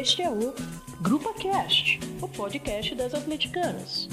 Este 0.00 0.22
é 0.22 0.30
o 0.30 0.54
Grupo 1.00 1.34
Cast, 1.34 1.98
o 2.22 2.28
podcast 2.28 2.94
das 2.94 3.12
atleticanas. 3.14 4.08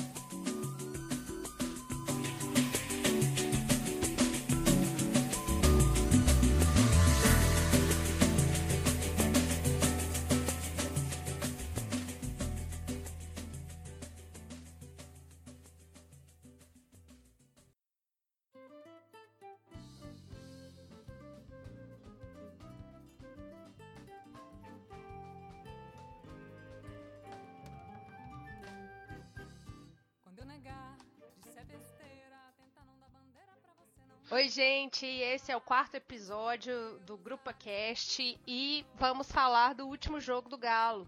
Esse 35.36 35.52
é 35.52 35.58
o 35.58 35.60
quarto 35.60 35.96
episódio 35.96 36.98
do 37.00 37.18
Grupo 37.18 37.54
Cast 37.56 38.40
e 38.48 38.86
vamos 38.96 39.30
falar 39.30 39.76
do 39.76 39.86
último 39.86 40.18
jogo 40.18 40.48
do 40.48 40.58
Galo, 40.58 41.06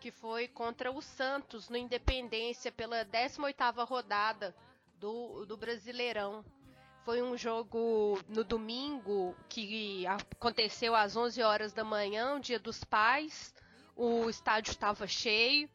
que 0.00 0.10
foi 0.10 0.48
contra 0.48 0.90
o 0.90 1.00
Santos 1.00 1.68
no 1.68 1.76
Independência 1.76 2.72
pela 2.72 3.04
18ª 3.04 3.86
rodada 3.86 4.52
do, 4.98 5.46
do 5.46 5.56
Brasileirão. 5.56 6.44
Foi 7.04 7.22
um 7.22 7.36
jogo 7.36 8.18
no 8.28 8.42
domingo 8.42 9.36
que 9.48 10.04
aconteceu 10.08 10.96
às 10.96 11.16
11 11.16 11.40
horas 11.44 11.72
da 11.72 11.84
manhã, 11.84 12.40
Dia 12.40 12.58
dos 12.58 12.82
Pais. 12.82 13.54
O 13.94 14.28
estádio 14.28 14.72
estava 14.72 15.06
cheio, 15.06 15.70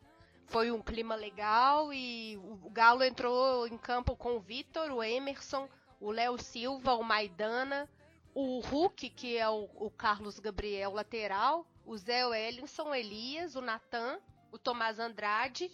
foi 0.48 0.72
um 0.72 0.82
clima 0.82 1.16
legal 1.16 1.94
e 1.94 2.36
o 2.36 2.70
Galo 2.70 3.02
entrou 3.02 3.66
em 3.66 3.78
campo 3.78 4.14
com 4.14 4.36
o 4.36 4.42
Vitor, 4.42 4.92
o 4.92 5.02
Emerson, 5.02 5.70
o 6.04 6.12
Léo 6.12 6.38
Silva, 6.38 6.96
o 6.96 7.04
Maidana, 7.04 7.90
o 8.34 8.60
Hulk, 8.60 9.10
que 9.10 9.38
é 9.38 9.48
o, 9.48 9.70
o 9.76 9.92
Carlos 9.92 10.40
Gabriel 10.40 10.94
lateral, 10.94 11.68
o 11.86 11.96
Zé 11.98 12.26
Wellington, 12.26 12.94
Elias, 12.94 13.56
o 13.56 13.62
Natan, 13.62 14.20
o 14.52 14.58
Tomás 14.58 15.00
Andrade 15.00 15.72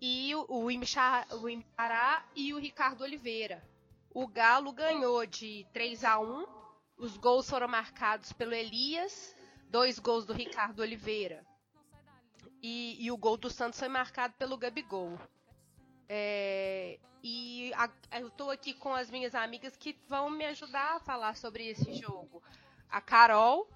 e 0.00 0.34
o, 0.34 0.46
o, 0.48 0.70
Imichará 0.70 2.24
e 2.34 2.52
o 2.54 2.58
Ricardo 2.58 3.02
Oliveira. 3.02 3.62
O 4.10 4.26
Galo 4.26 4.72
ganhou 4.72 5.26
de 5.26 5.66
3 5.72 6.04
a 6.04 6.18
1. 6.20 6.46
Os 6.96 7.16
gols 7.16 7.48
foram 7.48 7.66
marcados 7.66 8.32
pelo 8.32 8.54
Elias, 8.54 9.34
dois 9.68 9.98
gols 9.98 10.24
do 10.24 10.32
Ricardo 10.32 10.80
Oliveira. 10.80 11.44
E, 12.62 12.96
e 13.04 13.10
o 13.10 13.16
gol 13.16 13.36
do 13.36 13.50
Santos 13.50 13.78
foi 13.78 13.88
marcado 13.88 14.34
pelo 14.34 14.56
Gabigol. 14.56 15.18
É, 16.08 16.98
e 17.22 17.72
a, 17.74 17.88
eu 18.20 18.28
estou 18.28 18.50
aqui 18.50 18.74
com 18.74 18.92
as 18.92 19.10
minhas 19.10 19.34
amigas 19.34 19.76
que 19.76 19.96
vão 20.08 20.28
me 20.28 20.44
ajudar 20.46 20.96
a 20.96 21.00
falar 21.00 21.36
sobre 21.36 21.66
esse 21.68 21.94
jogo. 21.94 22.42
A 22.90 23.00
Carol. 23.00 23.66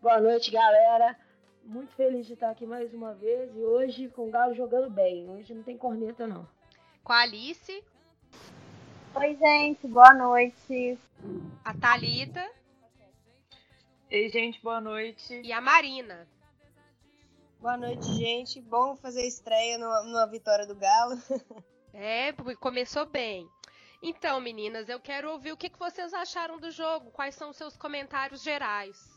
Boa 0.00 0.20
noite, 0.20 0.50
galera. 0.50 1.16
Muito 1.64 1.94
feliz 1.94 2.26
de 2.26 2.32
estar 2.32 2.50
aqui 2.50 2.66
mais 2.66 2.92
uma 2.92 3.14
vez 3.14 3.54
e 3.54 3.60
hoje 3.60 4.08
com 4.08 4.26
o 4.26 4.30
Galo 4.30 4.54
jogando 4.54 4.90
bem. 4.90 5.28
Hoje 5.30 5.54
não 5.54 5.62
tem 5.62 5.76
corneta, 5.76 6.26
não. 6.26 6.48
Com 7.04 7.12
a 7.12 7.20
Alice. 7.20 7.84
Oi, 9.14 9.36
gente. 9.36 9.86
Boa 9.86 10.14
noite. 10.14 10.98
A 11.64 11.74
Thalita. 11.74 12.50
Ei, 14.10 14.28
gente. 14.30 14.60
Boa 14.62 14.80
noite. 14.80 15.40
E 15.44 15.52
a 15.52 15.60
Marina. 15.60 16.26
Boa 17.62 17.76
noite, 17.76 18.12
gente. 18.14 18.60
Bom 18.60 18.96
fazer 18.96 19.24
estreia 19.24 19.78
numa, 19.78 20.02
numa 20.02 20.26
vitória 20.26 20.66
do 20.66 20.74
Galo. 20.74 21.14
é, 21.94 22.32
começou 22.56 23.06
bem. 23.06 23.48
Então, 24.02 24.40
meninas, 24.40 24.88
eu 24.88 24.98
quero 24.98 25.30
ouvir 25.30 25.52
o 25.52 25.56
que, 25.56 25.70
que 25.70 25.78
vocês 25.78 26.12
acharam 26.12 26.58
do 26.58 26.72
jogo. 26.72 27.12
Quais 27.12 27.36
são 27.36 27.50
os 27.50 27.56
seus 27.56 27.76
comentários 27.76 28.42
gerais? 28.42 29.16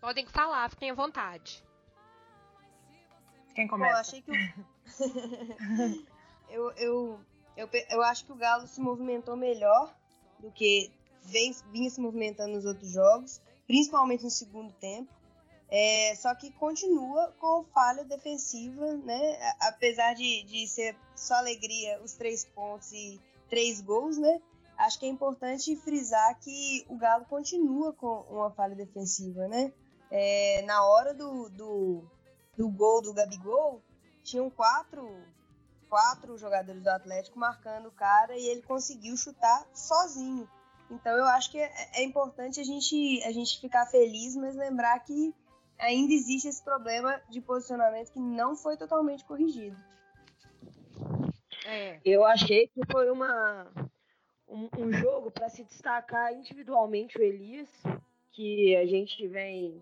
Podem 0.00 0.26
falar, 0.26 0.70
fiquem 0.70 0.90
à 0.90 0.94
vontade. 0.94 1.62
Quem 3.54 3.68
começa? 3.68 3.92
Pô, 3.92 4.00
achei 4.00 4.22
que 4.22 4.32
eu, 6.48 6.72
eu, 6.78 7.20
eu, 7.58 7.68
eu 7.90 8.02
acho 8.04 8.24
que 8.24 8.32
o 8.32 8.36
Galo 8.36 8.66
se 8.66 8.80
movimentou 8.80 9.36
melhor 9.36 9.94
do 10.38 10.50
que 10.50 10.90
vem, 11.24 11.54
vinha 11.70 11.90
se 11.90 12.00
movimentando 12.00 12.54
nos 12.54 12.64
outros 12.64 12.90
jogos, 12.90 13.38
principalmente 13.66 14.24
no 14.24 14.30
segundo 14.30 14.72
tempo. 14.72 15.12
É, 15.70 16.14
só 16.16 16.34
que 16.34 16.50
continua 16.52 17.34
com 17.38 17.62
falha 17.74 18.02
defensiva, 18.04 18.94
né? 18.98 19.54
Apesar 19.60 20.14
de, 20.14 20.42
de 20.44 20.66
ser 20.66 20.96
só 21.14 21.34
alegria 21.34 22.00
os 22.02 22.14
três 22.14 22.44
pontos 22.44 22.90
e 22.92 23.20
três 23.50 23.80
gols, 23.80 24.16
né? 24.16 24.40
Acho 24.78 24.98
que 24.98 25.06
é 25.06 25.08
importante 25.08 25.76
frisar 25.76 26.38
que 26.40 26.86
o 26.88 26.96
Galo 26.96 27.26
continua 27.26 27.92
com 27.92 28.20
uma 28.30 28.50
falha 28.50 28.74
defensiva, 28.74 29.46
né? 29.48 29.72
É, 30.10 30.62
na 30.62 30.86
hora 30.86 31.12
do, 31.12 31.50
do, 31.50 32.02
do 32.56 32.68
gol 32.70 33.02
do 33.02 33.12
Gabigol, 33.12 33.82
tinham 34.24 34.48
quatro, 34.48 35.06
quatro 35.90 36.38
jogadores 36.38 36.82
do 36.82 36.88
Atlético 36.88 37.38
marcando 37.38 37.88
o 37.88 37.92
cara 37.92 38.38
e 38.38 38.46
ele 38.46 38.62
conseguiu 38.62 39.16
chutar 39.16 39.66
sozinho. 39.74 40.48
Então 40.90 41.12
eu 41.12 41.26
acho 41.26 41.50
que 41.50 41.58
é, 41.58 41.70
é 41.96 42.02
importante 42.02 42.58
a 42.58 42.64
gente, 42.64 43.22
a 43.24 43.32
gente 43.32 43.60
ficar 43.60 43.84
feliz, 43.86 44.34
mas 44.34 44.54
lembrar 44.54 44.98
que 45.00 45.34
ainda 45.78 46.12
existe 46.12 46.48
esse 46.48 46.62
problema 46.62 47.20
de 47.28 47.40
posicionamento 47.40 48.12
que 48.12 48.20
não 48.20 48.56
foi 48.56 48.76
totalmente 48.76 49.24
corrigido. 49.24 49.76
É. 51.66 52.00
Eu 52.04 52.24
achei 52.24 52.68
que 52.68 52.80
foi 52.90 53.10
uma, 53.10 53.70
um, 54.48 54.68
um 54.78 54.92
jogo 54.92 55.30
para 55.30 55.48
se 55.48 55.64
destacar 55.64 56.32
individualmente 56.32 57.18
o 57.18 57.22
Elias, 57.22 57.68
que 58.32 58.74
a 58.76 58.86
gente 58.86 59.26
vem 59.28 59.80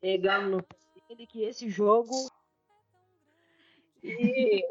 pegando 0.00 0.50
no 0.50 0.64
ele 1.08 1.26
que 1.26 1.42
esse 1.42 1.68
jogo 1.68 2.14
e, 4.02 4.64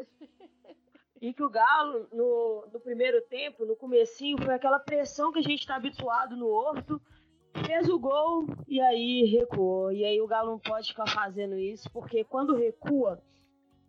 e 1.20 1.32
que 1.32 1.42
o 1.42 1.50
Galo 1.50 2.08
no, 2.12 2.66
no 2.72 2.80
primeiro 2.80 3.20
tempo, 3.22 3.64
no 3.64 3.76
comecinho, 3.76 4.42
foi 4.42 4.54
aquela 4.54 4.78
pressão 4.78 5.32
que 5.32 5.38
a 5.38 5.42
gente 5.42 5.60
está 5.60 5.76
habituado 5.76 6.36
no 6.36 6.48
Horto, 6.48 7.00
fez 7.62 7.88
o 7.88 7.98
gol 7.98 8.46
e 8.66 8.80
aí 8.80 9.24
recuou. 9.24 9.92
E 9.92 10.04
aí 10.04 10.20
o 10.20 10.26
Galo 10.26 10.52
não 10.52 10.58
pode 10.58 10.88
ficar 10.88 11.06
fazendo 11.08 11.56
isso, 11.56 11.90
porque 11.90 12.24
quando 12.24 12.56
recua 12.56 13.22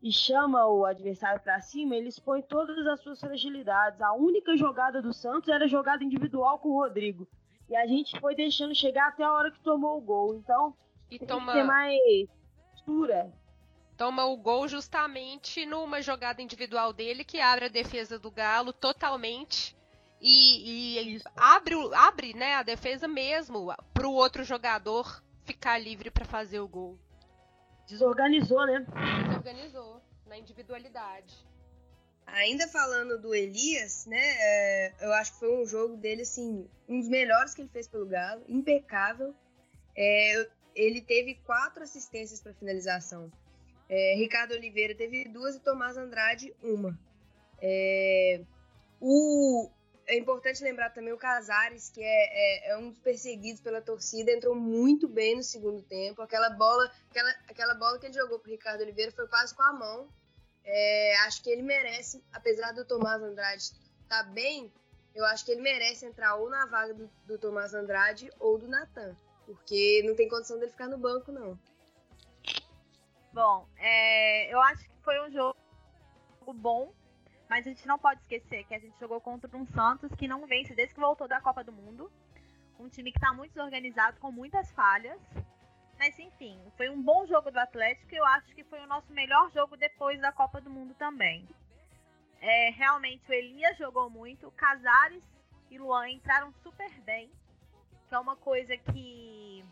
e 0.02 0.12
chama 0.12 0.68
o 0.68 0.86
adversário 0.86 1.42
para 1.42 1.60
cima, 1.62 1.96
ele 1.96 2.10
expõe 2.10 2.42
todas 2.44 2.86
as 2.86 3.02
suas 3.02 3.20
fragilidades. 3.20 4.02
A 4.02 4.14
única 4.14 4.56
jogada 4.56 5.02
do 5.02 5.14
Santos 5.14 5.50
era 5.50 5.68
jogada 5.68 6.04
individual 6.04 6.60
com 6.60 6.70
o 6.70 6.80
Rodrigo. 6.80 7.28
E 7.68 7.76
a 7.76 7.88
gente 7.88 8.20
foi 8.20 8.36
deixando 8.36 8.76
chegar 8.76 9.08
até 9.08 9.24
a 9.24 9.34
hora 9.34 9.50
que 9.50 9.60
tomou 9.62 9.98
o 9.98 10.02
gol. 10.02 10.36
Então, 10.36 10.76
e 11.10 11.18
tem 11.18 11.28
toma... 11.28 11.52
que 11.52 11.58
ter 11.58 11.64
mais 11.64 12.30
postura. 12.72 13.34
Toma 13.98 14.26
o 14.26 14.38
gol 14.38 14.68
justamente 14.68 15.66
numa 15.66 16.02
jogada 16.02 16.42
individual 16.42 16.94
dele 16.94 17.24
que 17.24 17.40
abre 17.40 17.66
a 17.66 17.70
defesa 17.70 18.20
do 18.20 18.30
Galo 18.30 18.74
totalmente 18.74 19.76
e, 20.22 21.16
e 21.18 21.22
abre, 21.36 21.76
abre 21.94 22.34
né, 22.34 22.56
a 22.56 22.64
defesa 22.64 23.08
mesmo 23.08 23.74
para 23.94 24.08
o 24.08 24.14
outro 24.14 24.44
jogador 24.44 25.24
ficar 25.44 25.78
livre 25.78 26.10
para 26.10 26.26
fazer 26.26 26.60
o 26.60 26.68
gol. 26.68 26.98
Desorganizou, 27.88 28.66
né? 28.66 28.86
Desorganizou 29.28 30.02
na 30.26 30.38
individualidade. 30.38 31.46
Ainda 32.26 32.68
falando 32.68 33.22
do 33.22 33.36
Elias, 33.36 34.08
né? 34.08 34.20
É, 34.20 34.94
eu 35.02 35.14
acho 35.14 35.34
que 35.34 35.40
foi 35.40 35.62
um 35.62 35.66
jogo 35.66 35.96
dele, 35.96 36.24
assim, 36.24 36.68
um 36.90 37.00
dos 37.00 37.08
melhores 37.08 37.54
que 37.54 37.62
ele 37.62 37.70
fez 37.70 37.88
pelo 37.88 38.08
Galo, 38.08 38.44
impecável. 38.48 39.36
É, 39.96 40.50
ele 40.74 41.02
teve 41.02 41.36
quatro 41.46 41.84
assistências 41.84 42.42
para 42.42 42.54
finalização. 42.54 43.32
É, 43.88 44.16
Ricardo 44.18 44.54
Oliveira 44.54 44.96
teve 44.96 45.26
duas 45.26 45.56
e 45.56 45.60
Tomás 45.60 45.96
Andrade 45.98 46.56
uma. 46.64 46.98
É, 47.62 48.42
o, 49.00 49.70
é 50.08 50.18
importante 50.18 50.64
lembrar 50.64 50.92
também 50.92 51.14
o 51.14 51.18
Casares, 51.18 51.90
que 51.90 52.02
é, 52.02 52.06
é, 52.06 52.72
é, 52.72 52.78
um 52.78 52.90
dos 52.90 53.00
perseguidos 53.00 53.62
pela 53.62 53.82
torcida, 53.82 54.32
entrou 54.32 54.56
muito 54.56 55.08
bem 55.08 55.36
no 55.36 55.44
segundo 55.44 55.82
tempo. 55.82 56.22
Aquela 56.22 56.50
bola, 56.52 56.92
aquela, 57.10 57.30
aquela 57.50 57.74
bola 57.74 58.00
que 58.00 58.06
ele 58.06 58.14
jogou 58.14 58.40
para 58.40 58.52
Ricardo 58.52 58.82
Oliveira 58.82 59.12
foi 59.12 59.28
quase 59.28 59.56
com 59.56 59.64
a 59.64 59.74
mão. 59.74 60.08
É, 60.64 61.16
acho 61.28 61.44
que 61.44 61.50
ele 61.50 61.62
merece, 61.62 62.24
apesar 62.32 62.72
do 62.74 62.86
Tomás 62.86 63.22
Andrade 63.22 63.64
estar 63.64 63.78
tá 64.10 64.24
bem, 64.24 64.72
eu 65.14 65.26
acho 65.26 65.46
que 65.46 65.52
ele 65.52 65.62
merece 65.62 66.06
entrar 66.06 66.36
ou 66.36 66.50
na 66.50 66.66
vaga 66.66 66.94
do, 66.94 67.10
do 67.26 67.38
Tomás 67.38 67.74
Andrade 67.74 68.30
ou 68.40 68.58
do 68.58 68.68
Natan, 68.68 69.16
porque 69.46 70.04
não 70.06 70.16
tem 70.16 70.28
condição 70.28 70.60
dele 70.60 70.72
ficar 70.72 70.88
no 70.88 70.98
banco, 70.98 71.32
não. 71.32 71.58
Bom, 73.34 73.68
é, 73.78 74.54
eu 74.54 74.62
acho 74.62 74.84
que 74.84 75.04
foi 75.04 75.20
um 75.28 75.32
jogo 75.32 75.56
bom 76.54 76.94
mas 77.50 77.66
a 77.66 77.70
gente 77.70 77.88
não 77.88 77.98
pode 77.98 78.22
esquecer 78.22 78.64
que 78.66 78.74
a 78.74 78.80
gente 78.80 79.00
jogou 79.00 79.22
contra 79.22 79.56
um 79.56 79.66
Santos 79.68 80.12
que 80.16 80.28
não 80.28 80.46
vence 80.48 80.74
desde 80.74 80.94
que 80.94 81.00
voltou 81.00 81.28
da 81.28 81.42
Copa 81.42 81.64
do 81.64 81.72
Mundo. 81.72 82.12
Um 82.80 82.90
time 82.90 83.12
que 83.12 83.18
está 83.18 83.34
muito 83.34 83.54
desorganizado, 83.54 84.20
com 84.20 84.32
muitas 84.32 84.72
falhas. 84.72 85.20
Mas 85.98 86.18
enfim, 86.20 86.60
foi 86.76 86.90
um 86.90 87.02
bom 87.02 87.26
jogo 87.26 87.52
do 87.52 87.60
Atlético 87.60 88.14
e 88.14 88.18
eu 88.18 88.26
acho 88.26 88.54
que 88.54 88.64
foi 88.64 88.82
o 88.82 88.88
nosso 88.88 89.12
melhor 89.14 89.50
jogo 89.52 89.78
depois 89.78 90.20
da 90.20 90.32
Copa 90.32 90.60
do 90.60 90.70
Mundo 90.70 90.94
também. 90.96 91.48
É, 92.42 92.70
realmente 92.72 93.30
o 93.30 93.34
Elias 93.34 93.78
jogou 93.78 94.10
muito, 94.10 94.52
Casares 94.52 95.24
e 95.72 95.78
Luan 95.78 96.10
entraram 96.10 96.54
super 96.62 96.92
bem, 97.02 97.32
que 98.08 98.14
é 98.14 98.20
uma 98.20 98.36
coisa 98.36 98.78
que 98.78 99.66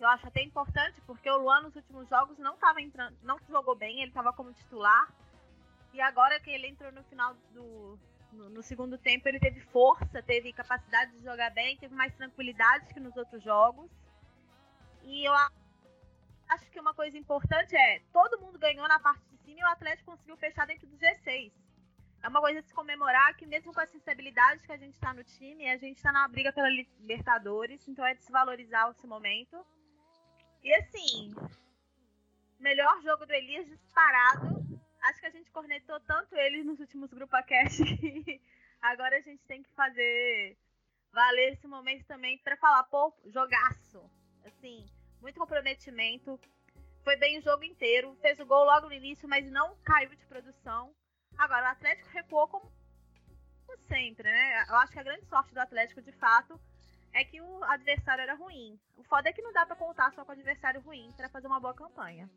eu 0.00 0.08
acho 0.08 0.26
até 0.26 0.42
importante, 0.42 1.00
porque 1.02 1.30
o 1.30 1.38
Luan 1.38 1.62
nos 1.62 1.76
últimos 1.76 2.08
jogos 2.08 2.38
não 2.38 2.54
estava 2.54 2.80
entrando, 2.80 3.16
não 3.22 3.38
jogou 3.48 3.74
bem, 3.74 4.00
ele 4.00 4.08
estava 4.08 4.32
como 4.32 4.52
titular. 4.52 5.12
E 5.92 6.00
agora 6.00 6.40
que 6.40 6.50
ele 6.50 6.68
entrou 6.68 6.90
no 6.92 7.02
final 7.04 7.34
do 7.52 7.98
no, 8.32 8.48
no, 8.48 8.62
segundo 8.62 8.96
tempo, 8.96 9.28
ele 9.28 9.38
teve 9.38 9.60
força, 9.60 10.22
teve 10.22 10.54
capacidade 10.54 11.12
de 11.12 11.22
jogar 11.22 11.50
bem, 11.50 11.76
teve 11.76 11.94
mais 11.94 12.14
tranquilidade 12.14 12.92
que 12.94 12.98
nos 12.98 13.14
outros 13.14 13.42
jogos. 13.42 13.90
E 15.02 15.28
eu 15.28 15.34
acho 16.48 16.70
que 16.70 16.80
uma 16.80 16.94
coisa 16.94 17.18
importante 17.18 17.76
é, 17.76 18.00
todo 18.10 18.40
mundo 18.40 18.58
ganhou 18.58 18.88
na 18.88 18.98
parte 18.98 19.22
de 19.30 19.36
cima 19.38 19.60
e 19.60 19.64
o 19.64 19.66
Atlético 19.66 20.12
conseguiu 20.12 20.36
fechar 20.38 20.66
dentro 20.66 20.86
do 20.86 20.96
G6 20.96 21.52
é 22.22 22.28
uma 22.28 22.40
coisa 22.40 22.60
a 22.60 22.62
se 22.62 22.72
comemorar 22.72 23.36
que 23.36 23.44
mesmo 23.44 23.74
com 23.74 23.80
essa 23.80 23.96
instabilidade 23.96 24.62
que 24.62 24.72
a 24.72 24.76
gente 24.76 24.94
está 24.94 25.12
no 25.12 25.24
time, 25.24 25.68
a 25.68 25.76
gente 25.76 25.96
está 25.96 26.12
na 26.12 26.26
briga 26.28 26.52
pela 26.52 26.68
Libertadores, 26.68 27.86
então 27.88 28.06
é 28.06 28.14
de 28.14 28.22
se 28.22 28.30
valorizar 28.30 28.88
esse 28.90 29.06
momento. 29.06 29.66
E 30.62 30.72
assim, 30.74 31.34
melhor 32.60 33.02
jogo 33.02 33.26
do 33.26 33.32
Elias 33.32 33.66
disparado. 33.66 34.61
Acho 35.02 35.20
que 35.20 35.26
a 35.26 35.30
gente 35.30 35.50
cornetou 35.50 35.98
tanto 36.00 36.34
ele 36.36 36.62
nos 36.62 36.78
últimos 36.78 37.12
GrupaCast 37.12 37.82
que 37.98 38.40
agora 38.80 39.16
a 39.16 39.20
gente 39.20 39.44
tem 39.46 39.62
que 39.62 39.70
fazer 39.70 40.56
valer 41.12 41.52
esse 41.52 41.66
momento 41.66 42.06
também 42.06 42.38
para 42.38 42.56
falar, 42.56 42.84
pô, 42.84 43.12
jogaço. 43.26 44.10
Assim, 44.44 44.86
muito 45.20 45.38
comprometimento. 45.38 46.40
Foi 47.04 47.16
bem 47.16 47.38
o 47.38 47.42
jogo 47.42 47.64
inteiro. 47.64 48.16
Fez 48.20 48.38
o 48.40 48.46
gol 48.46 48.64
logo 48.64 48.88
no 48.88 48.94
início, 48.94 49.28
mas 49.28 49.44
não 49.50 49.76
caiu 49.84 50.10
de 50.10 50.24
produção. 50.26 50.94
Agora, 51.36 51.66
o 51.66 51.72
Atlético 51.72 52.08
recuou 52.10 52.48
como 52.48 52.70
sempre, 53.88 54.24
né? 54.30 54.64
Eu 54.68 54.76
acho 54.76 54.92
que 54.92 54.98
a 54.98 55.02
grande 55.02 55.26
sorte 55.26 55.52
do 55.52 55.60
Atlético, 55.60 56.02
de 56.02 56.12
fato, 56.12 56.60
é 57.12 57.24
que 57.24 57.40
o 57.40 57.64
adversário 57.64 58.22
era 58.22 58.34
ruim. 58.34 58.78
O 58.96 59.02
foda 59.04 59.28
é 59.28 59.32
que 59.32 59.42
não 59.42 59.52
dá 59.52 59.66
para 59.66 59.76
contar 59.76 60.12
só 60.12 60.24
com 60.24 60.30
o 60.30 60.34
adversário 60.34 60.80
ruim 60.80 61.10
para 61.16 61.28
fazer 61.28 61.46
uma 61.46 61.60
boa 61.60 61.74
campanha. 61.74 62.28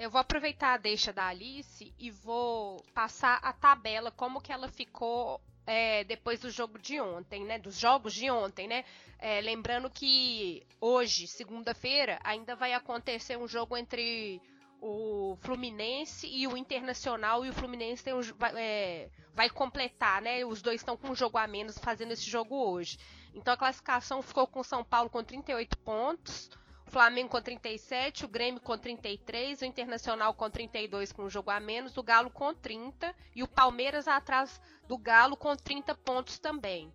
Eu 0.00 0.08
vou 0.08 0.18
aproveitar 0.18 0.72
a 0.72 0.76
deixa 0.78 1.12
da 1.12 1.26
Alice 1.26 1.92
e 1.98 2.10
vou 2.10 2.82
passar 2.94 3.38
a 3.42 3.52
tabela 3.52 4.10
como 4.10 4.40
que 4.40 4.50
ela 4.50 4.66
ficou 4.66 5.38
é, 5.66 6.04
depois 6.04 6.40
do 6.40 6.50
jogo 6.50 6.78
de 6.78 6.98
ontem, 6.98 7.44
né? 7.44 7.58
Dos 7.58 7.78
jogos 7.78 8.14
de 8.14 8.30
ontem, 8.30 8.66
né? 8.66 8.82
É, 9.18 9.42
lembrando 9.42 9.90
que 9.90 10.66
hoje, 10.80 11.26
segunda-feira, 11.26 12.18
ainda 12.24 12.56
vai 12.56 12.72
acontecer 12.72 13.36
um 13.36 13.46
jogo 13.46 13.76
entre 13.76 14.40
o 14.80 15.36
Fluminense 15.42 16.26
e 16.26 16.46
o 16.46 16.56
Internacional, 16.56 17.44
e 17.44 17.50
o 17.50 17.52
Fluminense 17.52 18.02
tem 18.02 18.14
um, 18.14 18.22
vai, 18.38 18.52
é, 18.56 19.10
vai 19.34 19.50
completar, 19.50 20.22
né? 20.22 20.42
Os 20.46 20.62
dois 20.62 20.80
estão 20.80 20.96
com 20.96 21.10
um 21.10 21.14
jogo 21.14 21.36
a 21.36 21.46
menos 21.46 21.76
fazendo 21.76 22.12
esse 22.12 22.24
jogo 22.24 22.56
hoje. 22.56 22.96
Então 23.34 23.52
a 23.52 23.56
classificação 23.58 24.22
ficou 24.22 24.46
com 24.46 24.62
São 24.62 24.82
Paulo 24.82 25.10
com 25.10 25.22
38 25.22 25.76
pontos, 25.80 26.48
Flamengo 26.90 27.30
com 27.30 27.40
37, 27.40 28.24
o 28.24 28.28
Grêmio 28.28 28.60
com 28.60 28.76
33, 28.76 29.62
o 29.62 29.64
Internacional 29.64 30.34
com 30.34 30.50
32 30.50 31.12
com 31.12 31.22
um 31.22 31.30
jogo 31.30 31.50
a 31.50 31.60
menos, 31.60 31.96
o 31.96 32.02
Galo 32.02 32.30
com 32.30 32.52
30 32.52 33.14
e 33.34 33.42
o 33.42 33.48
Palmeiras 33.48 34.08
atrás 34.08 34.60
do 34.86 34.98
Galo 34.98 35.36
com 35.36 35.54
30 35.56 35.94
pontos 35.94 36.38
também. 36.38 36.92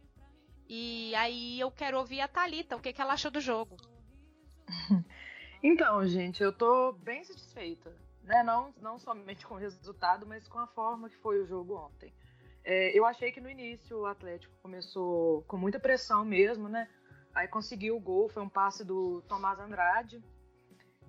E 0.67 1.15
aí 1.15 1.59
eu 1.59 1.71
quero 1.71 1.97
ouvir 1.97 2.21
a 2.21 2.27
Talita, 2.27 2.75
o 2.75 2.81
que, 2.81 2.91
que 2.91 3.01
ela 3.01 3.13
achou 3.13 3.31
do 3.31 3.39
jogo. 3.39 3.77
Então, 5.63 6.05
gente, 6.05 6.43
eu 6.43 6.53
tô 6.53 6.91
bem 6.91 7.23
satisfeita. 7.23 7.91
Né? 8.21 8.43
Não, 8.43 8.71
não 8.79 8.99
somente 8.99 9.47
com 9.47 9.55
o 9.55 9.57
resultado, 9.57 10.23
mas 10.27 10.47
com 10.47 10.59
a 10.59 10.67
forma 10.67 11.09
que 11.09 11.17
foi 11.17 11.41
o 11.41 11.47
jogo 11.47 11.75
ontem. 11.75 12.13
É, 12.63 12.95
eu 12.95 13.03
achei 13.03 13.31
que 13.31 13.41
no 13.41 13.49
início 13.49 13.97
o 13.97 14.05
Atlético 14.05 14.55
começou 14.61 15.41
com 15.47 15.57
muita 15.57 15.79
pressão 15.79 16.23
mesmo, 16.23 16.69
né? 16.69 16.87
Aí 17.35 17.49
conseguiu 17.49 17.97
o 17.97 17.99
gol, 17.99 18.29
foi 18.29 18.41
um 18.41 18.49
passe 18.49 18.85
do 18.85 19.21
Tomás 19.23 19.59
Andrade. 19.59 20.23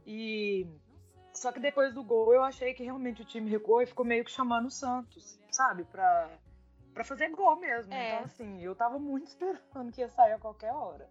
E 0.05 0.67
só 1.33 1.53
que 1.53 1.61
depois 1.61 1.95
do 1.95 2.03
gol 2.03 2.35
eu 2.35 2.43
achei 2.43 2.75
que 2.75 2.83
realmente 2.83 3.23
o 3.23 3.25
time 3.25 3.49
recuou 3.49 3.81
e 3.81 3.87
ficou 3.87 4.05
meio 4.05 4.25
que 4.25 4.31
chamando 4.31 4.67
o 4.67 4.71
Santos, 4.71 5.39
sabe? 5.51 5.85
Pra, 5.85 6.29
pra 6.93 7.05
fazer 7.05 7.31
gol 7.31 7.57
mesmo. 7.57 7.95
É. 7.95 8.09
Então, 8.09 8.25
assim, 8.25 8.61
eu 8.61 8.75
tava 8.75 8.99
muito 8.99 9.29
esperando 9.31 9.93
que 9.93 10.01
ia 10.01 10.09
sair 10.09 10.33
a 10.33 10.39
qualquer 10.39 10.73
hora. 10.73 11.09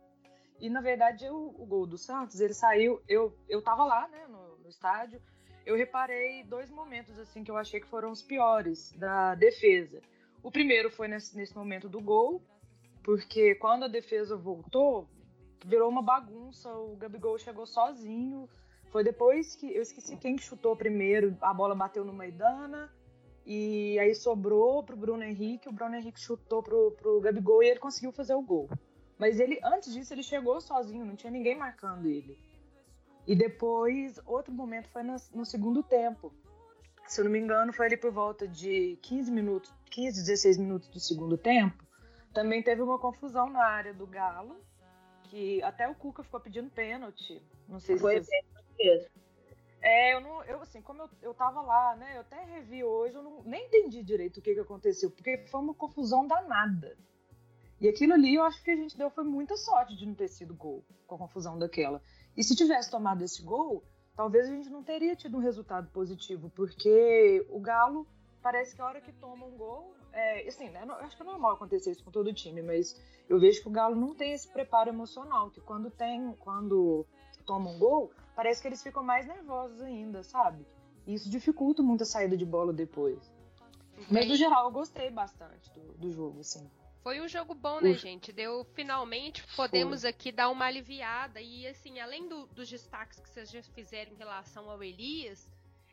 E 0.60 0.70
na 0.70 0.82
verdade 0.82 1.30
o, 1.30 1.54
o 1.58 1.66
gol 1.66 1.86
do 1.86 1.98
Santos, 1.98 2.40
ele 2.40 2.54
saiu, 2.54 3.02
eu, 3.08 3.38
eu 3.48 3.62
tava 3.62 3.86
lá, 3.86 4.08
né, 4.08 4.26
no, 4.28 4.58
no 4.58 4.70
estádio, 4.70 5.22
eu 5.66 5.76
reparei 5.76 6.44
dois 6.44 6.70
momentos 6.70 7.18
assim 7.20 7.44
que 7.44 7.52
eu 7.52 7.58
achei 7.58 7.80
que 7.80 7.88
foram 7.88 8.12
os 8.12 8.22
piores 8.22 8.92
da 8.94 9.36
defesa. 9.36 10.02
O 10.44 10.52
primeiro 10.52 10.90
foi 10.90 11.08
nesse, 11.08 11.36
nesse 11.36 11.56
momento 11.56 11.90
do 11.90 12.00
gol, 12.02 12.42
porque 13.06 13.54
quando 13.54 13.84
a 13.84 13.88
defesa 13.88 14.36
voltou, 14.36 15.08
virou 15.64 15.88
uma 15.88 16.02
bagunça, 16.02 16.74
o 16.74 16.96
Gabigol 16.96 17.38
chegou 17.38 17.68
sozinho. 17.68 18.50
Foi 18.92 19.04
depois 19.04 19.56
que 19.56 19.72
eu 19.76 19.84
esqueci 19.84 20.18
quem 20.18 20.40
chutou 20.40 20.76
primeiro, 20.76 21.38
a 21.40 21.54
bola 21.54 21.76
bateu 21.76 22.04
no 22.04 22.12
Maidana 22.12 22.92
e 23.46 24.00
aí 24.00 24.16
sobrou 24.16 24.82
pro 24.82 24.98
Bruno 24.98 25.24
Henrique, 25.24 25.70
o 25.70 25.72
Bruno 25.72 25.96
Henrique 25.96 26.20
chutou 26.20 26.64
pro, 26.64 26.94
pro 26.94 27.22
Gabigol 27.22 27.62
e 27.62 27.68
ele 27.68 27.80
conseguiu 27.80 28.12
fazer 28.12 28.34
o 28.34 28.42
gol. 28.42 28.68
Mas 29.20 29.40
ele, 29.40 29.60
antes 29.64 29.94
disso, 29.94 30.12
ele 30.12 30.24
chegou 30.24 30.60
sozinho, 30.60 31.06
não 31.06 31.16
tinha 31.16 31.32
ninguém 31.32 31.56
marcando 31.56 32.08
ele. 32.08 32.40
E 33.28 33.36
depois, 33.36 34.20
outro 34.26 34.52
momento 34.52 34.90
foi 34.90 35.04
no, 35.04 35.16
no 35.32 35.46
segundo 35.46 35.84
tempo. 35.84 36.34
Se 37.06 37.22
eu 37.22 37.26
não 37.26 37.32
me 37.32 37.40
engano, 37.40 37.72
foi 37.72 37.86
ali 37.86 37.98
por 37.98 38.12
volta 38.12 38.48
de 38.48 38.98
15 39.04 39.32
minutos, 39.32 39.72
15, 39.92 40.22
16 40.24 40.58
minutos 40.58 40.88
do 40.88 41.00
segundo 41.00 41.38
tempo. 41.38 41.86
Também 42.36 42.62
teve 42.62 42.82
uma 42.82 43.00
confusão 43.00 43.50
na 43.50 43.64
área 43.64 43.94
do 43.94 44.06
Galo, 44.06 44.58
que 45.24 45.64
até 45.64 45.88
o 45.88 45.96
Cuca 45.96 46.22
ficou 46.22 46.42
pedindo 46.42 46.70
pênalti. 46.70 47.42
Não 47.66 47.80
sei 47.80 47.98
foi 47.98 48.22
se 48.22 48.30
vocês... 48.76 49.10
É, 49.82 50.14
eu 50.14 50.20
não, 50.20 50.44
eu 50.44 50.62
assim, 50.62 50.82
como 50.82 51.04
eu, 51.04 51.10
eu 51.22 51.34
tava 51.34 51.62
lá, 51.62 51.96
né, 51.96 52.18
eu 52.18 52.22
até 52.22 52.44
revi 52.44 52.84
hoje, 52.84 53.16
eu 53.16 53.24
não, 53.24 53.42
nem 53.44 53.68
entendi 53.68 54.04
direito 54.04 54.38
o 54.38 54.42
que, 54.42 54.54
que 54.54 54.60
aconteceu, 54.60 55.12
porque 55.12 55.46
foi 55.48 55.62
uma 55.62 55.74
confusão 55.74 56.28
danada. 56.28 56.98
E 57.80 57.88
aquilo 57.88 58.14
ali 58.14 58.36
eu 58.36 58.44
acho 58.44 58.62
que 58.62 58.72
a 58.72 58.76
gente 58.76 58.98
deu 58.98 59.10
foi 59.10 59.24
muita 59.24 59.56
sorte 59.56 59.96
de 59.96 60.06
não 60.06 60.14
ter 60.14 60.28
sido 60.28 60.54
gol 60.54 60.84
com 61.08 61.16
a 61.16 61.20
confusão 61.20 61.58
daquela. 61.58 62.02
E 62.36 62.44
se 62.44 62.54
tivesse 62.54 62.92
tomado 62.92 63.24
esse 63.24 63.42
gol, 63.44 63.82
talvez 64.14 64.50
a 64.50 64.52
gente 64.52 64.70
não 64.70 64.84
teria 64.84 65.16
tido 65.16 65.38
um 65.38 65.42
resultado 65.42 65.90
positivo, 65.92 66.50
porque 66.50 67.46
o 67.50 67.62
Galo 67.62 68.06
parece 68.46 68.76
que 68.76 68.82
a 68.84 68.86
hora 68.86 69.02
que 69.02 69.12
toma 69.12 69.44
um 69.44 69.58
gol, 69.58 69.96
é, 70.14 70.48
assim, 70.48 70.70
né, 70.70 70.84
eu 70.88 70.94
acho 70.98 71.18
que 71.18 71.24
é 71.24 71.26
normal 71.26 71.54
acontecer 71.54 71.90
isso 71.90 72.04
com 72.04 72.12
todo 72.12 72.28
o 72.28 72.34
time, 72.34 72.62
mas 72.62 72.96
eu 73.28 73.40
vejo 73.40 73.60
que 73.60 73.68
o 73.68 73.72
Galo 73.72 73.96
não 73.96 74.14
tem 74.14 74.34
esse 74.34 74.48
preparo 74.48 74.88
emocional, 74.88 75.50
que 75.50 75.60
quando 75.60 75.90
tem, 75.90 76.32
quando 76.34 77.08
toma 77.44 77.72
um 77.72 77.80
gol, 77.80 78.12
parece 78.36 78.62
que 78.62 78.68
eles 78.68 78.84
ficam 78.84 79.02
mais 79.02 79.26
nervosos 79.26 79.82
ainda, 79.82 80.22
sabe? 80.22 80.64
E 81.08 81.16
isso 81.16 81.28
dificulta 81.28 81.82
muito 81.82 82.04
a 82.04 82.06
saída 82.06 82.38
de 82.38 82.46
bola 82.46 82.72
depois. 82.72 83.34
Mas 84.12 84.28
no 84.28 84.36
geral 84.36 84.66
eu 84.66 84.72
gostei 84.72 85.10
bastante 85.10 85.74
do, 85.74 85.94
do 85.98 86.12
jogo, 86.12 86.42
assim. 86.42 86.70
Foi 87.02 87.20
um 87.22 87.28
jogo 87.28 87.56
bom, 87.56 87.82
né, 87.82 87.94
gente? 87.94 88.32
Deu 88.32 88.64
finalmente 88.76 89.44
podemos 89.56 90.02
Foi. 90.02 90.10
aqui 90.12 90.32
dar 90.32 90.50
uma 90.50 90.66
aliviada 90.66 91.42
e 91.42 91.66
assim, 91.66 92.00
além 92.00 92.30
do, 92.30 92.46
dos 92.48 92.70
destaques 92.70 93.20
que 93.20 93.28
vocês 93.28 93.50
já 93.50 93.64
fizeram 93.64 94.12
em 94.12 94.16
relação 94.16 94.70
ao 94.70 94.84
Elias, 94.84 95.50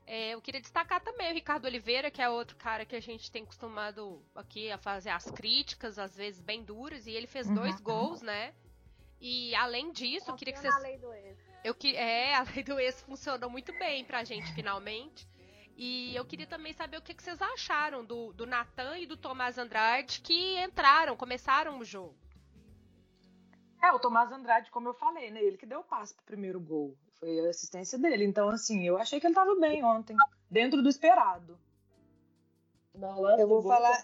é, 0.06 0.30
eu 0.34 0.40
queria 0.40 0.60
destacar 0.60 1.00
também 1.00 1.30
o 1.30 1.34
Ricardo 1.34 1.64
Oliveira, 1.64 2.10
que 2.10 2.20
é 2.20 2.28
outro 2.28 2.56
cara 2.56 2.84
que 2.84 2.96
a 2.96 3.00
gente 3.00 3.30
tem 3.30 3.44
costumado 3.44 4.22
aqui 4.34 4.70
a 4.70 4.78
fazer 4.78 5.10
as 5.10 5.30
críticas, 5.30 5.98
às 5.98 6.16
vezes 6.16 6.40
bem 6.40 6.62
duras, 6.62 7.06
e 7.06 7.12
ele 7.12 7.26
fez 7.26 7.46
uhum. 7.46 7.54
dois 7.54 7.80
gols, 7.80 8.22
né? 8.22 8.52
E 9.20 9.54
além 9.54 9.92
disso, 9.92 10.30
eu 10.30 10.34
queria 10.34 10.52
que 10.52 10.60
vocês. 10.60 10.74
A 10.74 10.78
lei 10.78 10.98
do 10.98 11.12
ex. 11.12 11.38
Eu 11.62 11.74
que 11.74 11.94
é, 11.96 12.34
a 12.36 12.42
lei 12.42 12.64
do 12.64 12.78
ex 12.78 13.00
funcionou 13.02 13.48
muito 13.48 13.72
bem 13.78 14.04
pra 14.04 14.24
gente 14.24 14.52
finalmente. 14.52 15.28
E 15.76 16.14
eu 16.14 16.24
queria 16.24 16.46
também 16.46 16.72
saber 16.72 16.98
o 16.98 17.02
que, 17.02 17.14
que 17.14 17.22
vocês 17.22 17.40
acharam 17.40 18.04
do, 18.04 18.32
do 18.34 18.46
Natan 18.46 18.98
e 18.98 19.06
do 19.06 19.16
Tomás 19.16 19.56
Andrade 19.56 20.20
que 20.20 20.60
entraram, 20.62 21.16
começaram 21.16 21.78
o 21.78 21.84
jogo. 21.84 22.14
É, 23.82 23.90
o 23.92 23.98
Tomás 23.98 24.30
Andrade, 24.30 24.70
como 24.70 24.88
eu 24.88 24.94
falei, 24.94 25.30
né? 25.30 25.42
Ele 25.42 25.56
que 25.56 25.66
deu 25.66 25.80
o 25.80 25.84
passe 25.84 26.14
pro 26.14 26.24
primeiro 26.24 26.60
gol. 26.60 26.96
Foi 27.22 27.38
a 27.38 27.50
assistência 27.50 27.96
dele. 27.96 28.24
Então, 28.24 28.48
assim, 28.48 28.84
eu 28.84 28.98
achei 28.98 29.20
que 29.20 29.26
ele 29.28 29.34
tava 29.34 29.54
bem 29.54 29.84
ontem, 29.84 30.16
dentro 30.50 30.82
do 30.82 30.88
esperado. 30.88 31.56
eu 33.38 33.46
vou 33.46 33.62
falar 33.62 33.96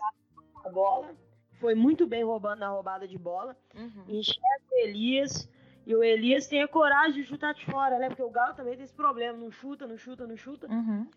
a 0.64 0.70
bola. 0.70 1.12
Foi 1.58 1.74
muito 1.74 2.06
bem 2.06 2.22
roubando 2.22 2.60
na 2.60 2.68
roubada 2.68 3.08
de 3.08 3.18
bola. 3.18 3.56
Uhum. 3.74 4.04
Enxerga 4.06 4.64
o 4.70 4.76
Elias. 4.76 5.50
E 5.84 5.96
o 5.96 6.04
Elias 6.04 6.46
tem 6.46 6.62
a 6.62 6.68
coragem 6.68 7.20
de 7.20 7.28
chutar 7.28 7.54
de 7.54 7.66
fora, 7.66 7.98
né? 7.98 8.06
Porque 8.06 8.22
o 8.22 8.30
Galo 8.30 8.54
também 8.54 8.76
tem 8.76 8.84
esse 8.84 8.94
problema. 8.94 9.36
Não 9.36 9.50
chuta, 9.50 9.84
não 9.84 9.98
chuta, 9.98 10.24
não 10.24 10.36
chuta. 10.36 10.68
Uhum. 10.68 11.10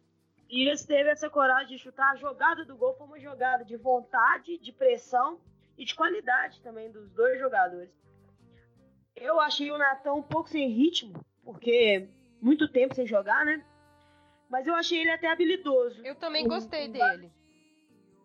E 0.50 0.68
eles 0.68 0.84
teve 0.84 1.08
essa 1.08 1.30
coragem 1.30 1.78
de 1.78 1.84
chutar. 1.84 2.14
A 2.14 2.16
jogada 2.16 2.66
do 2.66 2.76
gol 2.76 2.96
foi 2.96 3.06
uma 3.06 3.20
jogada 3.20 3.64
de 3.64 3.78
vontade, 3.78 4.58
de 4.58 4.72
pressão 4.72 5.40
e 5.78 5.86
de 5.86 5.94
qualidade 5.94 6.62
também 6.62 6.92
dos 6.92 7.12
dois 7.12 7.40
jogadores. 7.40 7.92
Eu 9.16 9.40
achei 9.40 9.70
o 9.70 9.78
Natan 9.78 10.14
um 10.14 10.24
pouco 10.24 10.50
sem 10.50 10.68
ritmo. 10.68 11.24
Porque 11.44 12.08
muito 12.42 12.68
tempo 12.68 12.96
sem 12.96 13.06
jogar, 13.06 13.46
né? 13.46 13.64
Mas 14.50 14.68
eu 14.68 14.76
achei 14.76 15.00
ele 15.00 15.12
até 15.12 15.28
habilidoso. 15.28 16.06
Eu 16.06 16.16
também 16.16 16.48
gostei 16.48 16.86
em, 16.86 16.92
dele. 16.92 17.32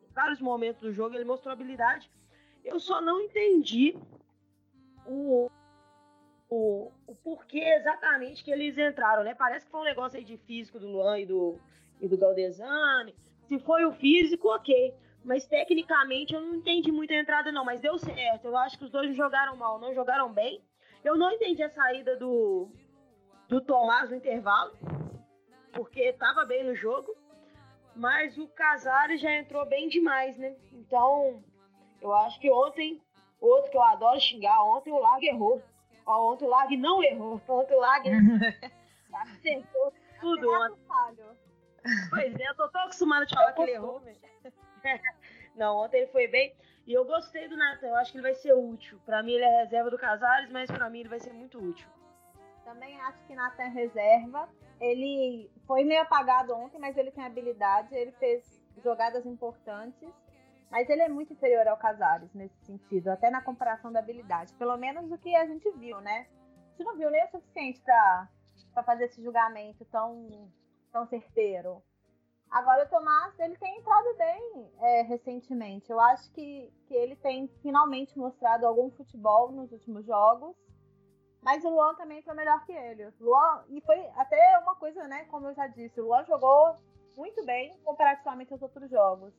Em 0.08 0.12
vários 0.12 0.40
momentos 0.40 0.80
do 0.80 0.92
jogo 0.92 1.14
ele 1.14 1.25
mostrou 1.25 1.52
habilidade. 1.52 2.11
Eu 2.64 2.80
só 2.80 3.00
não 3.00 3.20
entendi 3.20 3.96
o, 5.06 5.49
o, 6.49 6.90
o 7.06 7.14
porquê 7.14 7.61
exatamente 7.61 8.42
que 8.42 8.50
eles 8.50 8.76
entraram, 8.76 9.23
né? 9.23 9.35
Parece 9.35 9.66
que 9.66 9.70
foi 9.70 9.80
um 9.80 9.85
negócio 9.85 10.18
aí 10.18 10.25
de 10.25 10.37
físico 10.37 10.80
do 10.80 10.88
Luan 10.88 11.20
e 11.20 11.26
do, 11.26 11.61
e 12.00 12.08
do 12.08 12.18
Galdesani. 12.18 13.14
Se 13.46 13.58
foi 13.61 13.85
o 13.85 13.92
físico, 13.92 14.49
ok. 14.49 14.94
Mas 15.25 15.46
tecnicamente 15.46 16.35
eu 16.35 16.40
não 16.40 16.56
entendi 16.56 16.90
muito 16.90 17.12
a 17.12 17.20
entrada, 17.20 17.52
não. 17.52 17.64
Mas 17.64 17.80
deu 17.80 17.96
certo. 17.99 18.46
Eu 18.46 18.56
acho 18.56 18.78
que 18.78 18.85
os 18.85 18.90
dois 18.90 19.14
jogaram 19.16 19.56
mal, 19.56 19.78
não 19.78 19.94
jogaram 19.94 20.32
bem. 20.32 20.61
Eu 21.04 21.16
não 21.16 21.30
entendi 21.30 21.62
a 21.62 21.70
saída 21.70 22.16
do, 22.16 22.68
do 23.48 23.60
Tomás 23.60 24.10
no 24.10 24.16
intervalo, 24.16 24.72
porque 25.72 26.00
estava 26.02 26.44
bem 26.44 26.64
no 26.64 26.74
jogo. 26.74 27.14
Mas 27.94 28.36
o 28.36 28.46
Casares 28.48 29.20
já 29.20 29.32
entrou 29.32 29.64
bem 29.64 29.88
demais, 29.88 30.36
né? 30.36 30.54
Então, 30.70 31.42
eu 32.02 32.14
acho 32.14 32.38
que 32.38 32.50
ontem, 32.50 33.00
outro 33.40 33.70
que 33.70 33.76
eu 33.76 33.82
adoro 33.82 34.20
xingar, 34.20 34.62
ontem 34.64 34.92
o 34.92 34.98
Lag 34.98 35.24
errou. 35.26 35.62
Ó, 36.04 36.32
ontem 36.32 36.44
o 36.44 36.48
Lag 36.48 36.76
não 36.76 37.02
errou. 37.02 37.40
Ontem 37.48 37.74
o 37.74 37.80
Lag 37.80 38.06
acertou 39.12 39.92
tudo 40.20 40.48
ontem. 40.50 40.78
Pois 42.10 42.34
é, 42.38 42.48
eu 42.48 42.54
tô 42.54 42.68
tão 42.68 42.82
acostumada 42.82 43.24
a 43.24 43.26
te 43.26 43.34
falar 43.34 43.52
que 43.52 43.62
ele 43.62 43.72
errou. 43.72 44.02
não, 45.56 45.78
ontem 45.78 46.02
ele 46.02 46.12
foi 46.12 46.28
bem. 46.28 46.54
E 46.86 46.92
eu 46.92 47.04
gostei 47.04 47.48
do 47.48 47.56
Nathan, 47.56 47.88
eu 47.88 47.96
acho 47.96 48.12
que 48.12 48.18
ele 48.18 48.22
vai 48.22 48.34
ser 48.34 48.52
útil. 48.52 49.00
Para 49.04 49.22
mim 49.22 49.32
ele 49.32 49.44
é 49.44 49.62
reserva 49.62 49.90
do 49.90 49.98
Casares, 49.98 50.50
mas 50.50 50.70
para 50.70 50.88
mim 50.88 51.00
ele 51.00 51.08
vai 51.08 51.18
ser 51.18 51.32
muito 51.32 51.58
útil. 51.58 51.88
Também 52.66 53.00
acho 53.02 53.25
que 53.28 53.35
Nathan 53.37 53.68
reserva. 53.68 54.49
Ele 54.80 55.49
foi 55.68 55.85
meio 55.85 56.02
apagado 56.02 56.52
ontem, 56.52 56.80
mas 56.80 56.96
ele 56.96 57.12
tem 57.12 57.25
habilidade, 57.25 57.94
ele 57.94 58.11
fez 58.12 58.44
jogadas 58.82 59.25
importantes. 59.25 60.12
Mas 60.68 60.88
ele 60.90 61.02
é 61.02 61.08
muito 61.08 61.32
inferior 61.32 61.68
ao 61.68 61.76
Casares 61.76 62.35
nesse 62.35 62.58
sentido, 62.64 63.08
até 63.08 63.30
na 63.30 63.40
comparação 63.40 63.92
da 63.92 64.00
habilidade. 64.00 64.52
Pelo 64.54 64.76
menos 64.76 65.12
o 65.12 65.16
que 65.16 65.35
a 65.37 65.46
gente 65.46 65.70
viu, 65.78 66.00
né? 66.00 66.26
A 66.56 66.70
gente 66.70 66.85
não 66.85 66.96
viu 66.96 67.08
nem 67.08 67.25
o 67.25 67.28
suficiente 67.28 67.80
para 67.80 68.82
fazer 68.82 69.04
esse 69.04 69.23
julgamento 69.23 69.85
tão, 69.85 70.50
tão 70.90 71.06
certeiro. 71.06 71.80
Agora 72.50 72.85
o 72.85 72.88
Tomás, 72.88 73.38
ele 73.38 73.56
tem 73.58 73.78
entrado 73.78 74.16
bem 74.18 74.73
é, 74.80 75.02
recentemente. 75.02 75.90
Eu 75.90 76.00
acho 76.00 76.32
que, 76.32 76.73
que 76.88 76.94
ele 76.94 77.14
tem 77.14 77.46
finalmente 77.62 78.18
mostrado 78.18 78.66
algum 78.66 78.90
futebol 78.90 79.52
nos 79.52 79.70
últimos 79.70 80.04
jogos. 80.04 80.56
Mas 81.46 81.64
o 81.64 81.70
Luan 81.70 81.94
também 81.94 82.20
foi 82.22 82.34
melhor 82.34 82.66
que 82.66 82.72
ele. 82.72 83.08
Luan, 83.20 83.64
e 83.68 83.80
foi 83.82 84.04
até 84.16 84.58
uma 84.58 84.74
coisa, 84.74 85.06
né? 85.06 85.26
Como 85.26 85.46
eu 85.46 85.54
já 85.54 85.68
disse, 85.68 86.00
o 86.00 86.06
Luan 86.06 86.24
jogou 86.24 86.74
muito 87.16 87.46
bem 87.46 87.72
comparativamente 87.84 88.52
aos 88.52 88.60
outros 88.60 88.90
jogos. 88.90 89.32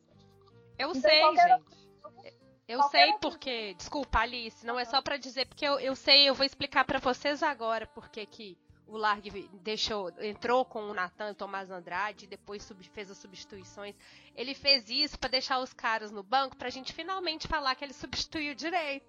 Eu 0.80 0.92
então, 0.92 1.02
sei, 1.02 1.36
gente. 1.36 2.48
Eu 2.66 2.82
sei 2.84 3.12
porque. 3.20 3.74
Desculpa, 3.74 4.20
Alice, 4.20 4.66
não 4.66 4.80
é 4.80 4.86
só 4.86 5.02
para 5.02 5.18
dizer, 5.18 5.48
porque 5.48 5.66
eu, 5.68 5.82
eu 5.82 5.98
sei, 5.98 6.30
eu 6.30 6.34
vou 6.34 6.46
explicar 6.46 6.86
para 6.86 6.98
vocês 6.98 7.44
agora 7.44 7.86
porque 7.88 8.26
que 8.26 8.58
o 8.88 8.96
Largue 8.96 9.50
deixou, 9.56 10.10
entrou 10.22 10.64
com 10.64 10.84
o 10.84 10.94
Natan 10.94 11.28
e 11.28 11.32
o 11.32 11.36
Tomás 11.36 11.70
Andrade, 11.70 12.26
depois 12.26 12.64
sub, 12.64 12.82
fez 12.88 13.12
as 13.12 13.18
substituições. 13.18 13.94
Ele 14.34 14.54
fez 14.56 14.90
isso 14.90 15.20
para 15.20 15.32
deixar 15.32 15.60
os 15.60 15.74
caras 15.74 16.10
no 16.10 16.24
banco 16.24 16.56
pra 16.56 16.70
gente 16.70 16.94
finalmente 16.94 17.50
falar 17.50 17.76
que 17.76 17.84
ele 17.84 17.92
substituiu 17.92 18.56
direito. 18.56 19.06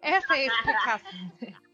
Essa 0.00 0.34
é 0.34 0.44
a 0.44 0.46
explicação. 0.46 1.10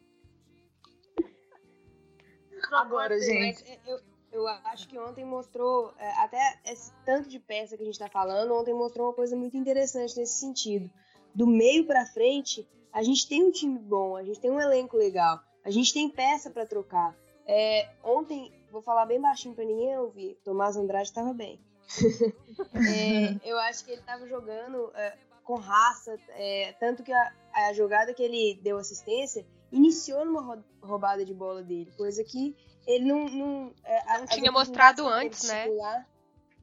Agora, 2.73 3.19
gente. 3.21 3.81
Eu, 3.87 4.01
eu 4.33 4.49
acho 4.49 4.89
que 4.89 4.99
ontem 4.99 5.25
mostrou, 5.25 5.95
é, 5.99 6.11
até 6.23 6.59
esse 6.67 6.93
tanto 7.05 7.29
de 7.29 7.39
peça 7.39 7.77
que 7.77 7.83
a 7.83 7.87
gente 7.87 7.99
tá 7.99 8.09
falando, 8.09 8.53
ontem 8.55 8.75
mostrou 8.75 9.07
uma 9.07 9.15
coisa 9.15 9.37
muito 9.37 9.57
interessante 9.57 10.17
nesse 10.17 10.41
sentido. 10.41 10.91
Do 11.35 11.47
meio 11.47 11.87
para 11.87 12.05
frente, 12.07 12.69
a 12.93 13.03
gente 13.03 13.29
tem 13.29 13.45
um 13.45 13.51
time 13.51 13.79
bom, 13.79 14.17
a 14.17 14.25
gente 14.25 14.41
tem 14.41 14.51
um 14.51 14.61
elenco 14.61 14.97
legal, 14.97 15.41
a 15.65 15.71
gente 15.71 15.93
tem 15.93 16.09
peça 16.09 16.51
para 16.51 16.67
trocar. 16.67 17.17
É, 17.47 17.89
ontem, 18.03 18.53
vou 18.71 18.83
falar 18.83 19.07
bem 19.07 19.21
baixinho 19.21 19.55
para 19.55 19.65
ninguém 19.65 19.97
ouvir, 19.99 20.39
Tomás 20.45 20.77
Andrade 20.77 21.09
estava 21.09 21.33
bem. 21.33 21.61
é, 22.75 23.49
eu 23.49 23.59
acho 23.59 23.85
que 23.85 23.91
ele 23.93 24.01
estava 24.01 24.27
jogando 24.27 24.91
é, 24.95 25.17
com 25.45 25.55
raça, 25.55 26.19
é, 26.31 26.75
tanto 26.81 27.03
que 27.03 27.13
a, 27.13 27.33
a, 27.53 27.73
jogada 27.73 28.15
que 28.15 28.23
ele 28.23 28.59
deu 28.63 28.79
assistência 28.79 29.47
iniciou 29.73 30.25
numa 30.25 30.65
roubada 30.83 31.25
de 31.25 31.35
bola 31.35 31.63
dele, 31.63 31.93
coisa 31.97 32.23
que 32.25 32.57
ele 32.87 33.05
não. 33.05 33.29
Não, 33.29 33.75
é, 33.85 34.19
não 34.19 34.27
tinha 34.27 34.53
mostrado 34.53 35.07
antes, 35.07 35.45
né? 35.49 35.65
Titular, 35.65 36.09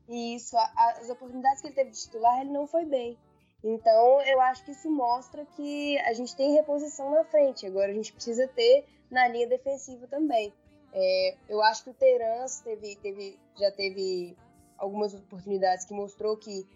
isso, 0.07 0.57
as 0.57 1.09
oportunidades 1.09 1.61
que 1.61 1.67
ele 1.67 1.75
teve 1.75 1.91
de 1.91 1.99
titular, 1.99 2.41
ele 2.41 2.51
não 2.51 2.67
foi 2.67 2.85
bem. 2.85 3.17
Então, 3.63 4.21
eu 4.23 4.41
acho 4.41 4.63
que 4.65 4.71
isso 4.71 4.89
mostra 4.89 5.45
que 5.45 5.97
a 5.99 6.13
gente 6.13 6.35
tem 6.35 6.53
reposição 6.53 7.11
na 7.11 7.23
frente. 7.23 7.65
Agora, 7.65 7.91
a 7.91 7.93
gente 7.93 8.11
precisa 8.11 8.47
ter 8.47 8.85
na 9.09 9.27
linha 9.27 9.47
defensiva 9.47 10.07
também. 10.07 10.51
É, 10.93 11.35
eu 11.47 11.61
acho 11.61 11.83
que 11.83 11.91
o 11.91 11.93
Terans 11.93 12.59
teve, 12.61 12.95
teve, 12.97 13.39
já 13.57 13.71
teve 13.71 14.35
algumas 14.77 15.13
oportunidades 15.13 15.85
que 15.85 15.93
mostrou 15.93 16.35
que 16.35 16.67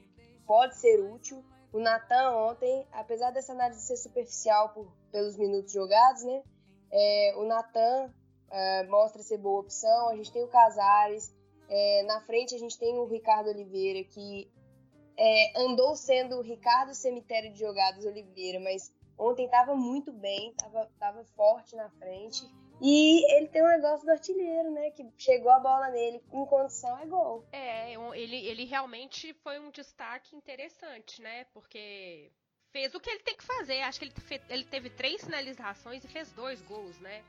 pode 0.45 0.77
ser 0.77 1.01
útil. 1.01 1.43
O 1.75 1.79
Natan 1.81 2.31
ontem, 2.37 2.87
apesar 2.93 3.31
dessa 3.31 3.51
análise 3.51 3.81
ser 3.81 3.97
superficial 3.97 4.69
por, 4.69 4.87
pelos 5.11 5.35
minutos 5.35 5.73
jogados, 5.73 6.23
né? 6.23 6.41
É, 6.89 7.33
o 7.35 7.43
Natan 7.43 8.13
é, 8.49 8.83
mostra 8.83 9.21
ser 9.21 9.39
boa 9.39 9.59
opção. 9.59 10.07
A 10.07 10.15
gente 10.15 10.31
tem 10.31 10.41
o 10.41 10.47
Casares. 10.47 11.35
É, 11.67 12.03
na 12.03 12.21
frente 12.21 12.55
a 12.55 12.57
gente 12.57 12.79
tem 12.79 12.97
o 12.97 13.03
Ricardo 13.03 13.49
Oliveira, 13.49 14.05
que 14.05 14.49
é, 15.17 15.63
andou 15.63 15.97
sendo 15.97 16.37
o 16.37 16.41
Ricardo 16.41 16.93
Cemitério 16.93 17.51
de 17.51 17.59
Jogadas 17.59 18.05
Oliveira, 18.05 18.61
mas 18.61 18.93
ontem 19.17 19.43
estava 19.43 19.75
muito 19.75 20.13
bem, 20.13 20.55
estava 20.55 21.25
forte 21.35 21.75
na 21.75 21.89
frente. 21.89 22.49
E 22.81 23.35
ele 23.35 23.47
tem 23.47 23.63
um 23.63 23.67
negócio 23.67 24.05
do 24.05 24.11
artilheiro, 24.11 24.71
né? 24.71 24.91
Que 24.91 25.05
chegou 25.17 25.51
a 25.51 25.59
bola 25.59 25.89
nele 25.89 26.21
em 26.31 26.45
condição 26.45 26.97
é 26.99 27.05
gol. 27.05 27.45
É, 27.51 27.93
ele, 28.15 28.35
ele 28.35 28.65
realmente 28.65 29.33
foi 29.35 29.59
um 29.59 29.71
destaque 29.71 30.35
interessante, 30.35 31.21
né? 31.21 31.45
Porque 31.53 32.31
fez 32.71 32.93
o 32.93 32.99
que 32.99 33.09
ele 33.09 33.23
tem 33.23 33.37
que 33.37 33.43
fazer. 33.43 33.81
Acho 33.81 33.99
que 33.99 34.05
ele, 34.05 34.13
fez, 34.13 34.41
ele 34.49 34.65
teve 34.65 34.89
três 34.89 35.23
finalizações 35.23 36.03
e 36.03 36.07
fez 36.07 36.31
dois 36.33 36.61
gols, 36.61 36.99
né? 36.99 37.23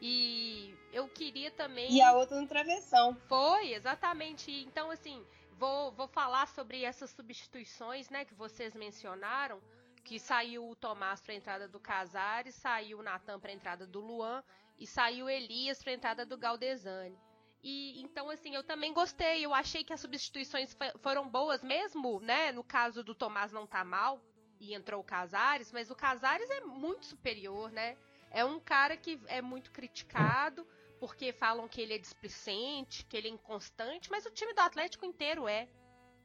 E 0.00 0.74
eu 0.92 1.08
queria 1.08 1.50
também. 1.50 1.90
E 1.90 2.00
a 2.00 2.12
outra 2.12 2.40
no 2.40 2.46
travessão. 2.46 3.16
Foi, 3.26 3.72
exatamente. 3.72 4.50
Então, 4.64 4.90
assim, 4.90 5.24
vou, 5.58 5.90
vou 5.92 6.06
falar 6.06 6.46
sobre 6.48 6.84
essas 6.84 7.10
substituições, 7.10 8.08
né, 8.10 8.24
que 8.24 8.34
vocês 8.34 8.74
mencionaram 8.74 9.60
que 10.08 10.18
saiu 10.18 10.66
o 10.66 10.74
Tomás 10.74 11.20
para 11.20 11.34
a 11.34 11.36
entrada 11.36 11.68
do 11.68 11.78
Casares, 11.78 12.54
saiu 12.54 12.98
o 12.98 13.02
Natan 13.02 13.38
para 13.38 13.50
a 13.50 13.54
entrada 13.54 13.86
do 13.86 14.00
Luan 14.00 14.42
e 14.78 14.86
saiu 14.86 15.26
o 15.26 15.28
Elias 15.28 15.82
para 15.82 15.92
a 15.92 15.94
entrada 15.94 16.24
do 16.24 16.38
Galdesani. 16.38 17.14
E 17.62 18.00
então 18.00 18.30
assim, 18.30 18.54
eu 18.54 18.64
também 18.64 18.94
gostei, 18.94 19.44
eu 19.44 19.52
achei 19.52 19.84
que 19.84 19.92
as 19.92 20.00
substituições 20.00 20.74
foram 21.00 21.28
boas 21.28 21.62
mesmo, 21.62 22.20
né? 22.20 22.50
No 22.52 22.64
caso 22.64 23.04
do 23.04 23.14
Tomás 23.14 23.52
não 23.52 23.66
tá 23.66 23.84
mal 23.84 24.18
e 24.58 24.72
entrou 24.72 25.02
o 25.02 25.04
Casares, 25.04 25.70
mas 25.72 25.90
o 25.90 25.94
Casares 25.94 26.48
é 26.48 26.62
muito 26.62 27.04
superior, 27.04 27.70
né? 27.70 27.94
É 28.30 28.42
um 28.42 28.58
cara 28.58 28.96
que 28.96 29.20
é 29.26 29.42
muito 29.42 29.70
criticado 29.70 30.66
porque 30.98 31.34
falam 31.34 31.68
que 31.68 31.82
ele 31.82 31.92
é 31.92 31.98
displicente, 31.98 33.04
que 33.04 33.14
ele 33.14 33.28
é 33.28 33.32
inconstante, 33.32 34.10
mas 34.10 34.24
o 34.24 34.30
time 34.30 34.54
do 34.54 34.60
Atlético 34.60 35.04
inteiro 35.04 35.46
é. 35.46 35.68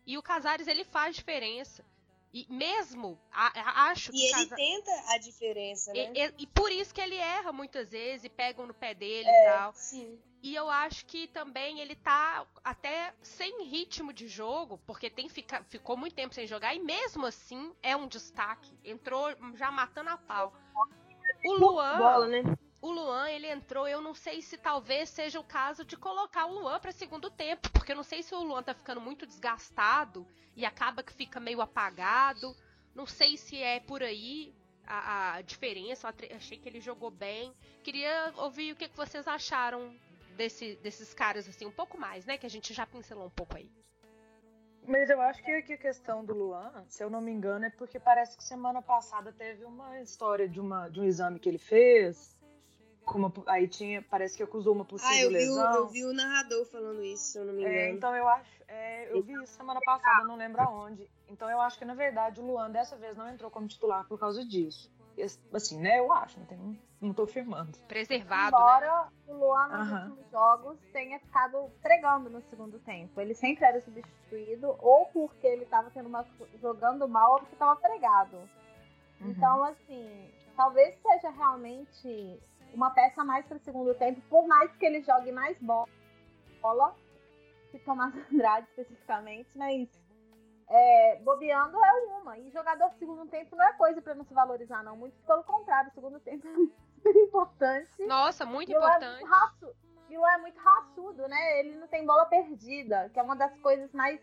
E 0.05 0.17
o 0.17 0.23
Casares 0.23 0.67
ele 0.67 0.85
faz 0.85 1.17
diferença. 1.17 1.85
E 2.33 2.47
mesmo, 2.49 3.19
a, 3.31 3.47
a, 3.59 3.91
acho 3.91 4.11
que. 4.11 4.17
E 4.17 4.23
ele 4.23 4.33
casa... 4.33 4.55
tenta 4.55 4.91
a 5.09 5.19
diferença, 5.19 5.93
né? 5.93 6.11
E, 6.15 6.19
e, 6.19 6.33
e, 6.39 6.47
por 6.47 6.71
isso 6.71 6.91
que 6.91 6.99
ele 6.99 7.15
erra 7.15 7.51
muitas 7.51 7.91
vezes 7.91 8.23
e 8.23 8.29
pegam 8.29 8.65
no 8.65 8.73
pé 8.73 8.95
dele 8.95 9.29
é, 9.29 9.43
e 9.43 9.51
tal. 9.51 9.73
Sim. 9.75 10.19
E 10.41 10.55
eu 10.55 10.67
acho 10.67 11.05
que 11.05 11.27
também 11.27 11.79
ele 11.79 11.95
tá 11.95 12.45
até 12.63 13.13
sem 13.21 13.63
ritmo 13.65 14.11
de 14.11 14.27
jogo, 14.27 14.79
porque 14.85 15.11
tem 15.11 15.29
fica, 15.29 15.63
ficou 15.69 15.95
muito 15.95 16.15
tempo 16.15 16.33
sem 16.33 16.47
jogar, 16.47 16.73
e 16.73 16.79
mesmo 16.79 17.27
assim 17.27 17.71
é 17.83 17.95
um 17.95 18.07
destaque. 18.07 18.75
Entrou 18.83 19.29
já 19.53 19.69
matando 19.69 20.09
a 20.09 20.17
pau. 20.17 20.53
O 21.45 21.53
Luan. 21.53 21.97
Bola, 21.99 22.27
né? 22.27 22.43
O 22.83 22.91
Luan 22.91 23.29
ele 23.29 23.47
entrou, 23.47 23.87
eu 23.87 24.01
não 24.01 24.13
sei 24.13 24.41
se 24.41 24.57
talvez 24.57 25.07
seja 25.07 25.39
o 25.39 25.43
caso 25.43 25.85
de 25.85 25.95
colocar 25.95 26.47
o 26.47 26.53
Luan 26.53 26.81
para 26.81 26.91
segundo 26.91 27.31
tempo, 27.31 27.71
porque 27.71 27.93
eu 27.93 27.95
não 27.95 28.03
sei 28.03 28.21
se 28.21 28.35
o 28.35 28.43
Luan 28.43 28.61
tá 28.61 28.73
ficando 28.73 28.99
muito 28.99 29.25
desgastado 29.25 30.27
e 30.53 30.65
acaba 30.65 31.01
que 31.01 31.13
fica 31.13 31.39
meio 31.39 31.61
apagado. 31.61 32.53
Não 32.93 33.05
sei 33.05 33.37
se 33.37 33.57
é 33.57 33.79
por 33.79 34.03
aí 34.03 34.53
a, 34.85 35.35
a 35.35 35.41
diferença. 35.41 36.13
Eu 36.29 36.35
achei 36.35 36.57
que 36.57 36.67
ele 36.67 36.81
jogou 36.81 37.09
bem. 37.09 37.53
Queria 37.85 38.33
ouvir 38.35 38.73
o 38.73 38.75
que, 38.75 38.89
que 38.89 38.97
vocês 38.97 39.25
acharam 39.29 39.97
desse, 40.35 40.75
desses 40.83 41.13
caras 41.13 41.47
assim 41.47 41.65
um 41.65 41.71
pouco 41.71 41.97
mais, 41.97 42.25
né? 42.25 42.37
Que 42.37 42.45
a 42.45 42.49
gente 42.49 42.73
já 42.73 42.85
pincelou 42.85 43.27
um 43.27 43.29
pouco 43.29 43.55
aí. 43.55 43.71
Mas 44.85 45.09
eu 45.09 45.21
acho 45.21 45.41
que 45.41 45.51
a 45.51 45.77
questão 45.77 46.25
do 46.25 46.33
Luan, 46.33 46.83
se 46.89 47.01
eu 47.01 47.09
não 47.09 47.21
me 47.21 47.31
engano, 47.31 47.63
é 47.63 47.69
porque 47.69 47.97
parece 47.97 48.35
que 48.35 48.43
semana 48.43 48.81
passada 48.81 49.31
teve 49.31 49.63
uma 49.63 50.01
história 50.01 50.49
de, 50.49 50.59
uma, 50.59 50.89
de 50.89 50.99
um 50.99 51.05
exame 51.05 51.39
que 51.39 51.47
ele 51.47 51.57
fez 51.57 52.32
com 53.13 53.19
uma, 53.19 53.31
aí 53.45 53.67
tinha, 53.67 54.01
parece 54.01 54.35
que 54.35 54.41
acusou 54.41 54.73
uma 54.73 54.83
possível 54.83 55.15
ah, 55.15 55.21
eu 55.21 55.29
vi, 55.29 55.35
lesão. 55.35 55.71
O, 55.71 55.75
eu 55.75 55.87
vi 55.87 56.03
o 56.03 56.13
narrador 56.13 56.65
falando 56.65 57.03
isso, 57.03 57.23
se 57.25 57.37
eu 57.37 57.45
não 57.45 57.53
me 57.53 57.61
engano. 57.61 57.75
É, 57.75 57.89
então 57.91 58.15
eu 58.15 58.27
acho, 58.27 58.63
é, 58.67 59.15
eu 59.15 59.21
vi 59.21 59.33
isso 59.33 59.53
semana 59.53 59.79
passada, 59.85 60.25
não 60.25 60.35
lembro 60.35 60.61
aonde. 60.61 61.07
Então 61.29 61.49
eu 61.49 61.61
acho 61.61 61.77
que 61.77 61.85
na 61.85 61.93
verdade 61.93 62.41
o 62.41 62.45
Luan 62.45 62.71
dessa 62.71 62.97
vez 62.97 63.15
não 63.15 63.29
entrou 63.29 63.51
como 63.51 63.67
titular 63.67 64.05
por 64.07 64.19
causa 64.19 64.43
disso. 64.43 64.91
Assim, 65.53 65.79
né? 65.79 65.99
Eu 65.99 66.11
acho, 66.11 66.39
não, 66.39 66.45
tenho, 66.47 66.79
não 66.99 67.13
tô 67.13 67.23
afirmando. 67.23 67.77
Preservado? 67.87 68.47
Embora 68.47 69.03
né? 69.03 69.11
o 69.27 69.33
Luan 69.33 69.67
nos 69.67 69.87
Aham. 69.87 70.09
últimos 70.09 70.31
jogos 70.31 70.79
tenha 70.91 71.19
ficado 71.19 71.69
pregando 71.83 72.31
no 72.31 72.41
segundo 72.49 72.79
tempo. 72.79 73.21
Ele 73.21 73.35
sempre 73.35 73.63
era 73.63 73.79
substituído, 73.79 74.75
ou 74.79 75.05
porque 75.13 75.45
ele 75.45 75.65
tava 75.65 75.91
tendo 75.91 76.09
uma, 76.09 76.25
jogando 76.59 77.07
mal, 77.07 77.33
ou 77.33 77.39
porque 77.41 77.55
tava 77.55 77.75
pregado. 77.75 78.37
Uhum. 79.21 79.29
Então, 79.29 79.63
assim, 79.65 80.31
talvez 80.55 80.95
seja 80.95 81.29
realmente 81.29 82.41
uma 82.73 82.89
peça 82.91 83.21
a 83.21 83.25
mais 83.25 83.45
para 83.45 83.57
o 83.57 83.59
segundo 83.61 83.93
tempo, 83.95 84.21
por 84.29 84.47
mais 84.47 84.75
que 84.77 84.85
ele 84.85 85.01
jogue 85.01 85.31
mais 85.31 85.57
bo- 85.59 85.87
bola, 86.61 86.95
que 87.71 87.79
Tomás 87.79 88.13
Andrade 88.31 88.67
especificamente, 88.69 89.57
mas 89.57 89.89
é, 90.69 91.19
bobeando 91.23 91.77
é 91.83 91.93
uma. 92.21 92.37
E 92.37 92.49
jogador 92.51 92.89
de 92.89 92.97
segundo 92.99 93.25
tempo 93.29 93.55
não 93.55 93.65
é 93.65 93.73
coisa 93.73 94.01
para 94.01 94.15
não 94.15 94.23
se 94.23 94.33
valorizar, 94.33 94.83
não. 94.83 94.95
Muito 94.95 95.15
pelo 95.25 95.43
contrário, 95.43 95.89
o 95.91 95.93
segundo 95.93 96.19
tempo 96.19 96.47
é 96.47 96.53
super 96.95 97.15
importante. 97.15 98.05
Nossa, 98.05 98.45
muito 98.45 98.71
é 98.71 98.75
importante. 98.75 99.21
muito 99.21 99.75
E 100.09 100.15
é 100.15 100.37
muito 100.37 100.59
raçudo, 100.59 101.27
né? 101.27 101.59
Ele 101.59 101.75
não 101.75 101.87
tem 101.87 102.05
bola 102.05 102.25
perdida, 102.25 103.09
que 103.09 103.19
é 103.19 103.23
uma 103.23 103.35
das 103.35 103.55
coisas 103.59 103.91
mais 103.93 104.19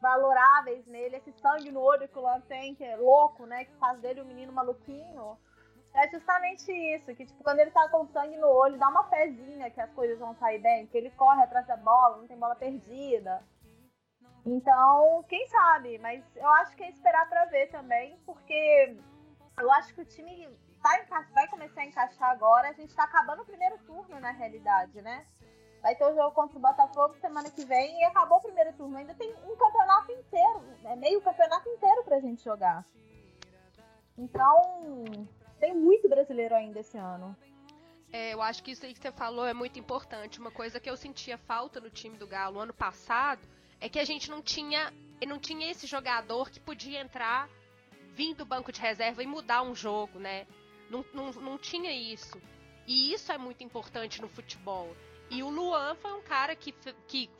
valoráveis 0.00 0.86
nele. 0.86 1.16
Esse 1.16 1.32
sangue 1.40 1.70
no 1.72 1.80
olho 1.80 2.08
que 2.08 2.18
o 2.18 2.22
Luan 2.22 2.40
tem, 2.42 2.74
que 2.74 2.84
é 2.84 2.96
louco, 2.96 3.46
né? 3.46 3.64
Que 3.64 3.74
faz 3.76 3.98
dele 4.00 4.20
um 4.22 4.24
menino 4.26 4.52
maluquinho. 4.52 5.38
É 6.00 6.08
justamente 6.08 6.70
isso, 6.70 7.12
que 7.16 7.26
tipo, 7.26 7.42
quando 7.42 7.58
ele 7.58 7.72
tá 7.72 7.88
com 7.88 8.06
sangue 8.06 8.36
no 8.36 8.46
olho, 8.46 8.78
dá 8.78 8.88
uma 8.88 9.02
pezinha 9.04 9.68
que 9.68 9.80
as 9.80 9.90
coisas 9.90 10.16
vão 10.16 10.32
sair 10.36 10.60
bem, 10.60 10.86
que 10.86 10.96
ele 10.96 11.10
corre 11.10 11.42
atrás 11.42 11.66
da 11.66 11.76
bola, 11.76 12.18
não 12.18 12.28
tem 12.28 12.38
bola 12.38 12.54
perdida. 12.54 13.42
Então, 14.46 15.24
quem 15.28 15.44
sabe, 15.48 15.98
mas 15.98 16.24
eu 16.36 16.48
acho 16.60 16.76
que 16.76 16.84
é 16.84 16.88
esperar 16.88 17.28
pra 17.28 17.46
ver 17.46 17.66
também, 17.70 18.16
porque 18.24 18.96
eu 19.58 19.72
acho 19.72 19.92
que 19.92 20.02
o 20.02 20.04
time 20.04 20.48
tá 20.80 21.00
enca- 21.00 21.26
vai 21.34 21.48
começar 21.48 21.80
a 21.80 21.86
encaixar 21.86 22.30
agora. 22.30 22.68
A 22.68 22.72
gente 22.72 22.94
tá 22.94 23.02
acabando 23.02 23.42
o 23.42 23.46
primeiro 23.46 23.76
turno, 23.78 24.20
na 24.20 24.30
realidade, 24.30 25.02
né? 25.02 25.26
Vai 25.82 25.96
ter 25.96 26.04
o 26.04 26.14
jogo 26.14 26.30
contra 26.30 26.56
o 26.56 26.62
Botafogo 26.62 27.16
semana 27.16 27.50
que 27.50 27.64
vem 27.64 28.00
e 28.00 28.04
acabou 28.04 28.38
o 28.38 28.42
primeiro 28.42 28.72
turno. 28.74 28.96
Ainda 28.96 29.14
tem 29.14 29.34
um 29.44 29.56
campeonato 29.56 30.12
inteiro, 30.12 30.62
é 30.84 30.94
meio 30.94 31.20
campeonato 31.22 31.68
inteiro 31.68 32.04
pra 32.04 32.20
gente 32.20 32.44
jogar. 32.44 32.84
Então, 34.16 35.04
tem 35.58 35.74
muito 35.74 36.08
brasileiro 36.08 36.54
ainda 36.54 36.80
esse 36.80 36.96
ano. 36.96 37.36
É, 38.12 38.32
eu 38.32 38.40
acho 38.40 38.62
que 38.62 38.70
isso 38.70 38.86
aí 38.86 38.94
que 38.94 39.00
você 39.00 39.12
falou 39.12 39.46
é 39.46 39.52
muito 39.52 39.78
importante. 39.78 40.40
Uma 40.40 40.50
coisa 40.50 40.80
que 40.80 40.88
eu 40.88 40.96
sentia 40.96 41.36
falta 41.36 41.80
no 41.80 41.90
time 41.90 42.16
do 42.16 42.26
Galo 42.26 42.58
ano 42.58 42.72
passado 42.72 43.46
é 43.80 43.88
que 43.88 43.98
a 43.98 44.04
gente 44.04 44.30
não 44.30 44.42
tinha, 44.42 44.92
não 45.26 45.38
tinha 45.38 45.70
esse 45.70 45.86
jogador 45.86 46.50
que 46.50 46.58
podia 46.58 47.00
entrar, 47.00 47.48
vir 48.14 48.34
do 48.34 48.46
banco 48.46 48.72
de 48.72 48.80
reserva 48.80 49.22
e 49.22 49.26
mudar 49.26 49.62
um 49.62 49.74
jogo, 49.74 50.18
né? 50.18 50.46
Não, 50.90 51.04
não, 51.12 51.32
não 51.32 51.58
tinha 51.58 51.92
isso. 51.92 52.40
E 52.86 53.12
isso 53.12 53.30
é 53.30 53.36
muito 53.36 53.62
importante 53.62 54.20
no 54.22 54.28
futebol. 54.28 54.96
E 55.30 55.42
o 55.42 55.50
Luan 55.50 55.94
foi 55.96 56.12
um 56.14 56.22
cara 56.22 56.56
que, 56.56 56.72
que 57.06 57.30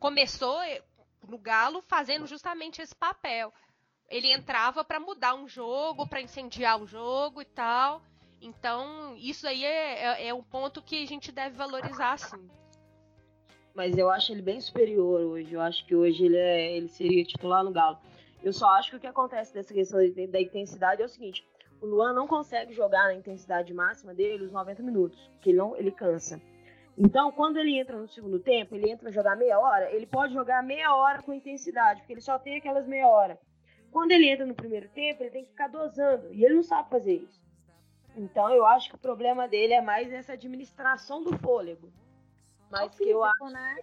começou 0.00 0.62
eh, 0.62 0.82
no 1.28 1.36
Galo 1.36 1.82
fazendo 1.82 2.26
justamente 2.26 2.80
esse 2.80 2.94
papel. 2.94 3.52
Ele 4.08 4.32
entrava 4.32 4.84
para 4.84 5.00
mudar 5.00 5.34
um 5.34 5.48
jogo, 5.48 6.06
para 6.06 6.20
incendiar 6.20 6.80
o 6.80 6.86
jogo 6.86 7.42
e 7.42 7.44
tal. 7.44 8.02
Então, 8.40 9.16
isso 9.16 9.46
aí 9.48 9.64
é, 9.64 10.04
é, 10.04 10.28
é 10.28 10.34
um 10.34 10.42
ponto 10.42 10.82
que 10.82 11.02
a 11.02 11.06
gente 11.06 11.32
deve 11.32 11.56
valorizar, 11.56 12.18
sim. 12.18 12.48
Mas 13.74 13.96
eu 13.96 14.08
acho 14.10 14.32
ele 14.32 14.42
bem 14.42 14.60
superior 14.60 15.20
hoje. 15.20 15.54
Eu 15.54 15.60
acho 15.60 15.84
que 15.86 15.96
hoje 15.96 16.26
ele, 16.26 16.36
é, 16.36 16.76
ele 16.76 16.88
seria 16.88 17.24
titular 17.24 17.64
no 17.64 17.72
Galo. 17.72 17.98
Eu 18.42 18.52
só 18.52 18.68
acho 18.70 18.90
que 18.90 18.96
o 18.96 19.00
que 19.00 19.06
acontece 19.06 19.54
dessa 19.54 19.72
questão 19.72 19.98
da 20.30 20.40
intensidade 20.40 21.00
é 21.00 21.04
o 21.06 21.08
seguinte: 21.08 21.44
o 21.80 21.86
Luan 21.86 22.12
não 22.12 22.26
consegue 22.26 22.72
jogar 22.72 23.04
na 23.04 23.14
intensidade 23.14 23.72
máxima 23.72 24.14
dele 24.14 24.44
os 24.44 24.52
90 24.52 24.82
minutos, 24.82 25.18
porque 25.34 25.50
ele, 25.50 25.58
não, 25.58 25.76
ele 25.76 25.90
cansa. 25.90 26.40
Então, 26.96 27.32
quando 27.32 27.56
ele 27.56 27.78
entra 27.78 27.96
no 27.96 28.06
segundo 28.06 28.38
tempo, 28.38 28.74
ele 28.74 28.90
entra 28.90 29.08
a 29.08 29.12
jogar 29.12 29.36
meia 29.36 29.58
hora, 29.58 29.90
ele 29.90 30.06
pode 30.06 30.32
jogar 30.32 30.62
meia 30.62 30.94
hora 30.94 31.22
com 31.22 31.32
intensidade, 31.32 32.00
porque 32.00 32.12
ele 32.12 32.20
só 32.20 32.38
tem 32.38 32.56
aquelas 32.56 32.86
meia 32.86 33.08
hora. 33.08 33.38
Quando 33.94 34.10
ele 34.10 34.28
entra 34.28 34.44
no 34.44 34.56
primeiro 34.56 34.88
tempo, 34.88 35.22
ele 35.22 35.30
tem 35.30 35.44
que 35.44 35.50
ficar 35.50 35.68
dosando, 35.68 36.34
e 36.34 36.44
ele 36.44 36.54
não 36.54 36.64
sabe 36.64 36.90
fazer 36.90 37.14
isso. 37.14 37.40
Então, 38.16 38.50
eu 38.50 38.66
acho 38.66 38.88
que 38.88 38.96
o 38.96 38.98
problema 38.98 39.46
dele 39.46 39.72
é 39.72 39.80
mais 39.80 40.12
essa 40.12 40.32
administração 40.32 41.22
do 41.22 41.38
fôlego. 41.38 41.92
Mas 42.68 42.92
que 42.96 43.08
eu 43.08 43.22
acho 43.22 43.50
né? 43.50 43.78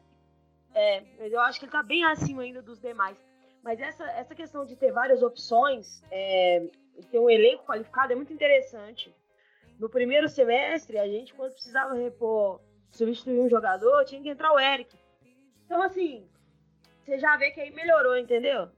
é, 0.75 1.03
mas 1.17 1.31
eu 1.31 1.39
acho 1.39 1.59
que 1.59 1.63
ele 1.63 1.71
tá 1.71 1.81
bem 1.81 2.03
acima 2.03 2.41
ainda 2.41 2.61
dos 2.61 2.77
demais. 2.81 3.17
Mas 3.63 3.79
essa, 3.79 4.03
essa 4.11 4.35
questão 4.35 4.65
de 4.65 4.75
ter 4.75 4.91
várias 4.91 5.23
opções, 5.23 6.03
é, 6.11 6.67
ter 7.09 7.17
um 7.17 7.29
elenco 7.29 7.63
qualificado 7.65 8.11
é 8.11 8.15
muito 8.15 8.33
interessante. 8.33 9.15
No 9.79 9.89
primeiro 9.89 10.27
semestre, 10.27 10.99
a 10.99 11.07
gente, 11.07 11.33
quando 11.33 11.53
precisava 11.53 11.93
repor, 11.93 12.59
substituir 12.91 13.39
um 13.39 13.49
jogador, 13.49 14.03
tinha 14.03 14.21
que 14.21 14.27
entrar 14.27 14.51
o 14.51 14.59
Eric. 14.59 14.93
Então, 15.65 15.81
assim, 15.81 16.27
você 16.99 17.17
já 17.17 17.37
vê 17.37 17.51
que 17.51 17.61
aí 17.61 17.71
melhorou, 17.71 18.17
entendeu? 18.17 18.69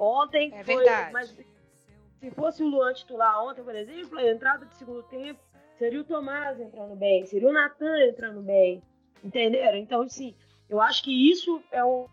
Ontem 0.00 0.50
É 0.54 0.64
foi. 0.64 0.76
verdade. 0.76 1.12
Mas 1.12 1.28
se 2.18 2.30
fosse 2.30 2.62
o 2.62 2.66
Luan 2.68 2.92
titular 2.94 3.44
ontem, 3.44 3.62
por 3.62 3.74
exemplo, 3.74 4.18
a 4.18 4.26
entrada 4.26 4.64
de 4.64 4.74
segundo 4.76 5.02
tempo, 5.04 5.38
seria 5.78 6.00
o 6.00 6.04
Tomás 6.04 6.58
entrando 6.58 6.96
bem, 6.96 7.26
seria 7.26 7.48
o 7.48 7.52
Natan 7.52 8.00
entrando 8.06 8.40
bem. 8.40 8.82
Entenderam? 9.22 9.76
Então, 9.76 10.00
assim, 10.02 10.34
eu 10.68 10.80
acho 10.80 11.02
que 11.04 11.30
isso 11.30 11.62
é 11.70 11.84
um, 11.84 12.06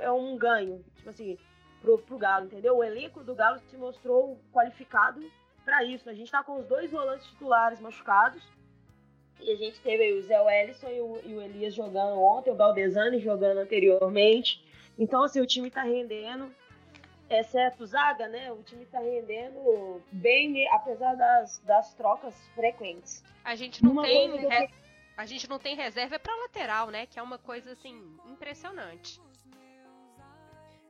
é 0.00 0.10
um 0.10 0.36
ganho, 0.36 0.84
tipo 0.96 1.08
assim, 1.10 1.38
pro, 1.80 1.98
pro 1.98 2.18
Galo, 2.18 2.46
entendeu? 2.46 2.76
O 2.76 2.82
elenco 2.82 3.22
do 3.22 3.34
Galo 3.34 3.60
se 3.70 3.76
mostrou 3.76 4.36
qualificado 4.52 5.20
para 5.64 5.84
isso. 5.84 6.10
A 6.10 6.14
gente 6.14 6.30
tá 6.32 6.42
com 6.42 6.58
os 6.58 6.66
dois 6.66 6.90
volantes 6.90 7.26
titulares 7.28 7.78
machucados. 7.78 8.42
E 9.40 9.52
a 9.52 9.56
gente 9.56 9.80
teve 9.80 10.02
aí 10.02 10.18
o 10.18 10.22
Zé 10.22 10.40
Wellison 10.40 10.88
e 10.88 11.00
o, 11.00 11.20
e 11.24 11.34
o 11.34 11.40
Elias 11.42 11.72
jogando 11.72 12.20
ontem, 12.20 12.50
o 12.50 12.56
Galdesani 12.56 13.20
jogando 13.20 13.58
anteriormente. 13.58 14.64
Então, 14.98 15.22
assim, 15.22 15.40
o 15.40 15.46
time 15.46 15.70
tá 15.70 15.82
rendendo, 15.82 16.52
exceto 17.30 17.86
Zaga, 17.86 18.26
né? 18.28 18.50
O 18.52 18.62
time 18.62 18.84
tá 18.86 18.98
rendendo 19.00 20.02
bem, 20.12 20.66
apesar 20.72 21.14
das, 21.14 21.58
das 21.60 21.94
trocas 21.94 22.34
frequentes. 22.54 23.22
A 23.44 23.54
gente 23.54 23.82
não 23.84 23.92
Uma 23.92 24.02
tem. 24.02 24.30
que 24.32 24.46
re- 24.46 24.70
A 25.16 25.26
gente 25.26 25.48
não 25.48 25.58
tem 25.58 25.74
reserva 25.76 26.18
para 26.18 26.34
lateral, 26.36 26.90
né? 26.90 27.06
Que 27.06 27.18
é 27.18 27.22
uma 27.22 27.38
coisa 27.38 27.72
assim 27.72 28.16
impressionante. 28.26 29.20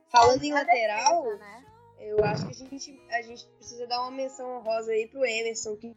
Falando 0.09 0.43
em 0.43 0.51
A 0.51 0.55
lateral, 0.55 1.23
defesa, 1.23 1.37
né? 1.39 1.65
eu 1.99 2.23
acho 2.25 2.45
que 2.47 2.51
a 2.51 2.55
gente, 2.67 3.01
a 3.11 3.21
gente 3.21 3.45
precisa 3.57 3.85
dar 3.87 4.01
uma 4.01 4.11
menção 4.11 4.57
honrosa 4.57 4.91
aí 4.91 5.07
pro 5.07 5.23
Emerson, 5.25 5.75
que, 5.75 5.95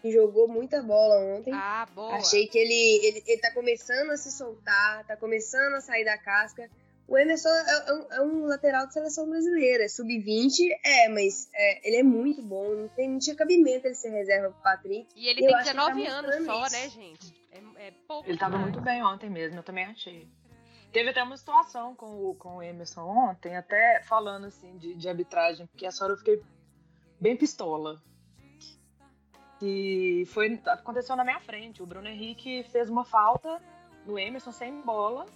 que 0.00 0.10
jogou 0.10 0.48
muita 0.48 0.82
bola 0.82 1.16
ontem. 1.36 1.52
Ah, 1.52 1.86
boa. 1.94 2.14
Achei 2.16 2.46
que 2.46 2.56
ele, 2.58 3.06
ele, 3.06 3.22
ele 3.26 3.40
tá 3.40 3.52
começando 3.52 4.10
a 4.10 4.16
se 4.16 4.32
soltar, 4.32 5.04
tá 5.06 5.16
começando 5.16 5.74
a 5.74 5.80
sair 5.82 6.04
da 6.04 6.16
casca. 6.16 6.70
O 7.06 7.18
Emerson 7.18 7.50
é, 7.50 7.88
é 7.88 7.92
um, 7.92 8.12
é 8.12 8.22
um 8.22 8.46
lateral 8.46 8.86
de 8.86 8.94
seleção 8.94 9.28
brasileira, 9.28 9.84
é 9.84 9.88
sub-20, 9.88 10.56
é, 10.82 11.08
mas 11.08 11.50
é, 11.54 11.86
ele 11.86 11.96
é 11.96 12.02
muito 12.02 12.42
bom, 12.42 12.74
não, 12.74 12.88
tem, 12.88 13.10
não 13.10 13.18
tinha 13.18 13.36
cabimento 13.36 13.86
ele 13.86 13.94
ser 13.94 14.08
reserva 14.10 14.50
pro 14.50 14.62
Patrick. 14.62 15.06
E 15.14 15.28
ele 15.28 15.44
Eu 15.44 15.48
tem 15.48 15.54
acho 15.54 15.64
que 15.64 15.70
ele 15.70 15.78
tá 15.78 15.90
19 15.90 16.06
anos 16.06 16.46
só, 16.46 16.66
isso. 16.66 16.72
né, 16.72 16.88
gente? 16.88 17.34
É, 17.52 17.88
é 17.88 17.90
pouco. 18.08 18.28
Ele 18.28 18.38
tava 18.38 18.56
muito 18.56 18.80
bem 18.80 19.04
ontem 19.04 19.28
mesmo, 19.28 19.58
eu 19.58 19.62
também 19.62 19.84
achei. 19.84 20.26
Teve 20.92 21.10
até 21.10 21.22
uma 21.22 21.36
situação 21.36 21.94
com 21.94 22.30
o, 22.30 22.34
com 22.36 22.56
o 22.56 22.62
Emerson 22.62 23.02
ontem, 23.02 23.54
até 23.54 24.02
falando 24.04 24.46
assim 24.46 24.78
de, 24.78 24.94
de 24.94 25.08
arbitragem, 25.08 25.66
porque 25.66 25.84
essa 25.84 26.04
hora 26.04 26.14
eu 26.14 26.18
fiquei 26.18 26.42
bem 27.20 27.36
pistola. 27.36 28.00
Que 29.58 30.24
foi, 30.28 30.60
aconteceu 30.66 31.14
na 31.16 31.24
minha 31.24 31.40
frente. 31.40 31.82
O 31.82 31.86
Bruno 31.86 32.08
Henrique 32.08 32.64
fez 32.64 32.88
uma 32.88 33.04
falta 33.04 33.62
no 34.06 34.18
Emerson 34.18 34.52
sem 34.52 34.80
bola 34.82 35.26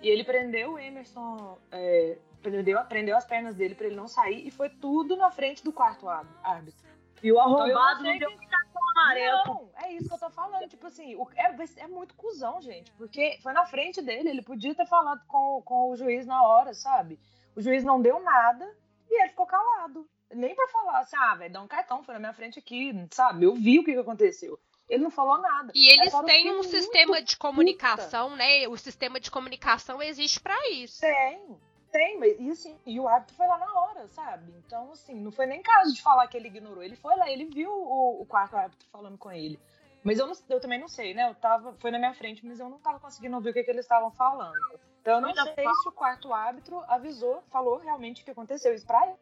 e 0.00 0.08
ele 0.08 0.24
prendeu 0.24 0.72
o 0.72 0.78
Emerson, 0.78 1.58
é, 1.70 2.18
prendeu, 2.42 2.82
prendeu 2.84 3.16
as 3.16 3.24
pernas 3.24 3.54
dele 3.54 3.74
para 3.74 3.86
ele 3.86 3.96
não 3.96 4.08
sair 4.08 4.46
e 4.46 4.50
foi 4.50 4.68
tudo 4.68 5.16
na 5.16 5.30
frente 5.30 5.62
do 5.64 5.72
quarto 5.72 6.08
árbitro. 6.08 6.86
E 7.22 7.32
o 7.32 7.34
Então, 7.34 7.66
eu 7.66 7.76
arrombado 7.78 8.04
não 8.04 8.10
sei 8.10 8.18
deu 8.20 8.30
que- 8.38 8.46
cartão 8.46 8.82
amarelo. 8.90 9.42
Não, 9.46 9.70
é 9.84 9.92
isso 9.92 10.08
que 10.08 10.14
eu 10.14 10.18
tô 10.18 10.30
falando. 10.30 10.68
Tipo 10.68 10.86
assim, 10.86 11.16
o- 11.16 11.28
é, 11.34 11.54
é 11.78 11.86
muito 11.88 12.14
cuzão, 12.14 12.60
gente. 12.62 12.92
Porque 12.92 13.38
foi 13.42 13.52
na 13.52 13.66
frente 13.66 14.00
dele. 14.00 14.28
Ele 14.28 14.42
podia 14.42 14.74
ter 14.74 14.86
falado 14.86 15.20
com, 15.26 15.60
com 15.62 15.90
o 15.90 15.96
juiz 15.96 16.26
na 16.26 16.42
hora, 16.44 16.72
sabe? 16.74 17.18
O 17.56 17.60
juiz 17.60 17.82
não 17.82 18.00
deu 18.00 18.20
nada 18.22 18.64
e 19.10 19.20
ele 19.20 19.30
ficou 19.30 19.46
calado. 19.46 20.08
Nem 20.32 20.54
pra 20.54 20.68
falar 20.68 21.00
assim, 21.00 21.16
ah, 21.16 21.34
velho, 21.34 21.52
dá 21.52 21.60
um 21.62 21.66
cartão, 21.66 22.04
foi 22.04 22.14
na 22.14 22.20
minha 22.20 22.32
frente 22.34 22.58
aqui, 22.58 22.92
sabe? 23.10 23.44
Eu 23.46 23.54
vi 23.54 23.78
o 23.80 23.84
que, 23.84 23.92
que 23.94 23.98
aconteceu. 23.98 24.56
Ele 24.88 25.02
não 25.02 25.10
falou 25.10 25.38
nada. 25.38 25.70
E 25.74 25.88
eles 25.88 26.12
eu 26.12 26.24
têm 26.24 26.50
um 26.50 26.62
sistema 26.62 27.20
de 27.20 27.36
comunicação, 27.36 28.34
né? 28.34 28.66
O 28.68 28.76
sistema 28.76 29.20
de 29.20 29.30
comunicação 29.30 30.00
existe 30.02 30.40
para 30.40 30.56
isso. 30.70 31.00
Tem, 31.00 31.58
tem, 31.92 32.18
mas 32.18 32.40
e 32.40 32.50
assim, 32.50 32.78
e 32.86 32.98
o 32.98 33.06
árbitro 33.06 33.36
foi 33.36 33.46
lá 33.46 33.58
na 33.58 33.80
hora, 33.80 34.08
sabe? 34.08 34.52
Então, 34.66 34.90
assim, 34.92 35.14
não 35.14 35.30
foi 35.30 35.46
nem 35.46 35.62
caso 35.62 35.94
de 35.94 36.02
falar 36.02 36.26
que 36.26 36.36
ele 36.36 36.48
ignorou. 36.48 36.82
Ele 36.82 36.96
foi 36.96 37.14
lá, 37.16 37.30
ele 37.30 37.44
viu 37.44 37.70
o, 37.70 38.22
o 38.22 38.26
quarto 38.26 38.56
árbitro 38.56 38.88
falando 38.90 39.18
com 39.18 39.30
ele. 39.30 39.60
Mas 40.02 40.18
eu, 40.18 40.26
não, 40.26 40.34
eu 40.48 40.60
também 40.60 40.80
não 40.80 40.88
sei, 40.88 41.12
né? 41.12 41.28
Eu 41.28 41.34
tava, 41.34 41.74
foi 41.74 41.90
na 41.90 41.98
minha 41.98 42.14
frente, 42.14 42.46
mas 42.46 42.58
eu 42.58 42.70
não 42.70 42.78
tava 42.78 42.98
conseguindo 42.98 43.36
ouvir 43.36 43.50
o 43.50 43.52
que, 43.52 43.62
que 43.62 43.70
eles 43.70 43.84
estavam 43.84 44.10
falando. 44.10 44.56
Então 45.02 45.16
eu 45.16 45.20
não 45.20 45.34
sei 45.34 45.66
se 45.82 45.88
o 45.88 45.92
quarto 45.92 46.32
árbitro 46.32 46.82
avisou, 46.88 47.42
falou 47.50 47.76
realmente 47.76 48.22
o 48.22 48.24
que 48.24 48.30
aconteceu. 48.30 48.74
Isso 48.74 48.86
pra 48.86 49.14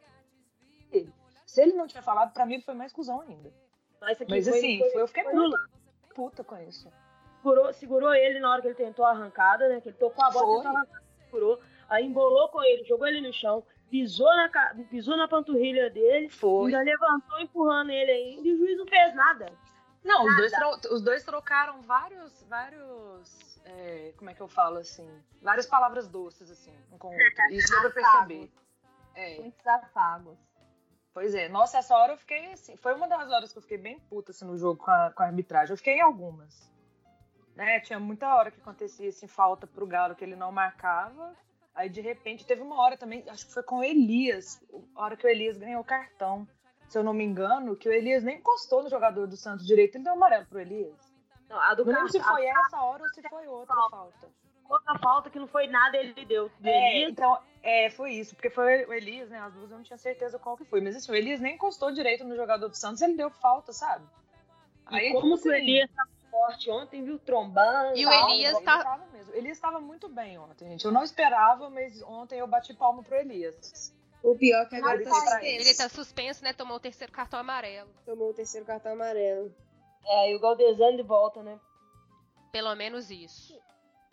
ele. 0.93 1.13
Se 1.45 1.63
ele 1.63 1.73
não 1.73 1.87
tiver 1.87 2.03
falado, 2.03 2.33
pra 2.33 2.47
mim 2.47 2.55
ele 2.55 2.63
foi 2.63 2.75
mais 2.75 2.93
cuzão 2.93 3.21
ainda. 3.21 3.53
Mas, 4.01 4.13
isso 4.13 4.23
aqui 4.23 4.33
Mas 4.33 4.49
foi- 4.49 4.59
assim, 4.59 4.79
foi- 4.79 4.91
foi- 4.91 5.03
eu 5.03 5.09
fiquei 5.09 5.23
muito 5.25 5.59
puta 6.15 6.45
com 6.45 6.57
isso. 6.63 6.91
segurou, 7.43 7.73
segurou 7.73 8.15
ele 8.15 8.41
na 8.41 8.51
hora 8.53 8.61
que 8.63 8.69
ele 8.69 8.75
tentou 8.75 9.05
a 9.05 9.11
arrancada, 9.11 9.69
né? 9.69 9.81
Que 9.81 9.89
ele 9.91 9.97
tocou 9.97 10.25
a 10.25 10.31
bola, 10.31 10.57
tentou 10.63 10.77
arrancar, 10.77 11.03
segurou, 11.25 11.61
aí 11.89 12.05
embolou 12.05 12.49
com 12.49 12.63
ele, 12.63 12.85
jogou 12.85 13.07
ele 13.07 13.21
no 13.21 13.33
chão, 13.33 13.63
pisou 13.91 14.27
na, 14.35 14.49
pisou 14.91 15.17
na 15.17 15.29
panturrilha 15.29 15.89
dele, 15.91 16.29
Foi. 16.29 16.67
ainda 16.75 16.83
levantou 16.83 17.39
empurrando 17.39 17.91
ele 17.91 18.11
ainda 18.11 18.49
e 18.49 18.53
o 18.53 18.57
juiz 18.59 18.77
não 18.79 18.87
fez 18.87 19.15
nada. 19.15 19.53
Não, 20.03 20.25
os 20.25 20.37
dois, 20.37 20.53
os 20.91 21.03
dois 21.03 21.25
trocaram 21.25 21.83
vários, 21.83 22.43
vários, 22.45 23.61
é, 23.65 24.13
como 24.17 24.31
é 24.31 24.35
que 24.35 24.41
eu 24.41 24.49
falo 24.49 24.79
assim, 24.79 25.09
várias 25.43 25.67
palavras 25.67 26.07
doces 26.09 26.51
assim, 26.51 26.73
um 26.93 26.99
com 26.99 27.09
o 27.09 27.13
outro. 27.13 27.27
Isso 27.51 27.69
deu 27.71 27.81
pra 27.81 27.91
perceber. 27.91 28.51
É, 29.15 29.41
Muitos 29.41 29.67
afagos. 29.67 30.39
Pois 31.17 31.35
é. 31.35 31.49
Nossa, 31.49 31.79
essa 31.79 31.97
hora 31.97 32.13
eu 32.13 32.19
fiquei 32.19 32.53
assim, 32.53 32.77
foi 32.77 32.93
uma 32.93 33.09
das 33.09 33.31
horas 33.31 33.51
que 33.51 33.57
eu 33.57 33.63
fiquei 33.63 33.79
bem 33.79 33.99
puta 33.99 34.33
assim, 34.33 34.45
no 34.45 34.59
jogo 34.59 34.85
com 34.85 34.91
a, 34.91 35.11
com 35.11 35.23
a 35.23 35.27
arbitragem. 35.27 35.73
Eu 35.73 35.79
fiquei 35.79 35.95
em 35.95 36.03
algumas. 36.03 36.71
Né, 37.55 37.81
tinha 37.81 37.99
muita 37.99 38.35
hora 38.35 38.51
que 38.51 38.61
acontecia 38.61 39.09
assim, 39.09 39.27
falta 39.27 39.67
pro 39.67 39.87
Galo 39.87 40.15
que 40.15 40.23
ele 40.23 40.37
não 40.37 40.53
marcava. 40.53 41.35
Aí 41.75 41.89
de 41.89 42.03
repente 42.03 42.45
teve 42.45 42.61
uma 42.61 42.79
hora 42.83 42.99
também, 42.99 43.25
acho 43.31 43.47
que 43.47 43.55
foi 43.55 43.63
com 43.63 43.79
o 43.79 43.83
Elias, 43.83 44.63
a 44.95 45.05
hora 45.05 45.17
que 45.17 45.27
o 45.27 45.31
Elias 45.31 45.57
ganhou 45.57 45.81
o 45.81 45.85
cartão. 45.85 46.47
Se 46.87 46.99
eu 46.99 47.03
não 47.03 47.15
me 47.15 47.25
engano, 47.25 47.77
que 47.77 47.89
o 47.89 47.93
Elias 47.93 48.23
nem 48.23 48.37
encostou 48.37 48.83
no 48.83 48.91
jogador 48.91 49.27
do 49.27 49.39
Santos 49.39 49.67
direito, 49.67 49.97
ele 49.97 50.05
deu 50.05 50.13
amarelo 50.13 50.45
pro 50.45 50.61
Elias. 50.61 51.01
Não, 51.49 51.59
a 51.59 51.73
do 51.73 51.87
Não 51.87 51.95
lembro 51.95 52.13
se 52.13 52.21
foi 52.21 52.45
essa 52.45 52.79
hora 52.83 53.03
ou 53.03 53.09
se 53.09 53.27
foi 53.27 53.47
outra 53.47 53.75
falta. 53.91 54.29
A 54.69 54.73
outra 54.73 54.99
falta 54.99 55.31
que 55.31 55.39
não 55.39 55.47
foi 55.47 55.67
nada, 55.67 55.97
ele 55.97 56.25
deu. 56.25 56.51
É, 56.63 57.09
então, 57.09 57.39
é, 57.63 57.91
foi 57.91 58.13
isso, 58.13 58.35
porque 58.35 58.51
foi 58.51 58.85
o 58.85 58.93
Elias, 58.93 59.31
né? 59.31 59.39
As 59.41 59.53
duas 59.55 59.71
eu 59.71 59.77
não 59.77 59.85
tinha 59.85 59.99
certeza 59.99 60.39
qual 60.39 60.57
que 60.57 60.65
foi. 60.65 60.81
Mas 60.81 60.97
assim, 60.97 61.11
o 61.11 61.15
Elias 61.15 61.41
nem 61.41 61.55
encostou 61.55 61.91
direito 61.93 62.25
no 62.25 62.37
jogador 62.37 62.69
do 62.69 62.77
Santos, 62.77 63.03
ele 63.03 63.17
deu 63.17 63.31
falta, 63.31 63.73
sabe? 63.73 64.05
E 64.93 65.13
como 65.13 65.37
tipo 65.37 65.43
que 65.43 65.49
o 65.49 65.53
assim, 65.53 65.63
Elias 65.63 65.91
tava 65.91 66.11
forte 66.31 66.71
ontem, 66.71 67.05
viu? 67.05 67.19
Trombando. 67.19 67.97
E 67.97 68.07
o. 68.07 68.13
Elias 68.13 68.57
ele 68.57 68.65
tá- 68.65 68.85
tava 68.85 69.07
mesmo. 69.07 69.33
O 69.33 69.37
Elias 69.37 69.57
estava 69.57 69.81
muito 69.81 70.09
bem 70.09 70.39
ontem, 70.39 70.69
gente. 70.69 70.85
Eu 70.85 70.93
não 70.93 71.03
esperava, 71.03 71.69
mas 71.71 72.03
ontem 72.03 72.39
eu 72.39 72.47
bati 72.47 72.75
palma 72.75 73.03
pro 73.03 73.17
Elias. 73.17 73.93
O 74.23 74.37
pior 74.37 74.63
é 74.63 74.67
que 74.67 74.77
agora 74.77 75.03
tá 75.03 75.11
pra 75.11 75.21
suspenso. 75.21 75.45
Ele 75.45 75.75
tá 75.75 75.89
suspenso, 75.89 76.45
né? 76.45 76.53
Tomou 76.53 76.77
o 76.77 76.81
terceiro 76.81 77.13
cartão 77.13 77.39
amarelo. 77.39 77.91
Tomou 78.05 78.31
o 78.31 78.35
terceiro 78.35 78.67
cartão 78.67 78.93
amarelo. 78.93 79.55
É, 80.05 80.33
e 80.33 80.37
o 80.37 80.41
Galdesani 80.41 80.97
de 80.97 81.03
volta, 81.03 81.43
né? 81.43 81.59
Pelo 82.53 82.75
menos 82.75 83.11
isso. 83.11 83.59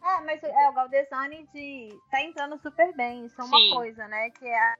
É, 0.04 0.22
mas 0.22 0.44
é, 0.44 0.70
o 0.70 0.74
Galdesani 0.74 1.48
de, 1.54 1.98
tá 2.12 2.22
entrando 2.22 2.58
super 2.62 2.94
bem. 2.96 3.26
Isso 3.26 3.40
é 3.40 3.44
uma 3.46 3.58
Sim. 3.58 3.70
coisa, 3.74 4.08
né? 4.08 4.30
Que 4.32 4.46
é 4.46 4.60
a, 4.60 4.78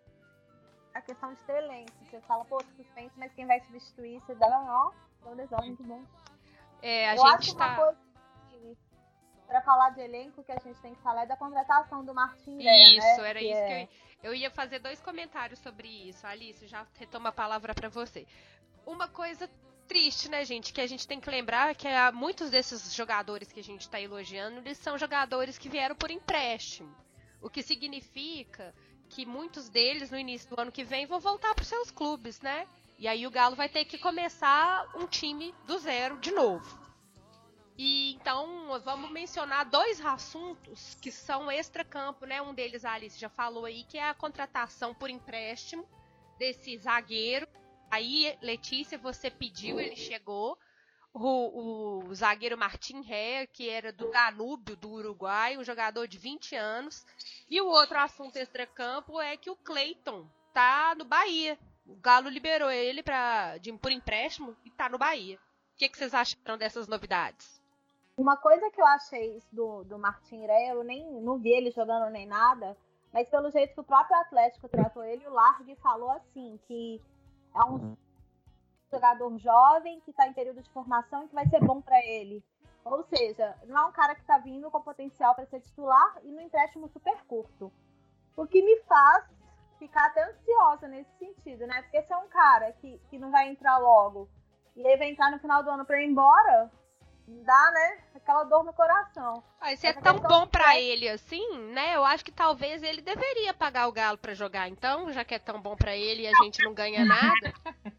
a 0.96 1.02
questão 1.02 1.34
de 1.34 1.40
ter 1.44 1.64
elenco. 1.64 1.92
Você 2.10 2.20
fala, 2.22 2.44
pô, 2.46 2.62
suspense, 2.76 3.14
mas 3.18 3.32
quem 3.34 3.46
vai 3.48 3.60
substituir? 3.62 4.20
Você 4.22 4.36
dá, 4.36 4.48
ó, 4.50 4.92
Galdesani, 5.24 5.68
muito 5.68 5.84
bom. 5.84 6.04
É, 6.82 7.10
a 7.10 7.16
Eu 7.16 7.26
acho 7.26 7.44
gente 7.48 7.56
uma 7.56 7.70
tá. 7.70 7.76
coisa 7.78 7.98
que, 8.50 8.78
pra 9.48 9.62
falar 9.62 9.92
de 9.92 10.02
elenco, 10.02 10.44
que 10.44 10.52
a 10.52 10.60
gente 10.60 10.80
tem 10.82 10.94
que 10.94 11.02
falar 11.02 11.24
é 11.24 11.26
da 11.26 11.38
contratação 11.38 12.04
do 12.04 12.14
Martin 12.14 12.58
Isso, 12.58 13.00
né? 13.22 13.30
era 13.30 13.40
Que 13.40 13.46
isso 13.46 13.62
é- 13.62 13.68
que 13.68 13.74
eu, 13.74 13.78
ia- 13.80 13.90
eu 14.24 14.36
ia 14.36 14.52
fazer 14.52 14.80
dois 14.80 15.00
comentários 15.02 15.60
sobre 15.60 15.88
isso. 15.88 16.28
Alice, 16.28 16.68
já 16.68 16.86
retomo 17.00 17.30
a 17.30 17.32
palavra 17.32 17.74
pra 17.74 17.88
você. 17.88 18.28
Uma 18.86 19.08
coisa 19.08 19.50
triste, 19.88 20.30
né, 20.30 20.44
gente, 20.46 20.74
que 20.74 20.82
a 20.82 20.88
gente 20.88 21.08
tem 21.08 21.20
que 21.20 21.30
lembrar 21.30 21.76
que 21.76 21.88
muitos 22.14 22.50
desses 22.50 22.94
jogadores 22.94 23.52
que 23.52 23.60
a 23.60 23.64
gente 23.64 23.90
tá 23.90 24.00
elogiando, 24.00 24.60
eles 24.60 24.78
são 24.78 24.98
jogadores 24.98 25.58
que 25.58 25.70
vieram 25.70 25.96
por 25.96 26.10
empréstimo. 26.10 26.96
O 27.42 27.50
que 27.50 27.62
significa 27.62 28.74
que 29.10 29.26
muitos 29.26 29.70
deles 29.70 30.10
no 30.10 30.18
início 30.18 30.50
do 30.50 30.60
ano 30.60 30.72
que 30.72 30.84
vem 30.84 31.06
vão 31.06 31.20
voltar 31.20 31.54
para 31.54 31.64
seus 31.64 31.92
clubes, 31.92 32.42
né? 32.42 32.68
E 32.98 33.08
aí 33.08 33.28
o 33.28 33.32
Galo 33.32 33.56
vai 33.56 33.70
ter 33.70 33.86
que 33.86 33.98
começar 33.98 34.90
um 34.96 35.06
time 35.06 35.54
do 35.66 35.78
zero 35.78 36.18
de 36.20 36.32
novo. 36.32 36.82
E 37.78 38.14
então 38.14 38.80
vamos 38.84 39.12
mencionar 39.12 39.66
dois 39.66 40.04
assuntos 40.06 40.96
que 41.02 41.12
são 41.12 41.52
extra-campo, 41.52 42.26
né? 42.26 42.42
Um 42.42 42.54
deles 42.54 42.86
a 42.86 42.94
Alice 42.94 43.20
já 43.20 43.30
falou 43.30 43.66
aí, 43.66 43.84
que 43.84 43.98
é 43.98 44.08
a 44.08 44.14
contratação 44.14 44.94
por 44.94 45.10
empréstimo 45.10 45.88
desse 46.38 46.78
zagueiro. 46.78 47.48
Aí, 47.90 48.38
Letícia, 48.42 48.98
você 48.98 49.30
pediu, 49.30 49.80
ele 49.80 49.96
chegou. 49.96 50.58
O, 51.14 52.08
o 52.08 52.16
zagueiro 52.16 52.58
Martim 52.58 53.02
Ré, 53.02 53.46
que 53.46 53.70
era 53.70 53.94
do 53.94 54.10
Danúbio, 54.10 54.76
do 54.76 54.90
Uruguai, 54.90 55.58
um 55.58 55.64
jogador 55.64 56.08
de 56.08 56.18
20 56.18 56.56
anos. 56.56 57.06
E 57.48 57.62
o 57.62 57.68
outro 57.68 58.00
assunto 58.00 58.38
extra-campo 58.38 59.22
é 59.22 59.38
que 59.38 59.50
o 59.50 59.56
Cleiton 59.56 60.28
tá 60.54 60.96
no 60.98 61.06
Bahia. 61.06 61.58
O 61.86 61.96
Galo 61.96 62.30
liberou 62.30 62.72
ele 62.72 63.04
pra, 63.04 63.58
de, 63.58 63.72
por 63.74 63.92
empréstimo 63.92 64.56
e 64.66 64.72
tá 64.72 64.90
no 64.90 64.98
Bahia. 64.98 65.38
O 65.38 65.78
que, 65.78 65.90
que 65.90 65.98
vocês 65.98 66.14
acharam 66.14 66.58
dessas 66.58 66.88
novidades? 66.88 67.62
Uma 68.16 68.38
coisa 68.38 68.70
que 68.70 68.80
eu 68.80 68.86
achei 68.86 69.42
do, 69.52 69.84
do 69.84 69.98
Martin 69.98 70.44
Ireia, 70.44 70.74
eu 70.74 70.84
nem 70.84 71.04
não 71.22 71.40
vi 71.40 71.50
ele 71.50 71.72
jogando 71.72 72.12
nem 72.12 72.28
nada, 72.28 72.78
mas 73.12 73.28
pelo 73.28 73.50
jeito 73.50 73.74
que 73.74 73.80
o 73.80 73.84
próprio 73.84 74.16
Atlético 74.18 74.70
tratou 74.70 75.04
ele, 75.04 75.28
o 75.28 75.34
Largue 75.34 75.76
falou 75.78 76.12
assim, 76.12 76.60
que 76.68 77.02
é 77.56 77.64
um 77.66 77.96
jogador 78.92 79.38
jovem 79.38 80.00
que 80.02 80.12
está 80.12 80.28
em 80.28 80.34
período 80.34 80.62
de 80.62 80.70
formação 80.70 81.24
e 81.24 81.28
que 81.28 81.36
vai 81.36 81.48
ser 81.48 81.60
bom 81.62 81.82
para 81.82 82.04
ele. 82.06 82.44
Ou 82.86 83.04
seja, 83.04 83.56
não 83.66 83.78
é 83.78 83.86
um 83.86 83.92
cara 83.92 84.14
que 84.14 84.22
está 84.22 84.38
vindo 84.38 84.70
com 84.70 84.82
potencial 84.82 85.34
para 85.34 85.46
ser 85.46 85.62
titular 85.62 86.20
e 86.24 86.32
no 86.32 86.42
empréstimo 86.42 86.88
super 86.90 87.24
curto. 87.26 87.72
O 88.36 88.46
que 88.46 88.62
me 88.62 88.82
faz 88.84 89.26
ficar 89.80 90.08
até 90.08 90.24
ansiosa 90.30 90.88
nesse 90.88 91.12
sentido, 91.18 91.66
né? 91.66 91.82
Porque 91.84 92.02
se 92.02 92.14
é 92.14 92.18
um 92.18 92.28
cara 92.28 92.72
que, 92.74 93.00
que 93.10 93.18
não 93.18 93.32
vai 93.32 93.50
entrar 93.50 93.78
logo 93.78 94.30
e 94.76 94.86
aí 94.86 94.98
vai 94.98 95.10
entrar 95.10 95.32
no 95.32 95.40
final 95.40 95.64
do 95.64 95.70
ano 95.70 95.86
para 95.86 96.02
ir 96.02 96.10
embora, 96.10 96.72
dá, 97.28 97.72
né? 97.72 97.98
Aquela 98.16 98.44
dor 98.46 98.64
no 98.64 98.74
coração. 98.74 99.44
Ah, 99.60 99.76
se 99.76 99.88
é 99.88 99.94
tão 99.94 100.20
bom 100.20 100.48
pra 100.48 100.64
crédito- 100.72 100.84
ele 100.92 101.10
assim, 101.10 101.58
né? 101.72 101.96
Eu 101.96 102.04
acho 102.06 102.24
que 102.24 102.32
talvez 102.32 102.82
ele 102.84 103.02
deveria 103.02 103.54
pagar 103.54 103.88
o 103.88 103.92
Galo 103.92 104.18
pra 104.18 104.34
jogar. 104.34 104.68
Então, 104.70 105.12
já 105.12 105.24
que 105.26 105.34
é 105.36 105.40
tão 105.40 105.62
bom 105.62 105.76
pra 105.76 105.96
ele 105.96 106.24
e 106.24 106.28
a 106.28 106.34
gente 106.44 106.64
não 106.64 106.74
ganha 106.74 107.04
nada. 107.06 107.54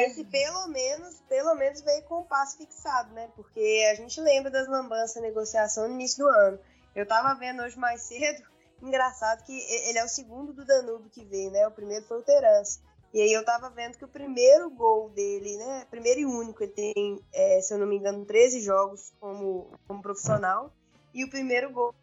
Esse 0.00 0.24
pelo 0.24 0.66
menos, 0.68 1.20
pelo 1.28 1.54
menos 1.54 1.80
veio 1.82 2.02
com 2.04 2.20
o 2.20 2.24
passe 2.24 2.56
fixado, 2.56 3.12
né? 3.12 3.28
Porque 3.36 3.86
a 3.92 3.94
gente 3.94 4.20
lembra 4.20 4.50
das 4.50 4.66
lambanças 4.66 5.22
negociação 5.22 5.86
no 5.88 5.94
início 5.94 6.24
do 6.24 6.28
ano. 6.30 6.58
Eu 6.94 7.06
tava 7.06 7.34
vendo 7.38 7.62
hoje 7.62 7.78
mais 7.78 8.02
cedo, 8.08 8.42
engraçado 8.82 9.44
que 9.44 9.52
ele 9.88 9.98
é 9.98 10.04
o 10.04 10.08
segundo 10.08 10.52
do 10.52 10.64
Danúbio 10.64 11.10
que 11.10 11.24
veio, 11.24 11.50
né? 11.50 11.66
O 11.68 11.70
primeiro 11.70 12.04
foi 12.06 12.18
o 12.18 12.22
Terence. 12.22 12.80
E 13.14 13.20
aí 13.20 13.32
eu 13.32 13.44
tava 13.44 13.70
vendo 13.70 13.96
que 13.96 14.04
o 14.04 14.08
primeiro 14.08 14.68
gol 14.68 15.08
dele, 15.10 15.56
né? 15.56 15.86
Primeiro 15.88 16.18
e 16.18 16.26
único, 16.26 16.64
ele 16.64 16.72
tem, 16.72 17.20
é, 17.32 17.60
se 17.60 17.72
eu 17.72 17.78
não 17.78 17.86
me 17.86 17.94
engano, 17.94 18.24
13 18.24 18.60
jogos 18.60 19.12
como, 19.20 19.70
como 19.86 20.02
profissional. 20.02 20.72
E 21.14 21.22
o 21.22 21.30
primeiro 21.30 21.70
gol, 21.70 21.94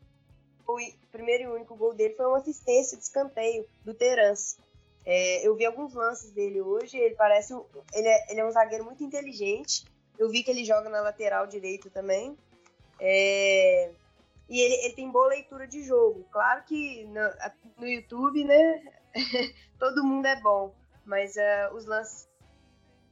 o 0.65 0.77
primeiro 1.11 1.43
e 1.43 1.47
único 1.47 1.75
gol 1.75 1.93
dele 1.93 2.13
foi 2.13 2.25
uma 2.25 2.37
assistência 2.37 2.97
de 2.97 3.03
escanteio 3.03 3.67
do 3.83 3.93
Terence. 3.93 4.55
É, 5.05 5.45
eu 5.45 5.53
vi 5.53 5.65
alguns 5.65 5.93
lances 5.93 6.31
dele 6.31 6.61
hoje, 6.61 6.97
ele 6.97 7.15
parece. 7.15 7.53
Ele 7.93 8.07
é, 8.07 8.31
ele 8.31 8.39
é 8.39 8.45
um 8.45 8.51
zagueiro 8.51 8.85
muito 8.85 9.03
inteligente. 9.03 9.83
Eu 10.17 10.29
vi 10.29 10.43
que 10.43 10.51
ele 10.51 10.63
joga 10.63 10.87
na 10.87 11.01
lateral 11.01 11.45
direita 11.45 11.89
também. 11.89 12.37
É, 13.01 13.91
e 14.47 14.61
ele, 14.61 14.75
ele 14.85 14.93
tem 14.93 15.11
boa 15.11 15.27
leitura 15.27 15.67
de 15.67 15.83
jogo. 15.83 16.25
Claro 16.31 16.63
que 16.63 17.03
no, 17.03 17.21
no 17.79 17.85
YouTube, 17.85 18.45
né? 18.45 18.81
todo 19.77 20.05
mundo 20.05 20.25
é 20.25 20.39
bom. 20.39 20.73
Mas 21.05 21.37
ah, 21.37 21.71
os 21.73 21.85
lances 21.85 22.29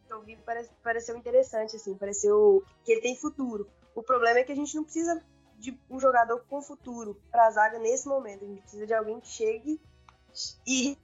que 0.06 0.14
eu 0.14 0.22
vi 0.22 0.36
parece, 0.38 0.72
pareceu 0.84 1.16
interessante, 1.16 1.76
assim. 1.76 1.96
Pareceu 1.96 2.64
que 2.84 2.92
ele 2.92 3.02
tem 3.02 3.16
futuro. 3.16 3.70
O 3.96 4.04
problema 4.04 4.40
é 4.40 4.44
que 4.44 4.52
a 4.52 4.56
gente 4.56 4.76
não 4.76 4.84
precisa 4.84 5.24
de 5.58 5.78
um 5.90 6.00
jogador 6.00 6.44
com 6.48 6.62
futuro 6.62 7.22
para 7.30 7.48
a 7.48 7.52
zaga 7.52 7.78
nesse 7.80 8.08
momento. 8.08 8.44
A 8.44 8.48
gente 8.48 8.62
precisa 8.62 8.88
de 8.88 8.94
alguém 8.94 9.20
que 9.20 9.28
chegue 9.28 9.82
e 10.66 10.98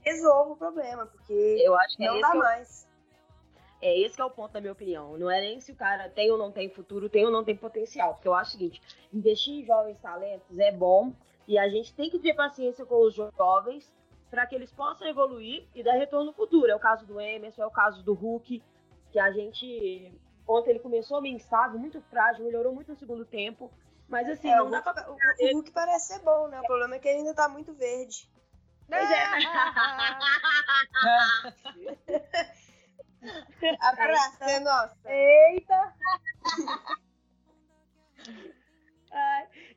resolva 0.00 0.52
o 0.52 0.56
problema, 0.56 1.06
porque 1.06 1.32
Eu 1.62 1.74
acho 1.74 1.96
que 1.96 2.04
é 2.04 2.06
não 2.06 2.14
esse 2.14 2.22
dá 2.22 2.30
que 2.30 2.36
é 2.36 2.40
mais. 2.40 2.86
É 3.82 3.98
esse 3.98 4.16
que 4.16 4.22
é 4.22 4.24
o 4.24 4.30
ponto 4.30 4.52
da 4.52 4.60
minha 4.60 4.72
opinião. 4.72 5.18
Não 5.18 5.30
é 5.30 5.40
nem 5.40 5.60
se 5.60 5.72
o 5.72 5.76
cara 5.76 6.08
tem 6.08 6.30
ou 6.30 6.38
não 6.38 6.50
tem 6.50 6.70
futuro, 6.70 7.10
tem 7.10 7.26
ou 7.26 7.30
não 7.30 7.44
tem 7.44 7.56
potencial. 7.56 8.14
Porque 8.14 8.28
eu 8.28 8.34
acho 8.34 8.50
o 8.50 8.52
seguinte, 8.52 8.80
investir 9.12 9.54
em 9.54 9.66
jovens 9.66 9.98
talentos 10.00 10.58
é 10.58 10.72
bom 10.72 11.12
e 11.46 11.58
a 11.58 11.68
gente 11.68 11.92
tem 11.94 12.08
que 12.08 12.18
ter 12.18 12.34
paciência 12.34 12.86
com 12.86 13.02
os 13.02 13.14
jovens 13.14 13.92
para 14.30 14.46
que 14.46 14.54
eles 14.54 14.72
possam 14.72 15.06
evoluir 15.06 15.66
e 15.74 15.82
dar 15.82 15.94
retorno 15.94 16.26
no 16.26 16.32
futuro. 16.32 16.70
É 16.70 16.76
o 16.76 16.80
caso 16.80 17.06
do 17.06 17.20
Emerson, 17.20 17.62
é 17.62 17.66
o 17.66 17.70
caso 17.70 18.02
do 18.02 18.14
Hulk, 18.14 18.62
que 19.12 19.18
a 19.18 19.30
gente 19.32 20.12
ontem 20.46 20.70
ele 20.70 20.78
começou 20.78 21.20
meio 21.20 21.36
instável, 21.36 21.78
muito 21.78 22.00
frágil, 22.02 22.44
melhorou 22.44 22.74
muito 22.74 22.92
no 22.92 22.96
segundo 22.96 23.24
tempo, 23.24 23.70
mas 24.08 24.28
assim, 24.28 24.48
É, 24.48 24.56
não 24.56 24.68
o, 24.68 24.70
dá 24.70 24.80
Hulk, 24.80 24.94
pra... 24.94 25.10
o, 25.10 25.14
o 25.14 25.52
Hulk 25.54 25.70
parece 25.72 26.14
ser 26.14 26.20
bom, 26.20 26.48
né? 26.48 26.60
O 26.60 26.66
problema 26.66 26.94
é 26.94 26.98
que 26.98 27.08
ele 27.08 27.18
ainda 27.18 27.34
tá 27.34 27.48
muito 27.48 27.74
verde. 27.74 28.30
Pois 28.88 29.10
é. 29.10 29.26
A 33.80 33.96
praça 33.96 34.44
é 34.44 34.60
nossa. 34.60 34.96
Eita! 35.06 35.94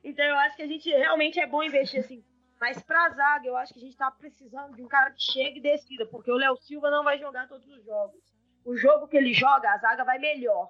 Então 0.02 0.24
eu 0.24 0.34
acho 0.36 0.56
que 0.56 0.62
a 0.62 0.66
gente 0.66 0.88
realmente 0.90 1.38
é 1.40 1.46
bom 1.46 1.62
investir 1.62 2.00
assim. 2.00 2.24
Mas 2.60 2.82
pra 2.82 3.08
zaga, 3.08 3.46
eu 3.46 3.56
acho 3.56 3.72
que 3.72 3.78
a 3.78 3.82
gente 3.82 3.96
tá 3.96 4.10
precisando 4.10 4.76
de 4.76 4.82
um 4.82 4.88
cara 4.88 5.10
que 5.12 5.22
chegue 5.22 5.58
e 5.58 5.62
decida, 5.62 6.04
porque 6.04 6.30
o 6.30 6.36
Léo 6.36 6.56
Silva 6.58 6.90
não 6.90 7.02
vai 7.02 7.18
jogar 7.18 7.48
todos 7.48 7.66
os 7.66 7.82
jogos. 7.82 8.20
O 8.66 8.76
jogo 8.76 9.08
que 9.08 9.16
ele 9.16 9.32
joga, 9.32 9.72
a 9.72 9.78
zaga 9.78 10.04
vai 10.04 10.18
melhor. 10.18 10.68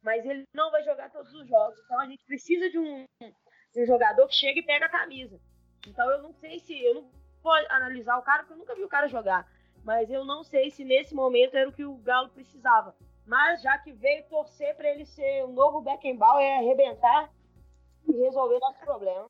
Mas 0.00 0.24
ele 0.24 0.44
não 0.54 0.70
vai 0.70 0.84
jogar 0.84 1.10
todos 1.10 1.34
os 1.34 1.48
jogos. 1.48 1.80
Então 1.84 1.98
a 1.98 2.06
gente 2.06 2.24
precisa 2.24 2.70
de 2.70 2.78
um, 2.78 3.04
de 3.20 3.82
um 3.82 3.86
jogador 3.86 4.28
que 4.28 4.36
chega 4.36 4.60
e 4.60 4.64
pega 4.64 4.86
a 4.86 4.88
camisa. 4.88 5.40
Então 5.86 6.08
eu 6.10 6.22
não 6.22 6.32
sei 6.34 6.60
se. 6.60 6.80
Eu 6.80 6.94
não 6.94 7.10
vou 7.42 7.52
analisar 7.70 8.16
o 8.18 8.22
cara, 8.22 8.44
porque 8.44 8.52
eu 8.52 8.58
nunca 8.58 8.76
vi 8.76 8.84
o 8.84 8.88
cara 8.88 9.08
jogar. 9.08 9.50
Mas 9.82 10.08
eu 10.10 10.24
não 10.24 10.44
sei 10.44 10.70
se 10.70 10.84
nesse 10.84 11.12
momento 11.12 11.56
era 11.56 11.68
o 11.68 11.72
que 11.72 11.84
o 11.84 11.96
Galo 11.96 12.28
precisava. 12.28 12.94
Mas 13.26 13.62
já 13.62 13.76
que 13.78 13.92
veio 13.92 14.28
torcer 14.28 14.76
para 14.76 14.88
ele 14.88 15.04
ser 15.04 15.44
um 15.44 15.52
novo 15.52 15.80
Beckenbauer 15.80 16.44
e 16.44 16.52
arrebentar 16.52 17.32
e 18.06 18.12
resolver 18.12 18.60
nosso 18.60 18.78
problema. 18.78 19.28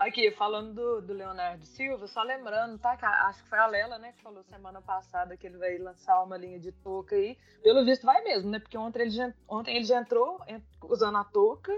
Aqui, 0.00 0.30
falando 0.30 0.72
do, 0.72 1.02
do, 1.02 1.12
Leonardo 1.12 1.62
Silva, 1.66 2.06
só 2.06 2.22
lembrando, 2.22 2.78
tá? 2.78 2.96
Que 2.96 3.04
acho 3.04 3.42
que 3.42 3.50
foi 3.50 3.58
a 3.58 3.66
Lela, 3.66 3.98
né, 3.98 4.12
que 4.12 4.22
falou 4.22 4.42
semana 4.44 4.80
passada 4.80 5.36
que 5.36 5.46
ele 5.46 5.58
vai 5.58 5.76
lançar 5.76 6.22
uma 6.22 6.38
linha 6.38 6.58
de 6.58 6.72
touca 6.72 7.14
aí. 7.14 7.36
Pelo 7.62 7.84
visto 7.84 8.06
vai 8.06 8.22
mesmo, 8.22 8.50
né? 8.50 8.58
Porque 8.58 8.78
ontem 8.78 9.02
ele 9.02 9.10
já, 9.10 9.30
ontem 9.46 9.76
ele 9.76 9.84
já 9.84 10.00
entrou 10.00 10.40
usando 10.84 11.18
a 11.18 11.24
touca 11.24 11.70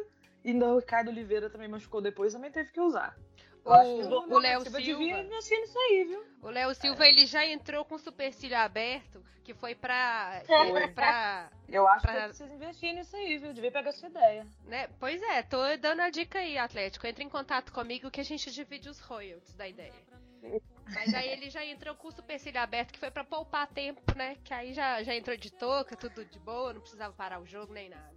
e 0.45 0.55
o 0.55 0.79
Ricardo 0.79 1.09
Oliveira 1.09 1.51
também 1.51 1.67
machucou 1.67 2.01
depois, 2.01 2.33
também 2.33 2.53
teve 2.53 2.71
que 2.71 2.81
usar. 2.81 3.17
O, 3.65 4.35
o 4.35 4.39
Léo 4.39 4.63
Silva, 4.63 4.81
devia 4.81 5.21
investir 5.21 5.59
nisso 5.61 5.79
aí, 5.79 6.05
viu? 6.05 6.25
O 6.43 6.49
Léo 6.49 6.75
Silva, 6.75 7.07
é. 7.07 7.11
ele 7.11 7.27
já 7.27 7.47
entrou 7.47 7.85
com 7.85 7.95
o 7.95 7.99
supercílio 7.99 8.57
aberto, 8.57 9.23
que 9.45 9.55
foi 9.55 9.75
pra... 9.75 10.43
Foi. 10.47 10.89
pra 10.89 11.49
eu 11.69 11.87
acho 11.87 12.03
pra... 12.03 12.15
que 12.15 12.25
precisa 12.29 12.55
investir 12.55 12.93
nisso 12.93 13.15
aí, 13.15 13.39
viu? 13.39 13.53
Devia 13.53 13.71
pegar 13.71 13.91
essa 13.91 14.07
ideia. 14.07 14.47
Né? 14.65 14.89
Pois 14.99 15.23
é, 15.23 15.43
tô 15.43 15.59
dando 15.81 16.01
a 16.01 16.11
dica 16.11 16.41
aí, 16.41 16.59
Atlético. 16.59 17.07
Entre 17.07 17.23
em 17.23 17.29
contato 17.29 17.73
comigo 17.73 18.11
que 18.11 18.21
a 18.21 18.25
gente 18.25 18.51
divide 18.51 18.89
os 18.89 18.99
royalties 18.99 19.55
da 19.55 19.69
ideia. 19.69 19.95
Mas 20.87 21.15
aí 21.15 21.29
ele 21.29 21.49
já 21.49 21.65
entrou 21.65 21.95
com 21.95 22.09
o 22.09 22.13
supercílio 22.13 22.61
aberto, 22.61 22.93
que 22.93 22.99
foi 22.99 23.11
para 23.11 23.25
poupar 23.25 23.69
tempo, 23.69 24.03
né? 24.17 24.37
Que 24.43 24.53
aí 24.53 24.73
já, 24.75 25.03
já 25.03 25.15
entrou 25.15 25.37
de 25.37 25.53
touca, 25.53 25.97
tudo 25.97 26.25
de 26.25 26.39
boa, 26.41 26.73
não 26.73 26.81
precisava 26.81 27.15
parar 27.15 27.41
o 27.41 27.47
jogo 27.47 27.73
nem 27.73 27.89
nada. 27.89 28.13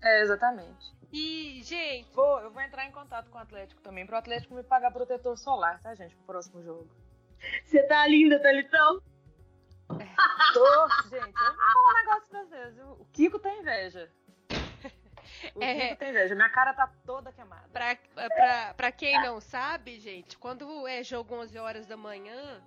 É, 0.00 0.22
exatamente. 0.22 0.92
E, 1.12 1.60
gente. 1.62 2.08
Vou, 2.14 2.40
eu 2.40 2.50
vou 2.50 2.62
entrar 2.62 2.86
em 2.86 2.90
contato 2.90 3.28
com 3.30 3.36
o 3.36 3.40
Atlético 3.40 3.82
também, 3.82 4.06
pro 4.06 4.16
Atlético 4.16 4.54
me 4.54 4.62
pagar 4.62 4.90
protetor 4.90 5.36
solar, 5.36 5.80
tá, 5.82 5.94
gente, 5.94 6.14
pro 6.16 6.24
próximo 6.24 6.62
jogo. 6.62 6.88
Você 7.64 7.82
tá 7.82 8.06
linda, 8.06 8.40
Talitão? 8.40 9.02
É. 9.90 10.52
Tô, 10.54 10.88
gente, 11.10 11.36
eu 11.36 11.54
vou 11.54 11.72
falar 11.72 11.90
um 11.90 11.94
negócio 11.94 12.28
pra 12.28 12.44
vocês. 12.44 12.78
O 12.98 13.04
Kiko 13.12 13.38
tem 13.38 13.60
inveja. 13.60 14.10
O 15.54 15.62
é, 15.62 15.88
Kiko 15.88 15.96
tem 15.96 16.10
inveja. 16.10 16.34
Minha 16.34 16.48
cara 16.48 16.72
tá 16.72 16.90
toda 17.04 17.32
queimada. 17.32 17.68
Pra, 17.72 17.96
pra, 18.14 18.74
pra 18.74 18.92
quem 18.92 19.20
não 19.22 19.40
sabe, 19.40 19.98
gente, 19.98 20.38
quando 20.38 20.86
é 20.86 21.02
jogo 21.02 21.34
11 21.34 21.58
horas 21.58 21.86
da 21.86 21.96
manhã, 21.96 22.62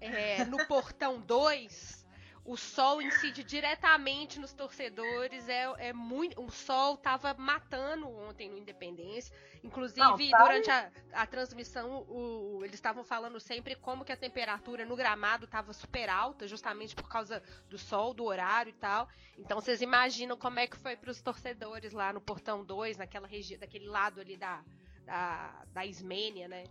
é, 0.00 0.44
no 0.44 0.64
portão 0.66 1.20
2 1.20 2.01
o 2.44 2.56
sol 2.56 3.00
incide 3.00 3.44
diretamente 3.44 4.40
nos 4.40 4.52
torcedores. 4.52 5.48
É, 5.48 5.62
é 5.78 5.92
muito. 5.92 6.42
O 6.42 6.50
sol 6.50 6.96
tava 6.96 7.32
matando 7.34 8.08
ontem 8.08 8.50
no 8.50 8.58
Independência. 8.58 9.34
Inclusive, 9.62 10.00
Não, 10.00 10.16
tá 10.16 10.38
durante 10.42 10.70
a, 10.70 10.90
a 11.12 11.26
transmissão, 11.26 12.04
o, 12.08 12.60
eles 12.64 12.74
estavam 12.74 13.04
falando 13.04 13.38
sempre 13.38 13.76
como 13.76 14.04
que 14.04 14.10
a 14.10 14.16
temperatura 14.16 14.84
no 14.84 14.96
gramado 14.96 15.44
estava 15.44 15.72
super 15.72 16.08
alta, 16.08 16.48
justamente 16.48 16.96
por 16.96 17.08
causa 17.08 17.40
do 17.68 17.78
sol, 17.78 18.12
do 18.12 18.24
horário 18.24 18.70
e 18.70 18.74
tal. 18.74 19.08
Então 19.38 19.60
vocês 19.60 19.80
imaginam 19.80 20.36
como 20.36 20.58
é 20.58 20.66
que 20.66 20.76
foi 20.76 20.96
para 20.96 21.10
os 21.10 21.22
torcedores 21.22 21.92
lá 21.92 22.12
no 22.12 22.20
Portão 22.20 22.64
2, 22.64 22.96
naquela 22.96 23.28
região, 23.28 23.60
daquele 23.60 23.86
lado 23.86 24.20
ali 24.20 24.36
da, 24.36 24.64
da, 25.04 25.64
da 25.72 25.86
Ismênia, 25.86 26.48
né? 26.48 26.64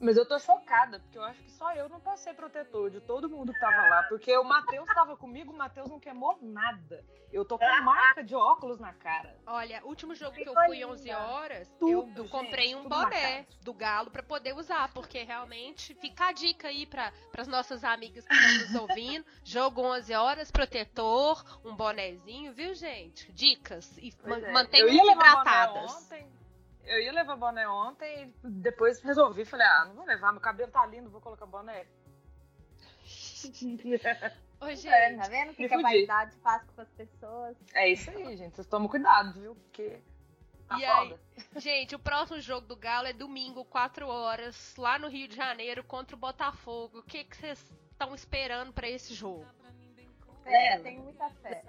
Mas 0.00 0.16
eu 0.16 0.24
tô 0.24 0.38
chocada, 0.38 0.98
porque 0.98 1.18
eu 1.18 1.22
acho 1.22 1.42
que 1.42 1.50
só 1.50 1.74
eu 1.74 1.86
não 1.90 2.00
passei 2.00 2.32
protetor 2.32 2.90
de 2.90 3.02
todo 3.02 3.28
mundo 3.28 3.52
que 3.52 3.60
tava 3.60 3.86
lá. 3.86 4.02
Porque 4.04 4.34
o 4.34 4.42
Matheus 4.42 4.86
tava 4.94 5.14
comigo, 5.14 5.52
o 5.52 5.56
Matheus 5.56 5.90
não 5.90 6.00
queimou 6.00 6.38
nada. 6.40 7.04
Eu 7.30 7.44
tô 7.44 7.58
com 7.58 7.82
marca 7.82 8.24
de 8.24 8.34
óculos 8.34 8.80
na 8.80 8.94
cara. 8.94 9.36
Olha, 9.46 9.84
último 9.84 10.14
jogo 10.14 10.32
que 10.34 10.48
eu 10.48 10.54
fui 10.54 10.82
11 10.82 11.10
horas, 11.12 11.70
tudo, 11.78 12.22
eu, 12.24 12.28
comprei 12.30 12.74
um 12.74 12.88
boné 12.88 13.46
do 13.60 13.74
Galo 13.74 14.10
para 14.10 14.22
poder 14.22 14.54
usar. 14.54 14.90
Porque 14.94 15.22
realmente 15.22 15.94
fica 15.94 16.28
a 16.28 16.32
dica 16.32 16.68
aí 16.68 16.86
para 16.86 17.12
as 17.36 17.46
nossas 17.46 17.84
amigas 17.84 18.26
que 18.26 18.34
estão 18.34 18.58
nos 18.58 18.74
ouvindo. 18.74 19.24
Jogo 19.44 19.82
11 19.82 20.14
horas, 20.14 20.50
protetor, 20.50 21.44
um 21.62 21.76
bonezinho, 21.76 22.54
viu, 22.54 22.74
gente? 22.74 23.30
Dicas. 23.32 23.98
E 23.98 24.14
é. 24.24 24.50
mantenham-se 24.50 25.12
hidratadas. 25.12 25.92
Ontem 25.92 26.39
eu 26.84 27.00
ia 27.00 27.12
levar 27.12 27.36
boné 27.36 27.68
ontem 27.68 28.34
e 28.44 28.48
depois 28.48 29.00
resolvi. 29.00 29.44
Falei, 29.44 29.66
ah, 29.66 29.84
não 29.86 29.94
vou 29.94 30.04
levar, 30.04 30.32
meu 30.32 30.40
cabelo 30.40 30.70
tá 30.70 30.84
lindo, 30.86 31.10
vou 31.10 31.20
colocar 31.20 31.46
boné. 31.46 31.86
Oi, 34.60 34.76
gente. 34.76 34.88
É, 34.88 35.16
tá 35.16 35.28
vendo 35.28 35.52
o 35.52 35.54
que, 35.54 35.68
que 35.68 35.74
a 35.74 35.80
vaidade 35.80 36.36
faz 36.36 36.62
com 36.70 36.80
as 36.80 36.90
pessoas? 36.90 37.56
É 37.74 37.88
isso 37.88 38.10
aí, 38.10 38.36
gente. 38.36 38.56
Vocês 38.56 38.66
tomam 38.66 38.88
cuidado, 38.88 39.32
viu? 39.40 39.54
Porque. 39.54 40.00
Tá 40.68 40.78
e 40.78 40.86
foda. 40.86 41.20
aí, 41.54 41.60
gente, 41.60 41.94
o 41.96 41.98
próximo 41.98 42.40
jogo 42.40 42.66
do 42.66 42.76
Galo 42.76 43.08
é 43.08 43.12
domingo, 43.12 43.64
4 43.64 44.06
horas, 44.06 44.76
lá 44.76 44.98
no 44.98 45.08
Rio 45.08 45.26
de 45.26 45.34
Janeiro, 45.34 45.82
contra 45.82 46.14
o 46.14 46.18
Botafogo. 46.18 47.00
O 47.00 47.02
que 47.02 47.26
vocês 47.28 47.58
estão 47.90 48.14
esperando 48.14 48.72
para 48.72 48.88
esse 48.88 49.12
jogo? 49.12 49.46
É, 50.44 50.78
tenho 50.78 51.02
muita 51.02 51.28
fé 51.30 51.64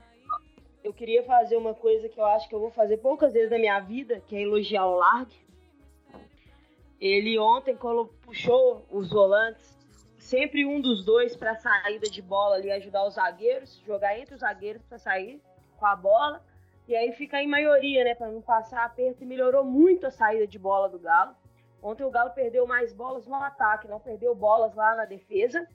eu 0.83 0.93
queria 0.93 1.23
fazer 1.23 1.57
uma 1.57 1.73
coisa 1.73 2.09
que 2.09 2.19
eu 2.19 2.25
acho 2.25 2.49
que 2.49 2.55
eu 2.55 2.59
vou 2.59 2.71
fazer 2.71 2.97
poucas 2.97 3.33
vezes 3.33 3.51
na 3.51 3.57
minha 3.57 3.79
vida, 3.79 4.21
que 4.27 4.35
é 4.35 4.41
elogiar 4.41 4.85
o 4.85 4.95
Largue. 4.95 5.39
Ele 6.99 7.37
ontem, 7.39 7.75
quando 7.75 8.05
puxou 8.21 8.85
os 8.89 9.09
volantes, 9.09 9.75
sempre 10.17 10.65
um 10.65 10.79
dos 10.79 11.03
dois 11.03 11.35
para 11.35 11.55
saída 11.55 12.09
de 12.09 12.21
bola 12.21 12.55
ali, 12.55 12.71
ajudar 12.71 13.05
os 13.05 13.15
zagueiros, 13.15 13.81
jogar 13.85 14.17
entre 14.17 14.35
os 14.35 14.41
zagueiros 14.41 14.83
para 14.83 14.97
sair 14.97 15.41
com 15.77 15.85
a 15.85 15.95
bola. 15.95 16.43
E 16.87 16.95
aí 16.95 17.11
fica 17.13 17.41
em 17.41 17.47
maioria, 17.47 18.03
né, 18.03 18.15
para 18.15 18.27
não 18.27 18.41
passar 18.41 18.85
aperto. 18.85 19.23
E 19.23 19.25
melhorou 19.25 19.63
muito 19.63 20.05
a 20.07 20.11
saída 20.11 20.45
de 20.45 20.59
bola 20.59 20.89
do 20.89 20.99
Galo. 20.99 21.35
Ontem 21.81 22.03
o 22.03 22.11
Galo 22.11 22.31
perdeu 22.31 22.67
mais 22.67 22.93
bolas 22.93 23.25
no 23.25 23.35
ataque, 23.35 23.87
não 23.87 23.99
perdeu 23.99 24.35
bolas 24.35 24.75
lá 24.75 24.95
na 24.95 25.05
defesa. 25.05 25.67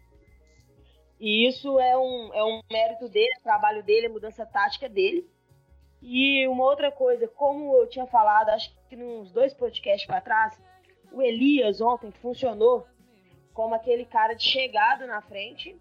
E 1.19 1.47
isso 1.49 1.81
é 1.81 1.97
um, 1.97 2.35
é 2.35 2.45
um 2.45 2.61
mérito 2.71 3.09
dele, 3.09 3.33
é 3.37 3.41
trabalho 3.41 3.83
dele, 3.83 4.07
a 4.07 4.11
mudança 4.11 4.45
tática 4.45 4.89
dele. 4.89 5.29
E 6.03 6.47
uma 6.47 6.65
outra 6.65 6.93
coisa, 6.93 7.27
como 7.27 7.75
eu 7.77 7.89
tinha 7.89 8.07
falado, 8.07 8.51
acho 8.51 8.71
que 8.89 8.97
nos 8.97 9.33
dois 9.33 9.55
podcasts 9.55 10.07
para 10.07 10.21
trás, 10.21 10.61
o 11.11 11.23
Elias 11.23 11.81
ontem 11.81 12.11
funcionou 12.11 12.87
como 13.55 13.75
aquele 13.75 14.05
cara 14.05 14.35
de 14.35 14.45
chegada 14.45 15.07
na 15.07 15.23
frente 15.23 15.77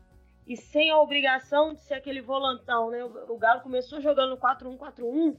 e 0.48 0.56
sem 0.56 0.89
a 0.89 1.00
obrigação 1.00 1.74
de 1.74 1.82
ser 1.82 1.95
aquele 1.95 2.21
volantão, 2.21 2.89
né? 2.89 3.04
O 3.04 3.38
Galo 3.38 3.62
começou 3.62 4.00
jogando 4.00 4.38
4-1-4-1 4.38 5.38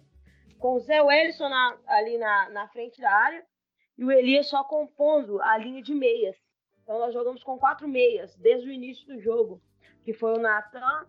com 0.58 0.74
o 0.74 0.80
Zé 0.80 1.00
Wellison 1.00 1.48
na, 1.48 1.78
ali 1.86 2.18
na, 2.18 2.50
na 2.50 2.68
frente 2.68 3.00
da 3.00 3.10
área 3.10 3.44
e 3.96 4.04
o 4.04 4.12
Elias 4.12 4.48
só 4.48 4.62
compondo 4.64 5.40
a 5.40 5.56
linha 5.56 5.82
de 5.82 5.94
meias. 5.94 6.36
Então 6.82 6.98
nós 6.98 7.14
jogamos 7.14 7.42
com 7.42 7.58
quatro 7.58 7.88
meias 7.88 8.36
desde 8.36 8.68
o 8.68 8.72
início 8.72 9.06
do 9.06 9.18
jogo 9.18 9.62
que 10.06 10.12
foi 10.12 10.34
o 10.34 10.40
Natan, 10.40 11.04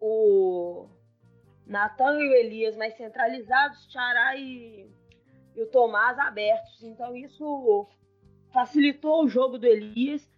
o 0.00 0.88
Natan 1.66 2.16
e 2.20 2.28
o 2.28 2.32
Elias 2.32 2.76
mais 2.76 2.96
centralizados, 2.96 3.88
Tchará 3.88 4.36
e, 4.36 4.88
e 5.56 5.62
o 5.62 5.66
Tomás 5.66 6.16
abertos. 6.16 6.80
Então 6.84 7.16
isso 7.16 7.88
facilitou 8.52 9.24
o 9.24 9.28
jogo 9.28 9.58
do 9.58 9.66
Elias 9.66 10.30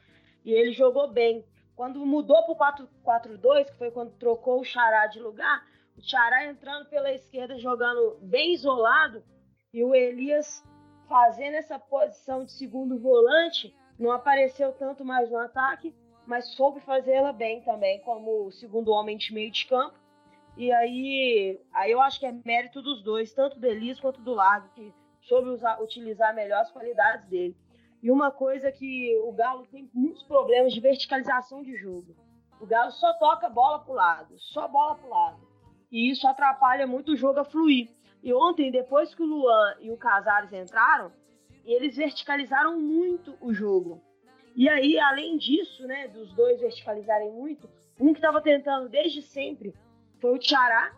e 0.43 0.53
ele 0.53 0.73
jogou 0.73 1.13
bem. 1.13 1.45
Quando 1.77 2.07
mudou 2.07 2.57
para 2.57 2.83
o 2.83 2.89
4-4-2, 3.05 3.67
que 3.67 3.77
foi 3.77 3.91
quando 3.91 4.17
trocou 4.17 4.61
o 4.61 4.65
Xará 4.65 5.07
de 5.07 5.21
lugar, 5.21 5.67
o 5.99 6.03
Xará 6.03 6.47
entrando 6.47 6.89
pela 6.89 7.13
esquerda, 7.13 7.59
jogando 7.59 8.17
bem 8.23 8.55
isolado, 8.55 9.23
e 9.71 9.85
o 9.85 9.95
Elias 9.95 10.65
fazendo 11.11 11.57
essa 11.57 11.79
posição 11.79 12.43
de 12.43 12.53
segundo 12.53 12.99
volante, 12.99 13.77
não 13.99 14.13
apareceu 14.13 14.73
tanto 14.73 15.05
mais 15.05 15.31
no 15.31 15.37
ataque, 15.37 15.95
mas 16.27 16.49
soube 16.55 16.81
fazê-la 16.81 17.33
bem 17.33 17.61
também, 17.63 18.01
como 18.01 18.51
segundo 18.53 18.91
homem 18.91 19.17
de 19.17 19.33
meio 19.33 19.51
de 19.51 19.67
campo. 19.67 19.95
E 20.57 20.71
aí, 20.73 21.61
aí 21.73 21.91
eu 21.91 22.01
acho 22.01 22.21
que 22.21 22.27
é 22.27 22.33
mérito 22.45 22.81
dos 22.81 23.03
dois, 23.03 23.33
tanto 23.33 23.59
do 23.59 23.67
Elis 23.67 24.01
quanto 24.01 24.21
do 24.21 24.33
Largo, 24.33 24.69
que 24.75 24.93
soube 25.23 25.49
usar, 25.49 25.83
utilizar 25.83 26.35
melhor 26.35 26.61
as 26.61 26.71
qualidades 26.71 27.27
dele. 27.29 27.57
E 28.03 28.11
uma 28.11 28.31
coisa 28.31 28.71
que 28.71 29.17
o 29.25 29.33
Galo 29.33 29.67
tem 29.67 29.91
muitos 29.93 30.23
problemas 30.25 30.73
de 30.73 30.81
verticalização 30.81 31.63
de 31.63 31.77
jogo. 31.77 32.15
O 32.61 32.67
Galo 32.67 32.93
só 32.93 33.13
toca 33.15 33.49
bola 33.49 33.81
para 33.81 33.93
o 33.93 33.97
lado, 33.97 34.39
só 34.39 34.69
bola 34.69 34.95
para 34.95 35.07
o 35.07 35.11
lado. 35.11 35.49
E 35.91 36.11
isso 36.11 36.27
atrapalha 36.29 36.87
muito 36.87 37.13
o 37.13 37.17
jogo 37.17 37.41
a 37.41 37.45
fluir. 37.45 37.89
E 38.23 38.33
ontem, 38.33 38.71
depois 38.71 39.15
que 39.15 39.23
o 39.23 39.27
Luan 39.27 39.75
e 39.81 39.91
o 39.91 39.97
Casares 39.97 40.53
entraram, 40.53 41.13
eles 41.65 41.97
verticalizaram 41.97 42.79
muito 42.79 43.37
o 43.41 43.53
jogo. 43.53 44.03
E 44.55 44.69
aí, 44.69 44.99
além 44.99 45.37
disso, 45.37 45.87
né, 45.87 46.09
dos 46.09 46.33
dois 46.33 46.61
verticalizarem 46.61 47.31
muito, 47.33 47.69
Um 47.99 48.13
que 48.13 48.19
estava 48.19 48.41
tentando 48.41 48.89
desde 48.89 49.23
sempre 49.23 49.75
foi 50.21 50.35
o 50.35 50.39
Tchará. 50.39 50.93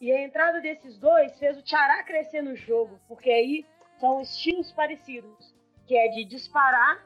E 0.00 0.12
a 0.12 0.22
entrada 0.22 0.60
desses 0.60 0.98
dois 0.98 1.38
fez 1.38 1.58
o 1.58 1.62
Tchará 1.62 2.02
crescer 2.04 2.42
no 2.42 2.54
jogo, 2.54 3.00
porque 3.08 3.30
aí 3.30 3.66
são 3.98 4.20
estilos 4.20 4.70
parecidos, 4.72 5.54
que 5.86 5.96
é 5.96 6.08
de 6.08 6.24
disparar 6.24 7.04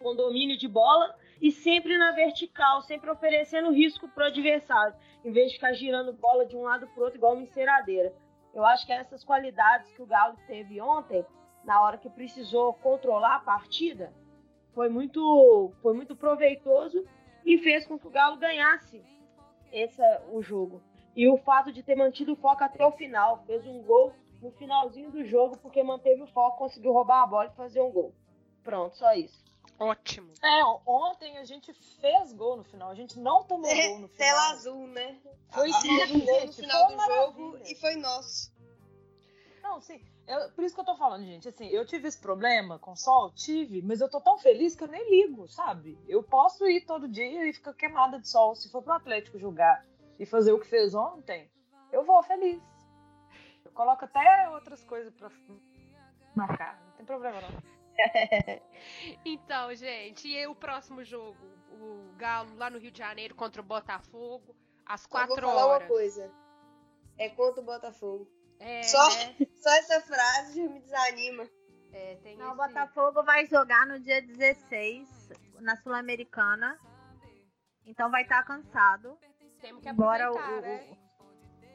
com 0.00 0.16
domínio 0.16 0.58
de 0.58 0.66
bola 0.66 1.14
e 1.40 1.50
sempre 1.52 1.96
na 1.96 2.12
vertical, 2.12 2.82
sempre 2.82 3.08
oferecendo 3.10 3.70
risco 3.70 4.08
para 4.08 4.24
o 4.24 4.26
adversário, 4.26 4.96
em 5.24 5.30
vez 5.30 5.48
de 5.48 5.54
ficar 5.54 5.72
girando 5.72 6.12
bola 6.12 6.44
de 6.44 6.56
um 6.56 6.62
lado 6.62 6.88
para 6.88 7.04
outro 7.04 7.18
igual 7.18 7.34
uma 7.34 7.42
enceradeira. 7.42 8.12
Eu 8.52 8.64
acho 8.64 8.84
que 8.84 8.92
essas 8.92 9.24
qualidades 9.24 9.90
que 9.92 10.02
o 10.02 10.06
Galo 10.06 10.36
teve 10.46 10.80
ontem, 10.80 11.24
na 11.64 11.80
hora 11.82 11.96
que 11.96 12.10
precisou 12.10 12.74
controlar 12.74 13.36
a 13.36 13.40
partida, 13.40 14.12
foi 14.74 14.88
muito, 14.88 15.72
foi 15.82 15.94
muito 15.94 16.14
proveitoso 16.16 17.04
e 17.44 17.58
fez 17.58 17.86
com 17.86 17.98
que 17.98 18.06
o 18.06 18.10
Galo 18.10 18.36
ganhasse 18.36 19.02
esse, 19.72 20.02
o 20.30 20.42
jogo. 20.42 20.82
E 21.14 21.28
o 21.28 21.36
fato 21.38 21.72
de 21.72 21.82
ter 21.82 21.94
mantido 21.96 22.32
o 22.32 22.36
foco 22.36 22.64
até 22.64 22.84
o 22.84 22.92
final, 22.92 23.42
fez 23.46 23.66
um 23.66 23.82
gol 23.82 24.14
no 24.40 24.50
finalzinho 24.52 25.10
do 25.10 25.24
jogo, 25.24 25.56
porque 25.58 25.82
manteve 25.82 26.22
o 26.22 26.26
foco, 26.26 26.58
conseguiu 26.58 26.92
roubar 26.92 27.22
a 27.22 27.26
bola 27.26 27.46
e 27.46 27.56
fazer 27.56 27.80
um 27.80 27.90
gol. 27.90 28.14
Pronto, 28.62 28.96
só 28.96 29.12
isso. 29.14 29.42
Ótimo. 29.78 30.32
É, 30.42 30.64
ontem 30.86 31.38
a 31.38 31.44
gente 31.44 31.72
fez 32.00 32.32
gol 32.32 32.56
no 32.56 32.64
final, 32.64 32.90
a 32.90 32.94
gente 32.94 33.18
não 33.18 33.42
tomou 33.44 33.68
É, 33.70 33.88
gol 33.88 34.00
no 34.00 34.08
final. 34.08 34.28
Tela 34.28 34.50
azul, 34.50 34.86
né? 34.86 35.16
Foi 35.50 35.72
sim, 35.72 36.46
no 36.46 36.52
final 36.52 36.86
foi 36.86 36.96
do 36.96 37.02
jogo 37.02 37.42
maravilha. 37.52 37.72
e 37.72 37.74
foi 37.76 37.96
nosso. 37.96 38.52
Não, 39.62 39.80
sim. 39.80 40.00
Eu- 40.26 40.50
por 40.52 40.64
isso 40.64 40.74
que 40.74 40.80
eu 40.80 40.84
tô 40.84 40.96
falando, 40.96 41.24
gente. 41.24 41.48
Assim, 41.48 41.66
eu 41.68 41.84
tive 41.86 42.08
esse 42.08 42.18
problema 42.20 42.78
com 42.78 42.94
sol, 42.96 43.30
tive, 43.32 43.82
mas 43.82 44.00
eu 44.00 44.08
tô 44.10 44.20
tão 44.20 44.38
feliz 44.38 44.74
que 44.74 44.84
eu 44.84 44.88
nem 44.88 45.10
ligo, 45.10 45.46
sabe? 45.48 45.98
Eu 46.08 46.22
posso 46.22 46.66
ir 46.68 46.84
todo 46.86 47.08
dia 47.08 47.48
e 47.48 47.52
ficar 47.52 47.74
queimada 47.74 48.18
de 48.18 48.28
sol. 48.28 48.54
Se 48.54 48.70
for 48.70 48.82
pro 48.82 48.92
Atlético 48.94 49.38
jogar 49.38 49.84
e 50.18 50.26
fazer 50.26 50.52
o 50.52 50.60
que 50.60 50.66
fez 50.66 50.94
ontem, 50.94 51.50
eu 51.90 52.04
vou 52.04 52.22
feliz. 52.22 52.62
Eu 53.64 53.72
coloco 53.72 54.04
até 54.04 54.48
outras 54.50 54.82
coisas 54.84 55.12
pra 55.14 55.30
marcar. 56.34 56.80
Não 56.86 56.92
tem 56.96 57.06
problema, 57.06 57.40
não. 57.40 57.72
Então, 59.24 59.74
gente, 59.74 60.26
e 60.28 60.46
o 60.46 60.54
próximo 60.54 61.04
jogo? 61.04 61.36
O 61.70 62.12
Galo 62.16 62.54
lá 62.56 62.68
no 62.70 62.78
Rio 62.78 62.90
de 62.90 62.98
Janeiro 62.98 63.34
contra 63.34 63.60
o 63.60 63.64
Botafogo, 63.64 64.54
às 64.84 65.02
Só 65.02 65.08
vou 65.08 65.26
quatro 65.28 65.46
falar 65.46 65.66
horas. 65.66 65.82
uma 65.88 65.94
coisa. 65.94 66.30
É 67.18 67.28
contra 67.28 67.60
o 67.60 67.64
Botafogo. 67.64 68.28
É, 68.64 68.82
Só- 68.84 69.08
né? 69.16 69.36
Só 69.60 69.70
essa 69.70 70.00
frase 70.00 70.62
já 70.62 70.68
me 70.68 70.80
desanima. 70.80 71.48
É, 71.92 72.16
tem 72.22 72.36
Não, 72.36 72.46
o 72.46 72.48
esse- 72.54 72.56
Botafogo 72.68 73.22
vai 73.24 73.44
jogar 73.46 73.86
no 73.86 73.98
dia 74.00 74.22
16 74.22 75.08
na 75.60 75.76
Sul-Americana. 75.76 76.78
Então 77.84 78.10
vai 78.10 78.22
estar 78.22 78.42
cansado. 78.44 79.18
Temos 79.60 79.82
que 79.82 79.88
Embora 79.88 80.30
o, 80.32 80.60
né? 80.60 80.96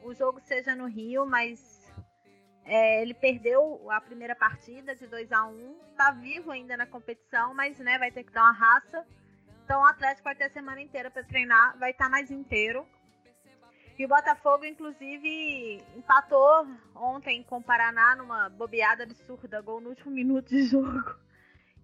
o, 0.02 0.08
o 0.08 0.14
jogo 0.14 0.40
seja 0.40 0.74
no 0.74 0.86
Rio, 0.86 1.24
mas 1.26 1.92
é, 2.64 3.02
ele 3.02 3.14
perdeu 3.14 3.90
a 3.90 4.00
primeira 4.00 4.34
partida 4.34 4.94
de 4.94 5.06
2 5.06 5.30
a 5.32 5.44
1 5.46 5.78
Tá 5.96 6.10
vivo 6.12 6.50
ainda 6.50 6.76
na 6.76 6.86
competição, 6.86 7.52
mas 7.54 7.78
né, 7.78 7.98
vai 7.98 8.10
ter 8.10 8.24
que 8.24 8.32
dar 8.32 8.42
uma 8.44 8.52
raça. 8.52 9.06
Então 9.64 9.80
o 9.82 9.84
Atlético 9.84 10.24
vai 10.24 10.34
ter 10.34 10.44
a 10.44 10.50
semana 10.50 10.80
inteira 10.80 11.10
para 11.10 11.22
treinar, 11.24 11.78
vai 11.78 11.90
estar 11.90 12.08
mais 12.08 12.30
inteiro. 12.30 12.86
E 13.98 14.04
o 14.04 14.08
Botafogo, 14.08 14.64
inclusive, 14.64 15.82
empatou 15.96 16.66
ontem 16.94 17.42
com 17.42 17.58
o 17.58 17.62
Paraná 17.62 18.14
numa 18.14 18.48
bobeada 18.48 19.02
absurda, 19.02 19.60
gol 19.60 19.80
no 19.80 19.88
último 19.88 20.12
minuto 20.12 20.48
de 20.48 20.62
jogo. 20.62 21.16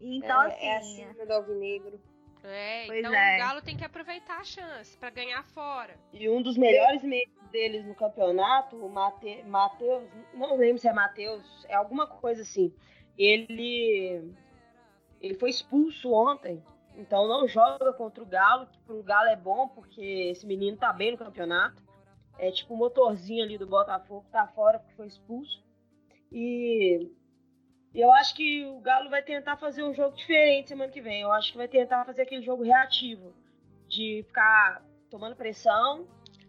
E 0.00 0.18
Então, 0.18 0.42
é, 0.42 0.76
assim, 0.76 1.02
é 1.02 1.10
assim 1.10 1.26
do 1.26 1.32
Alvinegro. 1.32 2.00
É, 2.44 2.84
Pois 2.86 2.98
então 2.98 3.14
é. 3.14 3.36
o 3.36 3.38
Galo 3.38 3.62
tem 3.62 3.76
que 3.76 3.84
aproveitar 3.84 4.38
a 4.38 4.44
chance 4.44 4.96
pra 4.98 5.10
ganhar 5.10 5.42
fora. 5.44 5.96
E 6.12 6.28
um 6.28 6.42
dos 6.42 6.58
melhores 6.58 7.02
meios 7.02 7.32
deles 7.50 7.86
no 7.86 7.94
campeonato, 7.94 8.76
o 8.76 8.88
Mate, 8.88 9.42
Matheus, 9.44 10.04
não 10.34 10.56
lembro 10.56 10.78
se 10.78 10.86
é 10.86 10.92
Matheus, 10.92 11.64
é 11.68 11.74
alguma 11.74 12.06
coisa 12.06 12.42
assim. 12.42 12.72
Ele 13.16 14.30
ele 15.20 15.34
foi 15.34 15.48
expulso 15.48 16.12
ontem, 16.12 16.62
então 16.96 17.26
não 17.26 17.48
joga 17.48 17.94
contra 17.94 18.22
o 18.22 18.26
Galo, 18.26 18.66
que 18.66 18.78
pro 18.80 19.02
Galo 19.02 19.28
é 19.28 19.36
bom 19.36 19.68
porque 19.68 20.02
esse 20.30 20.46
menino 20.46 20.76
tá 20.76 20.92
bem 20.92 21.12
no 21.12 21.18
campeonato. 21.18 21.82
É 22.38 22.50
tipo 22.50 22.74
o 22.74 22.76
motorzinho 22.76 23.44
ali 23.44 23.56
do 23.56 23.66
Botafogo, 23.66 24.26
tá 24.30 24.46
fora 24.48 24.78
porque 24.78 24.94
foi 24.94 25.06
expulso. 25.06 25.64
E 26.32 27.10
eu 27.94 28.10
acho 28.10 28.34
que 28.34 28.64
o 28.66 28.80
Galo 28.80 29.08
vai 29.08 29.22
tentar 29.22 29.56
fazer 29.56 29.84
um 29.84 29.94
jogo 29.94 30.16
diferente 30.16 30.68
semana 30.68 30.90
que 30.90 31.00
vem. 31.00 31.22
Eu 31.22 31.32
acho 31.32 31.52
que 31.52 31.58
vai 31.58 31.68
tentar 31.68 32.04
fazer 32.04 32.22
aquele 32.22 32.42
jogo 32.42 32.64
reativo, 32.64 33.32
de 33.88 34.24
ficar 34.26 34.84
tomando 35.08 35.36
pressão 35.36 36.08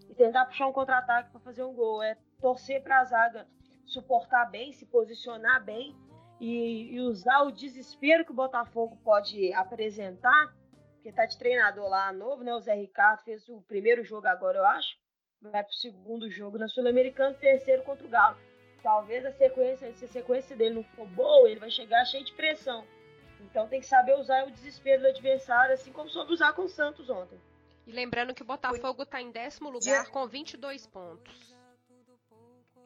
e 0.10 0.15
tentar 0.15 0.45
puxar 0.45 0.67
um 0.67 0.74
contra-ataque 0.74 1.30
para 1.30 1.39
fazer 1.41 1.63
um 1.63 1.74
gol. 1.74 2.02
É 2.02 2.17
torcer 2.41 2.82
para 2.82 3.00
a 3.00 3.06
zaga 3.06 3.48
suportar 3.86 4.50
bem, 4.50 4.74
se 4.74 4.88
posicionar 4.88 5.63
bem 5.63 5.95
e, 6.39 6.95
e 6.95 7.00
usar 7.02 7.43
o 7.43 7.52
desespero 7.52 8.26
que 8.26 8.32
o 8.32 8.36
Botafogo 8.36 8.98
pode 9.04 9.54
apresentar, 9.54 10.54
porque 10.95 11.12
tá 11.12 11.26
de 11.26 11.38
treinador 11.38 11.88
lá 11.88 12.12
novo, 12.12 12.43
né? 12.43 12.54
O 12.56 12.60
Zé 12.60 12.74
Ricardo 12.74 13.24
fez 13.24 13.48
o 13.48 13.62
primeiro 13.62 14.04
jogo 14.04 14.28
agora, 14.28 14.58
eu 14.58 14.65
acho. 14.65 14.98
Vai 15.41 15.63
pro 15.63 15.74
segundo 15.74 16.30
jogo 16.30 16.58
na 16.58 16.67
Sul-Americana, 16.67 17.34
terceiro 17.36 17.84
contra 17.84 18.06
o 18.06 18.10
Galo. 18.10 18.38
Talvez 18.82 19.26
a 19.26 19.32
sequência, 19.32 19.91
se 19.93 20.06
a 20.06 20.08
sequência 20.08 20.56
dele 20.56 20.76
não 20.76 20.84
for 20.84 21.08
boa, 21.08 21.50
ele 21.50 21.60
vai 21.60 21.71
chegar 21.71 22.06
cheio 22.06 22.24
de 22.24 22.34
pressão. 22.34 22.86
Então 23.41 23.67
tem 23.67 23.80
que 23.80 23.86
saber 23.86 24.15
usar 24.15 24.45
o 24.48 24.52
desespero 24.52 25.02
do 25.02 25.08
adversário, 25.08 25.74
assim 25.74 25.91
como 25.91 26.10
soube 26.10 26.34
usar 26.34 26.54
com 26.54 26.63
o 26.63 26.69
Santos 26.69 27.10
ontem. 27.10 27.39
E 27.86 27.91
lembrando 27.91 28.34
que 28.34 28.41
o 28.41 28.45
Botafogo 28.45 29.06
tá 29.06 29.21
em 29.21 29.32
décimo 29.32 29.69
lugar 29.69 30.10
com 30.10 30.28
22 30.28 30.88
pontos. 30.88 31.56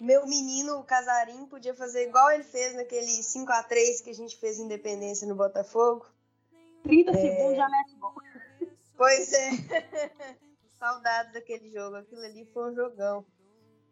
Meu 0.01 0.25
menino, 0.25 0.79
o 0.79 0.83
Casarim, 0.83 1.45
podia 1.47 1.73
fazer 1.73 2.07
igual 2.07 2.31
ele 2.31 2.43
fez 2.43 2.73
naquele 2.73 3.21
5 3.21 3.51
a 3.51 3.63
3 3.63 4.01
que 4.01 4.09
a 4.09 4.13
gente 4.13 4.37
fez 4.37 4.57
Independência 4.59 5.27
no 5.27 5.35
Botafogo. 5.35 6.05
30 6.83 7.13
segundos 7.13 7.57
já 7.57 7.67
mete 7.67 7.95
gol. 7.95 8.13
Pois 8.95 9.33
é. 9.33 9.49
Saudades 10.79 11.33
daquele 11.33 11.69
jogo. 11.69 11.97
Aquilo 11.97 12.21
ali 12.21 12.45
foi 12.53 12.71
um 12.71 12.75
jogão. 12.75 13.25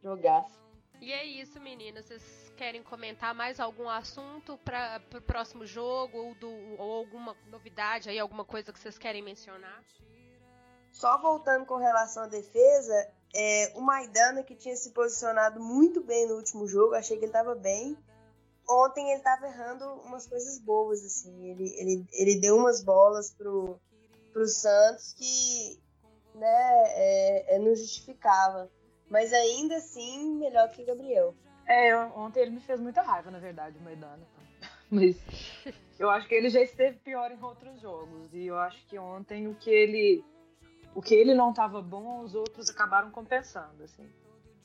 Jogaço. 0.02 0.58
E 1.02 1.12
é 1.12 1.24
isso, 1.24 1.60
meninas. 1.60 2.06
Vocês 2.06 2.24
querem 2.56 2.82
comentar 2.82 3.36
mais 3.36 3.60
algum 3.60 3.90
assunto 3.90 4.58
para 4.60 5.02
o 5.16 5.22
próximo 5.22 5.66
jogo 5.66 6.18
ou, 6.18 6.36
do, 6.36 6.50
ou 6.80 6.92
alguma 6.94 7.36
novidade 7.48 8.10
aí, 8.10 8.18
alguma 8.18 8.46
coisa 8.46 8.74
que 8.74 8.80
vocês 8.80 8.98
querem 8.98 9.22
mencionar? 9.22 9.84
Só 10.92 11.20
voltando 11.22 11.66
com 11.66 11.76
relação 11.76 12.24
à 12.24 12.28
defesa, 12.28 13.12
é, 13.36 13.72
o 13.76 13.82
Maidana, 13.82 14.42
que 14.42 14.56
tinha 14.56 14.76
se 14.76 14.92
posicionado 14.92 15.60
muito 15.60 16.02
bem 16.02 16.28
no 16.28 16.36
último 16.36 16.68
jogo, 16.68 16.96
achei 16.96 17.18
que 17.18 17.26
ele 17.26 17.30
estava 17.30 17.54
bem. 17.54 17.96
Ontem 18.68 19.12
ele 19.12 19.20
estava 19.20 19.46
errando 19.46 19.86
umas 20.02 20.26
coisas 20.26 20.58
boas, 20.60 21.04
assim. 21.06 21.52
Ele, 21.52 21.74
ele, 21.78 22.06
ele 22.12 22.40
deu 22.40 22.58
umas 22.58 22.84
bolas 22.84 23.32
pro, 23.32 23.80
pro 24.34 24.48
Santos 24.48 25.14
que 25.14 25.80
né, 26.38 26.84
é, 26.88 27.56
é, 27.56 27.60
não 27.60 27.76
justificava. 27.76 28.70
Mas 29.10 29.32
ainda 29.34 29.76
assim, 29.78 30.36
melhor 30.36 30.70
que 30.70 30.82
o 30.82 30.86
Gabriel. 30.86 31.36
É, 31.66 31.92
eu- 31.92 32.12
ontem 32.16 32.42
ele 32.42 32.52
me 32.52 32.60
fez 32.60 32.80
muita 32.80 33.02
raiva, 33.02 33.32
na 33.32 33.40
verdade, 33.40 33.78
o 33.78 33.82
Maidana. 33.82 34.20
Mas 34.92 35.18
eu 36.00 36.10
acho 36.10 36.28
que 36.28 36.36
ele 36.36 36.50
já 36.50 36.62
esteve 36.62 36.98
pior 37.00 37.32
em 37.32 37.42
outros 37.42 37.80
jogos. 37.80 38.34
E 38.34 38.48
eu 38.48 38.58
acho 38.58 38.86
que 38.88 38.98
ontem 38.98 39.48
o 39.48 39.56
que 39.56 39.70
ele. 39.70 40.24
O 40.96 41.02
que 41.02 41.14
ele 41.14 41.34
não 41.34 41.52
estava 41.52 41.82
bom, 41.82 42.22
os 42.22 42.34
outros 42.34 42.70
acabaram 42.70 43.12
compensando, 43.12 43.84
assim. 43.84 44.08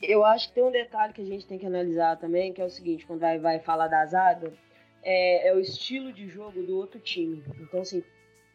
Eu 0.01 0.25
acho 0.25 0.49
que 0.49 0.55
tem 0.55 0.65
um 0.65 0.71
detalhe 0.71 1.13
que 1.13 1.21
a 1.21 1.25
gente 1.25 1.47
tem 1.47 1.59
que 1.59 1.67
analisar 1.67 2.17
também, 2.17 2.53
que 2.53 2.61
é 2.61 2.65
o 2.65 2.71
seguinte, 2.71 3.07
quando 3.07 3.21
vai, 3.21 3.39
vai 3.39 3.61
falar 3.61 3.87
da 3.87 4.05
zaga, 4.07 4.53
é, 5.03 5.49
é 5.49 5.55
o 5.55 5.61
estilo 5.61 6.13
de 6.13 6.27
jogo 6.29 6.63
do 6.63 6.77
outro 6.77 6.99
time. 6.99 7.45
Então, 7.61 7.81
assim, 7.83 8.03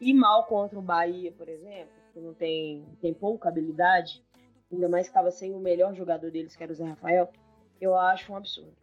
ir 0.02 0.14
mal 0.14 0.46
contra 0.46 0.78
o 0.78 0.82
Bahia, 0.82 1.32
por 1.32 1.48
exemplo, 1.48 1.94
que 2.18 2.22
não 2.22 2.34
tem, 2.34 2.84
tem 3.00 3.14
pouca 3.14 3.48
habilidade, 3.48 4.24
ainda 4.72 4.90
mais 4.90 5.06
que 5.06 5.12
estava 5.12 5.30
sem 5.30 5.54
o 5.54 5.60
melhor 5.60 5.94
jogador 5.94 6.32
deles, 6.32 6.56
que 6.56 6.64
era 6.64 6.72
o 6.72 6.76
Zé 6.76 6.84
Rafael, 6.84 7.30
eu 7.80 7.96
acho 7.96 8.34
um 8.34 8.36
absurdo. 8.36 8.76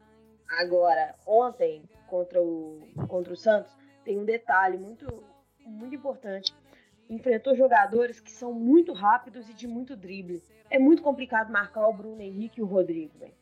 Agora, 0.49 1.17
ontem, 1.27 1.83
contra 2.07 2.41
o, 2.41 2.81
contra 3.09 3.33
o 3.33 3.37
Santos, 3.37 3.77
tem 4.05 4.19
um 4.19 4.25
detalhe 4.25 4.79
muito, 4.79 5.25
muito 5.67 5.97
importante. 5.97 6.55
Enfrentou 7.11 7.57
jogadores 7.57 8.21
que 8.21 8.31
são 8.31 8.53
muito 8.53 8.93
rápidos 8.93 9.49
e 9.49 9.55
de 9.55 9.67
muito 9.67 9.97
drible. 9.97 10.41
É 10.71 10.79
muito 10.79 11.03
complicado 11.03 11.51
marcar 11.51 11.89
o 11.89 11.93
Bruno 11.93 12.23
Henrique 12.23 12.61
e 12.61 12.63
o 12.63 12.67
Rodrigo, 12.67 13.19
velho. 13.19 13.35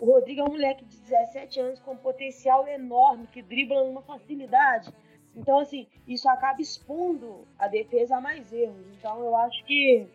O 0.00 0.12
Rodrigo 0.12 0.42
é 0.42 0.44
um 0.44 0.52
moleque 0.52 0.84
de 0.84 0.96
17 0.96 1.58
anos 1.58 1.80
com 1.80 1.92
um 1.92 1.96
potencial 1.96 2.68
enorme, 2.68 3.26
que 3.26 3.42
dribla 3.42 3.82
numa 3.82 4.02
facilidade. 4.02 4.94
Então, 5.38 5.60
assim, 5.60 5.86
isso 6.06 6.28
acaba 6.28 6.60
expondo 6.60 7.46
a 7.58 7.68
defesa 7.68 8.16
a 8.16 8.20
mais 8.20 8.52
erros. 8.52 8.84
Então, 8.98 9.20
eu 9.20 9.36
acho 9.36 9.64
que, 9.64 10.06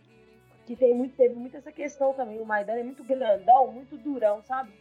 que 0.65 0.75
tem 0.75 0.93
muito, 0.93 1.15
teve 1.15 1.33
muito 1.33 1.55
essa 1.55 1.71
questão 1.71 2.13
também. 2.13 2.39
O 2.41 2.45
Maidana 2.45 2.81
é 2.81 2.83
muito 2.83 3.03
grandão, 3.05 3.71
muito 3.71 3.97
durão, 3.97 4.43
sabe? 4.43 4.73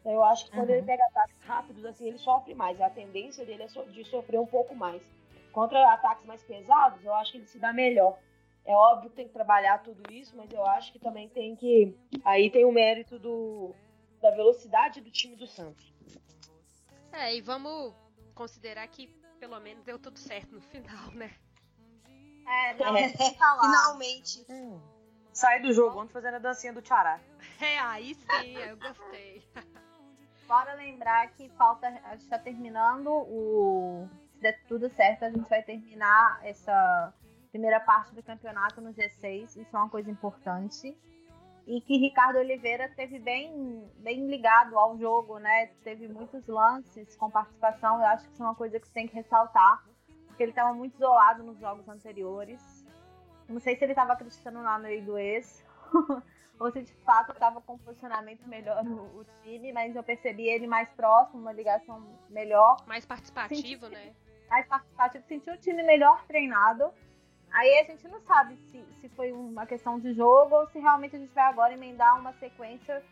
Então, 0.00 0.12
eu 0.12 0.22
acho 0.24 0.44
que 0.46 0.52
quando 0.52 0.68
Uhum. 0.70 0.76
ele 0.76 0.86
pega 0.86 1.04
ataques 1.06 1.36
rápidos, 1.42 1.84
assim, 1.84 2.06
ele 2.06 2.18
sofre 2.18 2.54
mais. 2.54 2.80
A 2.80 2.88
tendência 2.88 3.44
dele 3.44 3.64
é 3.64 3.68
so- 3.68 3.84
de 3.86 4.04
sofrer 4.04 4.38
um 4.40 4.46
pouco 4.46 4.74
mais. 4.74 5.02
Contra 5.52 5.92
ataques 5.92 6.24
mais 6.24 6.42
pesados, 6.44 7.04
eu 7.04 7.12
acho 7.14 7.32
que 7.32 7.38
ele 7.38 7.46
se 7.46 7.58
dá 7.58 7.72
melhor. 7.72 8.18
É 8.64 8.74
óbvio 8.74 9.10
que 9.10 9.16
tem 9.16 9.26
que 9.26 9.32
trabalhar 9.32 9.82
tudo 9.82 10.12
isso, 10.12 10.36
mas 10.36 10.48
eu 10.52 10.64
acho 10.64 10.92
que 10.92 10.98
também 11.00 11.28
tem 11.28 11.56
que. 11.56 11.92
Aí 12.24 12.48
tem 12.50 12.64
o 12.64 12.70
mérito 12.70 13.18
do, 13.18 13.74
da 14.22 14.30
velocidade 14.30 15.00
do 15.00 15.10
time 15.10 15.34
do 15.34 15.46
Santos. 15.48 15.92
É, 17.12 17.34
e 17.34 17.40
vamos 17.40 17.92
considerar 18.34 18.86
que 18.86 19.08
pelo 19.40 19.58
menos 19.58 19.82
deu 19.84 19.98
tudo 19.98 20.18
certo 20.18 20.54
no 20.54 20.60
final, 20.60 21.10
né? 21.12 21.32
É, 22.46 22.74
não, 22.74 22.96
é. 22.96 23.08
falar. 23.34 23.62
Finalmente. 23.62 24.44
Hum. 24.48 24.80
Sai 25.32 25.60
do 25.60 25.72
jogo 25.72 25.98
ontem 26.00 26.12
fazendo 26.12 26.34
a 26.34 26.38
dancinha 26.38 26.72
do 26.72 26.82
Tchará. 26.82 27.18
É, 27.60 27.78
aí 27.78 28.14
sim, 28.14 28.56
eu 28.56 28.76
gostei. 28.78 29.42
Bora 30.48 30.72
lembrar 30.74 31.30
que 31.32 31.48
falta. 31.50 31.86
A 32.04 32.16
gente 32.16 32.28
tá 32.28 32.38
terminando 32.38 33.08
o. 33.08 34.08
Se 34.32 34.40
der 34.40 34.62
tudo 34.64 34.88
certo, 34.88 35.24
a 35.26 35.30
gente 35.30 35.48
vai 35.48 35.62
terminar 35.62 36.40
essa 36.42 37.12
primeira 37.50 37.78
parte 37.80 38.14
do 38.14 38.22
campeonato 38.22 38.80
no 38.80 38.94
G6. 38.94 39.60
Isso 39.60 39.76
é 39.76 39.78
uma 39.78 39.90
coisa 39.90 40.10
importante. 40.10 40.96
E 41.70 41.80
que 41.80 41.96
Ricardo 41.96 42.40
Oliveira 42.40 42.88
teve 42.96 43.20
bem, 43.20 43.88
bem 43.98 44.26
ligado 44.26 44.76
ao 44.76 44.98
jogo, 44.98 45.38
né? 45.38 45.66
Teve 45.84 46.08
muitos 46.08 46.44
lances 46.48 47.14
com 47.14 47.30
participação. 47.30 48.00
Eu 48.00 48.06
acho 48.06 48.26
que 48.26 48.32
isso 48.32 48.42
é 48.42 48.46
uma 48.46 48.56
coisa 48.56 48.80
que 48.80 48.88
você 48.88 48.92
tem 48.92 49.06
que 49.06 49.14
ressaltar. 49.14 49.84
Porque 50.26 50.42
ele 50.42 50.50
estava 50.50 50.74
muito 50.74 50.96
isolado 50.96 51.44
nos 51.44 51.60
jogos 51.60 51.88
anteriores. 51.88 52.84
Não 53.48 53.60
sei 53.60 53.76
se 53.76 53.84
ele 53.84 53.92
estava 53.92 54.14
acreditando 54.14 54.58
lei 54.78 55.00
do 55.00 55.16
ex. 55.16 55.64
ou 56.58 56.72
se 56.72 56.82
de 56.82 56.92
fato 57.04 57.30
estava 57.30 57.60
com 57.60 57.74
um 57.74 57.78
posicionamento 57.78 58.48
melhor 58.48 58.82
no 58.82 59.02
o 59.20 59.24
time, 59.44 59.72
mas 59.72 59.94
eu 59.94 60.02
percebi 60.02 60.48
ele 60.48 60.66
mais 60.66 60.88
próximo, 60.90 61.40
uma 61.40 61.52
ligação 61.52 62.04
melhor. 62.28 62.78
Mais 62.84 63.06
participativo, 63.06 63.86
senti, 63.86 63.94
né? 63.94 64.12
Mais 64.48 64.66
participativo, 64.66 65.24
senti 65.28 65.50
o 65.50 65.56
time 65.56 65.84
melhor 65.84 66.26
treinado. 66.26 66.92
Aí 67.52 67.78
a 67.80 67.84
gente 67.84 68.06
não 68.08 68.20
sabe 68.20 68.56
se, 68.56 68.84
se 69.00 69.08
foi 69.10 69.32
uma 69.32 69.66
questão 69.66 69.98
de 69.98 70.12
jogo 70.14 70.54
ou 70.54 70.66
se 70.68 70.78
realmente 70.78 71.16
a 71.16 71.18
gente 71.18 71.34
vai 71.34 71.44
agora 71.44 71.74
emendar 71.74 72.18
uma 72.18 72.32
sequência 72.34 73.02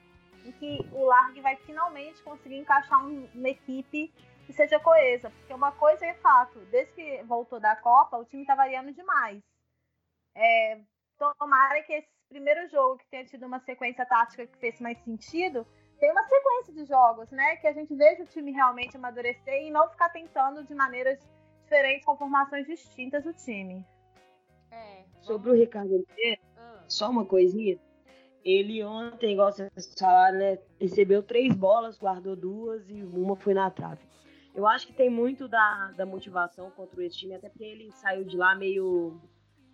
em 0.45 0.53
que 0.53 0.79
o 0.93 1.05
Largue 1.05 1.41
vai 1.41 1.57
finalmente 1.57 2.23
conseguir 2.23 2.57
encaixar 2.57 3.05
um, 3.05 3.29
uma 3.35 3.49
equipe 3.49 4.13
que 4.47 4.53
seja 4.53 4.79
coesa. 4.79 5.31
Porque 5.31 5.53
uma 5.53 5.73
coisa 5.73 6.07
é 6.07 6.15
fato, 6.15 6.59
desde 6.71 6.95
que 6.95 7.23
voltou 7.25 7.59
da 7.59 7.75
Copa, 7.77 8.17
o 8.17 8.25
time 8.25 8.47
tá 8.47 8.55
variando 8.55 8.93
demais. 8.93 9.43
É, 10.35 10.81
tomara 11.39 11.83
que 11.83 11.93
esse 11.93 12.09
primeiro 12.29 12.69
jogo 12.69 12.99
que 12.99 13.09
tenha 13.09 13.25
tido 13.25 13.45
uma 13.45 13.59
sequência 13.61 14.07
tática 14.07 14.47
que 14.47 14.57
fez 14.59 14.81
mais 14.81 14.99
sentido, 15.03 15.67
tem 15.99 16.13
uma 16.13 16.23
sequência 16.25 16.73
de 16.73 16.85
jogos, 16.85 17.31
né? 17.33 17.57
Que 17.57 17.67
a 17.67 17.73
gente 17.73 17.95
veja 17.95 18.23
o 18.23 18.27
time 18.27 18.53
realmente 18.53 18.97
amadurecer 18.97 19.63
e 19.63 19.71
não 19.71 19.89
ficar 19.91 20.11
tentando 20.11 20.65
de 20.65 20.75
maneiras 20.75 21.19
diferentes, 21.63 22.05
com 22.05 22.17
formações 22.17 22.67
distintas 22.67 23.27
o 23.27 23.33
time. 23.33 23.85
Sobre 25.29 25.51
o 25.51 25.55
Ricardo 25.55 25.95
Oliveira, 25.95 26.41
ah. 26.57 26.85
só 26.89 27.11
uma 27.11 27.25
coisinha. 27.25 27.79
Ele 28.45 28.83
ontem, 28.83 29.33
igual 29.33 29.53
vocês 29.53 29.95
falaram, 29.99 30.39
né? 30.39 30.59
Recebeu 30.81 31.23
três 31.23 31.55
bolas, 31.55 31.99
guardou 31.99 32.35
duas 32.35 32.89
e 32.89 33.03
uma 33.03 33.37
foi 33.37 33.53
na 33.53 33.71
trave. 33.71 34.01
Eu 34.55 34.67
acho 34.67 34.87
que 34.87 34.93
tem 34.93 35.11
muito 35.11 35.47
da, 35.47 35.93
da 35.93 36.07
motivação 36.07 36.71
contra 36.71 37.05
esse 37.05 37.19
time, 37.19 37.35
até 37.35 37.49
porque 37.49 37.65
ele 37.65 37.93
saiu 37.93 38.25
de 38.25 38.37
lá 38.37 38.55
meio 38.55 39.21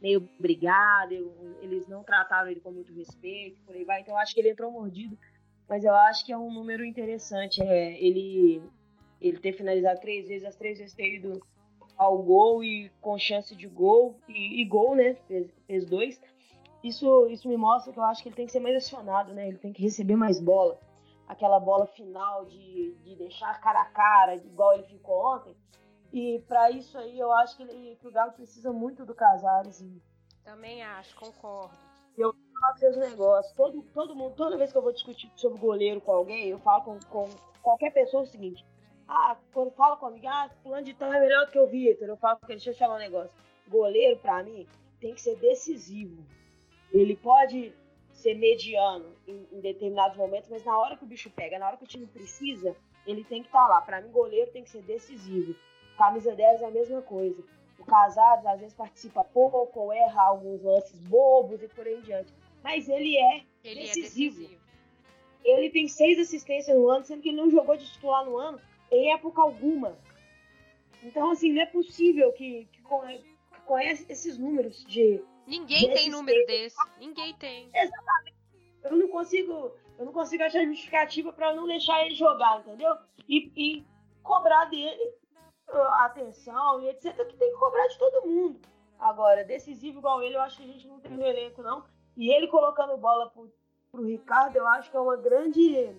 meio 0.03 0.29
brigado, 0.39 1.15
eles 1.63 1.89
não 1.89 2.05
trataram 2.05 2.51
ele 2.51 2.61
com 2.61 2.71
muito 2.71 2.93
respeito, 2.93 3.59
por 3.65 3.75
aí 3.75 3.85
vai. 3.85 4.03
Então 4.03 4.13
eu 4.13 4.19
acho 4.19 4.35
que 4.35 4.41
ele 4.41 4.51
entrou 4.51 4.71
mordido, 4.71 5.17
mas 5.67 5.83
eu 5.83 5.95
acho 5.95 6.27
que 6.27 6.33
é 6.33 6.37
um 6.37 6.53
número 6.53 6.85
interessante. 6.85 7.63
É, 7.63 7.99
ele, 7.99 8.63
ele 9.21 9.39
ter 9.39 9.53
finalizado 9.53 10.01
três 10.01 10.29
vezes, 10.29 10.47
as 10.47 10.57
três 10.57 10.79
vezes 10.79 10.95
ter 10.95 11.15
ido 11.15 11.41
ao 11.97 12.23
gol 12.23 12.63
e 12.65 12.91
com 13.01 13.19
chance 13.19 13.55
de 13.55 13.67
gol, 13.67 14.17
e, 14.29 14.61
e 14.61 14.65
gol, 14.65 14.95
né? 14.95 15.15
Fez, 15.27 15.51
fez, 15.67 15.87
dois. 15.87 16.21
Isso, 16.83 17.27
isso 17.29 17.49
me 17.49 17.57
mostra 17.57 17.93
que 17.93 17.99
eu 17.99 18.05
acho 18.05 18.23
que 18.23 18.29
ele 18.29 18.37
tem 18.37 18.47
que 18.47 18.53
ser 18.53 18.61
mais 18.61 18.77
acionado, 18.77 19.33
né? 19.33 19.49
Ele 19.49 19.59
tem 19.59 19.73
que 19.73 19.83
receber 19.83 20.17
mais 20.17 20.41
bola. 20.41 20.79
Aquela 21.27 21.59
bola 21.59 21.87
final 21.87 22.45
de, 22.45 22.95
de 23.03 23.17
deixar 23.17 23.59
cara 23.61 23.81
a 23.81 23.87
cara, 23.87 24.37
igual 24.37 24.75
ele 24.75 24.83
ficou 24.83 25.35
ontem 25.35 25.57
e 26.15 26.39
para 26.47 26.71
isso 26.71 26.97
aí, 26.97 27.19
eu 27.19 27.33
acho 27.33 27.57
que, 27.57 27.65
ele, 27.65 27.97
que 27.97 28.07
o 28.07 28.13
Galo 28.13 28.31
precisa 28.31 28.73
muito 28.73 29.05
do 29.05 29.17
Casares. 29.17 29.81
E... 29.81 30.01
Também 30.45 30.81
acho, 30.81 31.17
concordo. 31.17 31.75
Eu 32.17 32.33
falo 32.33 32.53
pra 32.53 32.77
vocês 32.77 32.97
negócio. 32.99 33.57
Todo, 33.57 33.83
todo 33.93 34.15
mundo, 34.15 34.33
toda 34.37 34.57
vez 34.57 34.71
que 34.71 34.79
eu 34.79 34.83
vou 34.83 34.93
discutir 34.93 35.29
sobre 35.35 35.59
goleiro 35.59 36.01
com 36.01 36.13
alguém, 36.13 36.51
eu 36.51 36.61
falo 36.61 36.85
com, 36.85 37.01
com 37.11 37.29
qualquer 37.61 37.93
pessoa 37.93 38.23
o 38.23 38.27
seguinte. 38.27 38.65
Ah, 39.07 39.37
quando 39.53 39.71
fala 39.73 39.97
comigo, 39.97 40.27
ah, 40.27 40.51
fulano 40.63 40.85
de 40.85 40.95
tal 40.95 41.13
é 41.13 41.21
melhor 41.21 41.47
do 41.47 41.53
que 41.53 41.59
o 41.59 41.67
Vitor. 41.67 42.09
Eu 42.09 42.17
falo, 42.17 42.39
deixa 42.47 42.71
eu 42.71 42.75
falar 42.75 42.97
um 42.97 42.99
negócio. 42.99 43.31
Goleiro, 43.69 44.19
para 44.19 44.43
mim, 44.43 44.67
tem 45.01 45.15
que 45.15 45.21
ser 45.21 45.37
decisivo. 45.37 46.25
Ele 46.93 47.17
pode 47.17 47.73
ser 48.13 48.35
mediano 48.35 49.15
em, 49.27 49.47
em, 49.53 49.61
determinados 49.61 50.17
momentos, 50.17 50.49
mas 50.49 50.65
na 50.65 50.79
hora 50.79 50.97
que 50.97 51.05
o 51.05 51.07
bicho 51.07 51.29
pega, 51.31 51.59
na 51.59 51.67
hora 51.67 51.77
que 51.77 51.85
o 51.85 51.89
time 51.89 52.07
precisa, 52.07 52.75
ele 53.07 53.25
tem 53.25 53.43
que 53.43 53.49
estar 53.49 53.67
tá 53.67 53.69
lá. 53.69 53.81
Para 53.81 54.01
mim, 54.01 54.11
goleiro 54.11 54.51
tem 54.51 54.63
que 54.63 54.71
ser 54.71 54.83
decisivo. 54.83 55.55
Camisa 55.99 56.35
10 56.35 56.63
é 56.63 56.67
a 56.67 56.71
mesma 56.71 57.03
coisa. 57.03 57.43
O 57.79 57.85
Casares 57.85 58.47
às 58.47 58.61
vezes 58.61 58.75
participa 58.75 59.25
pouco 59.25 59.79
ou 59.79 59.93
erra 59.93 60.23
alguns 60.23 60.63
lances 60.63 60.99
bobos 61.01 61.63
e 61.63 61.69
por 61.69 61.87
aí 61.87 61.97
em 61.97 62.03
diante. 62.03 62.33
Mas 62.63 62.89
ele 62.89 63.17
é 63.19 63.43
ele 63.63 63.81
decisivo. 63.81 64.37
É 64.37 64.41
decisivo. 64.41 64.65
Ele 65.45 65.71
tem 65.71 65.87
seis 65.89 66.19
assistências 66.19 66.75
no 66.75 66.89
ano, 66.89 67.05
sendo 67.05 67.21
que 67.21 67.29
ele 67.29 67.37
não 67.37 67.51
jogou 67.51 67.77
de 67.77 67.85
titular 67.85 68.25
no 68.25 68.39
ano 68.39 68.59
em 68.95 69.13
época 69.13 69.43
alguma. 69.43 69.99
Então, 71.03 71.31
assim, 71.31 71.53
não 71.53 71.63
é 71.63 71.67
possível 71.67 72.33
que, 72.33 72.67
que 72.73 72.83
conhece 73.67 74.07
esses 74.11 74.39
números 74.39 74.85
de. 74.87 75.23
Ninguém 75.47 75.89
de 75.89 75.95
tem 75.95 76.11
número 76.11 76.45
desse. 76.47 76.77
Ninguém 76.99 77.35
tem. 77.35 77.69
Exatamente. 77.75 78.35
Eu 78.83 78.97
não 78.97 79.09
consigo, 79.09 79.73
eu 79.99 80.07
não 80.07 80.13
consigo 80.13 80.43
achar 80.43 80.65
justificativa 80.65 81.33
para 81.33 81.55
não 81.55 81.67
deixar 81.67 82.05
ele 82.05 82.15
jogar, 82.15 82.61
entendeu? 82.61 82.97
E, 83.29 83.53
e 83.57 83.87
cobrar 84.23 84.67
dele 84.67 85.13
atenção 85.69 86.81
e 86.83 86.89
etc, 86.91 87.15
que 87.27 87.37
tem 87.37 87.51
que 87.51 87.59
cobrar 87.59 87.87
de 87.89 87.99
todo 87.99 88.27
mundo. 88.27 88.61
Agora, 88.99 89.45
decisivo 89.45 89.99
igual 89.99 90.23
ele, 90.23 90.37
eu 90.37 90.41
acho 90.41 90.57
que 90.59 90.63
a 90.63 90.73
gente 90.73 90.87
não 90.87 91.01
tem 91.01 91.13
no 91.13 91.25
elenco, 91.25 91.63
não. 91.63 91.85
E 92.17 92.33
ele 92.33 92.49
colocando 92.49 92.97
bola 92.97 93.31
pro, 93.31 93.53
pro 93.91 94.05
Ricardo, 94.05 94.57
eu 94.57 94.67
acho 94.69 94.91
que 94.91 94.97
é 94.97 95.01
uma 95.01 95.17
grande 95.17 95.95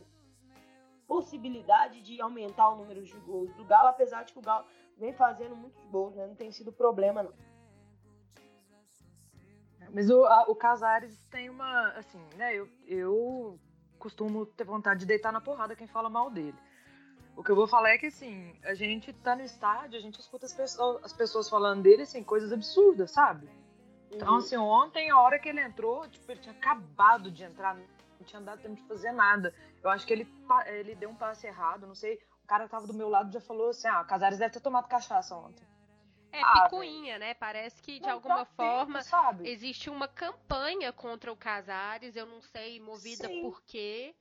possibilidade 1.07 2.01
de 2.01 2.19
aumentar 2.21 2.69
o 2.69 2.77
número 2.77 3.03
de 3.03 3.17
gols 3.19 3.53
do 3.55 3.63
Galo, 3.65 3.89
apesar 3.89 4.23
de 4.23 4.33
que 4.33 4.39
o 4.39 4.41
Galo 4.41 4.65
vem 4.97 5.13
fazendo 5.13 5.55
muitos 5.55 5.83
gols, 5.85 6.15
né? 6.15 6.25
Não 6.27 6.35
tem 6.35 6.51
sido 6.51 6.71
problema, 6.71 7.23
não. 7.23 7.33
Mas 9.93 10.09
o, 10.09 10.25
a, 10.25 10.43
o 10.49 10.55
Casares 10.55 11.25
tem 11.27 11.49
uma, 11.49 11.89
assim, 11.91 12.21
né? 12.35 12.53
Eu, 12.53 12.67
eu 12.85 13.59
costumo 13.97 14.45
ter 14.45 14.63
vontade 14.63 15.01
de 15.01 15.05
deitar 15.05 15.31
na 15.31 15.39
porrada 15.39 15.75
quem 15.75 15.87
fala 15.87 16.09
mal 16.09 16.29
dele. 16.29 16.57
O 17.35 17.43
que 17.43 17.51
eu 17.51 17.55
vou 17.55 17.67
falar 17.67 17.89
é 17.89 17.97
que, 17.97 18.07
assim, 18.07 18.57
a 18.63 18.73
gente 18.73 19.11
tá 19.11 19.35
no 19.35 19.41
estádio, 19.41 19.97
a 19.97 20.01
gente 20.01 20.19
escuta 20.19 20.45
as 20.45 20.53
pessoas, 20.53 21.03
as 21.03 21.13
pessoas 21.13 21.49
falando 21.49 21.81
dele, 21.81 22.03
assim, 22.03 22.23
coisas 22.23 22.51
absurdas, 22.51 23.11
sabe? 23.11 23.49
Então, 24.09 24.33
uhum. 24.33 24.37
assim, 24.37 24.55
ontem, 24.55 25.09
a 25.09 25.19
hora 25.19 25.37
que 25.37 25.49
ele 25.49 25.59
entrou, 25.59 26.07
tipo, 26.07 26.31
ele 26.31 26.39
tinha 26.39 26.55
acabado 26.55 27.29
de 27.29 27.43
entrar, 27.43 27.77
não 28.19 28.25
tinha 28.25 28.41
dado 28.41 28.61
tempo 28.61 28.75
de 28.75 28.87
fazer 28.87 29.11
nada. 29.11 29.53
Eu 29.83 29.89
acho 29.89 30.05
que 30.05 30.13
ele, 30.13 30.27
ele 30.67 30.95
deu 30.95 31.09
um 31.09 31.15
passe 31.15 31.47
errado, 31.47 31.87
não 31.87 31.95
sei. 31.95 32.19
O 32.43 32.47
cara 32.47 32.65
que 32.65 32.71
tava 32.71 32.87
do 32.87 32.93
meu 32.93 33.09
lado 33.09 33.31
já 33.31 33.41
falou 33.41 33.69
assim: 33.69 33.87
ah, 33.87 34.03
Casares 34.03 34.39
deve 34.39 34.53
ter 34.53 34.59
tomado 34.59 34.87
cachaça 34.87 35.35
ontem. 35.35 35.65
É 36.31 36.41
ah, 36.41 36.63
picuinha, 36.63 37.17
né? 37.17 37.33
Parece 37.33 37.81
que 37.81 37.99
de 37.99 38.09
alguma 38.09 38.45
tá 38.45 38.45
forma 38.45 39.01
tempo, 39.01 39.45
existe 39.45 39.89
uma 39.89 40.07
campanha 40.07 40.91
contra 40.91 41.31
o 41.31 41.37
Casares, 41.37 42.15
eu 42.15 42.25
não 42.25 42.41
sei 42.41 42.79
movida 42.79 43.27
Sim. 43.27 43.41
por 43.41 43.61
quê 43.63 44.13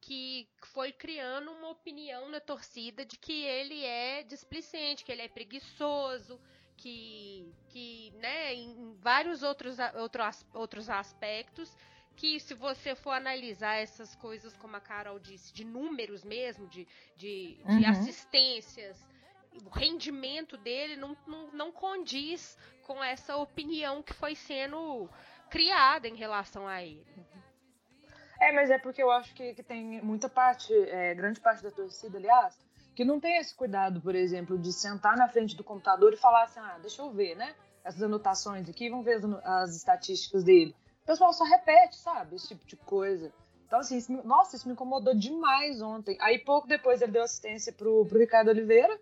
que 0.00 0.48
foi 0.72 0.92
criando 0.92 1.50
uma 1.52 1.68
opinião 1.70 2.28
na 2.28 2.40
torcida 2.40 3.04
de 3.04 3.16
que 3.16 3.44
ele 3.44 3.84
é 3.84 4.22
displicente, 4.22 5.04
que 5.04 5.12
ele 5.12 5.22
é 5.22 5.28
preguiçoso, 5.28 6.40
que, 6.76 7.52
que 7.68 8.12
né, 8.16 8.54
em 8.54 8.94
vários 9.00 9.42
outros, 9.42 9.76
outros, 9.96 10.46
outros 10.54 10.88
aspectos, 10.88 11.76
que 12.18 12.40
se 12.40 12.52
você 12.52 12.96
for 12.96 13.12
analisar 13.12 13.76
essas 13.76 14.12
coisas, 14.16 14.56
como 14.56 14.76
a 14.76 14.80
Carol 14.80 15.20
disse, 15.20 15.54
de 15.54 15.64
números 15.64 16.24
mesmo, 16.24 16.66
de, 16.66 16.86
de, 17.16 17.56
uhum. 17.64 17.78
de 17.78 17.86
assistências, 17.86 18.98
o 19.64 19.68
rendimento 19.68 20.56
dele 20.56 20.96
não, 20.96 21.16
não, 21.24 21.46
não 21.52 21.72
condiz 21.72 22.58
com 22.82 23.02
essa 23.02 23.36
opinião 23.36 24.02
que 24.02 24.12
foi 24.12 24.34
sendo 24.34 25.08
criada 25.48 26.08
em 26.08 26.16
relação 26.16 26.66
a 26.66 26.82
ele. 26.82 27.06
É, 28.40 28.50
mas 28.50 28.68
é 28.68 28.78
porque 28.78 29.00
eu 29.00 29.12
acho 29.12 29.32
que, 29.32 29.54
que 29.54 29.62
tem 29.62 30.02
muita 30.02 30.28
parte, 30.28 30.72
é, 30.74 31.14
grande 31.14 31.38
parte 31.38 31.62
da 31.62 31.70
torcida, 31.70 32.18
aliás, 32.18 32.58
que 32.96 33.04
não 33.04 33.20
tem 33.20 33.36
esse 33.38 33.54
cuidado, 33.54 34.00
por 34.00 34.16
exemplo, 34.16 34.58
de 34.58 34.72
sentar 34.72 35.16
na 35.16 35.28
frente 35.28 35.56
do 35.56 35.62
computador 35.62 36.12
e 36.12 36.16
falar 36.16 36.44
assim, 36.44 36.58
ah, 36.58 36.78
deixa 36.80 37.00
eu 37.00 37.12
ver, 37.12 37.36
né? 37.36 37.54
Essas 37.84 38.02
anotações 38.02 38.68
aqui, 38.68 38.90
vamos 38.90 39.04
ver 39.04 39.18
as, 39.18 39.24
as 39.24 39.76
estatísticas 39.76 40.42
dele. 40.42 40.74
Pessoal 41.08 41.32
só 41.32 41.42
repete, 41.42 41.96
sabe? 41.96 42.36
Esse 42.36 42.48
tipo 42.48 42.66
de 42.66 42.76
coisa. 42.76 43.32
Então, 43.66 43.78
assim, 43.78 43.96
isso 43.96 44.12
nossa, 44.26 44.56
isso 44.56 44.68
me 44.68 44.74
incomodou 44.74 45.14
demais 45.14 45.80
ontem. 45.80 46.18
Aí, 46.20 46.38
pouco 46.38 46.68
depois, 46.68 47.00
ele 47.00 47.12
deu 47.12 47.22
assistência 47.22 47.72
pro, 47.72 48.04
pro 48.04 48.18
Ricardo 48.18 48.48
Oliveira. 48.48 49.00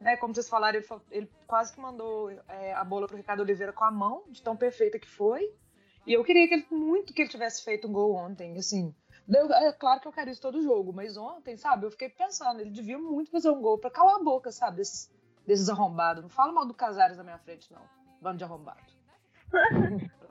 né? 0.00 0.16
Como 0.16 0.34
vocês 0.34 0.48
falaram, 0.48 0.80
ele, 0.80 0.86
ele 1.12 1.30
quase 1.46 1.72
que 1.72 1.80
mandou 1.80 2.28
é, 2.48 2.74
a 2.74 2.82
bola 2.82 3.06
pro 3.06 3.16
Ricardo 3.16 3.38
Oliveira 3.38 3.72
com 3.72 3.84
a 3.84 3.90
mão, 3.92 4.24
de 4.30 4.42
tão 4.42 4.56
perfeita 4.56 4.98
que 4.98 5.08
foi. 5.08 5.48
E 6.04 6.12
eu 6.12 6.24
queria 6.24 6.48
que 6.48 6.54
ele, 6.54 6.66
muito 6.72 7.14
que 7.14 7.22
ele 7.22 7.30
tivesse 7.30 7.62
feito 7.62 7.86
um 7.86 7.92
gol 7.92 8.16
ontem, 8.16 8.58
assim. 8.58 8.92
é 9.32 9.72
claro 9.74 10.00
que 10.00 10.08
eu 10.08 10.12
quero 10.12 10.30
isso 10.30 10.42
todo 10.42 10.60
jogo, 10.60 10.92
mas 10.92 11.16
ontem, 11.16 11.56
sabe, 11.56 11.86
eu 11.86 11.90
fiquei 11.92 12.08
pensando, 12.08 12.62
ele 12.62 12.70
devia 12.70 12.98
muito 12.98 13.30
fazer 13.30 13.50
um 13.50 13.62
gol 13.62 13.78
pra 13.78 13.92
calar 13.92 14.16
a 14.16 14.24
boca, 14.24 14.50
sabe, 14.50 14.78
desses, 14.78 15.08
desses 15.46 15.68
arrombados. 15.68 16.20
Não 16.20 16.30
fala 16.30 16.52
mal 16.52 16.66
do 16.66 16.74
Casares 16.74 17.16
na 17.16 17.22
minha 17.22 17.38
frente, 17.38 17.72
não. 17.72 17.82
Bando 18.20 18.38
de 18.38 18.44
arrombado. 18.44 18.82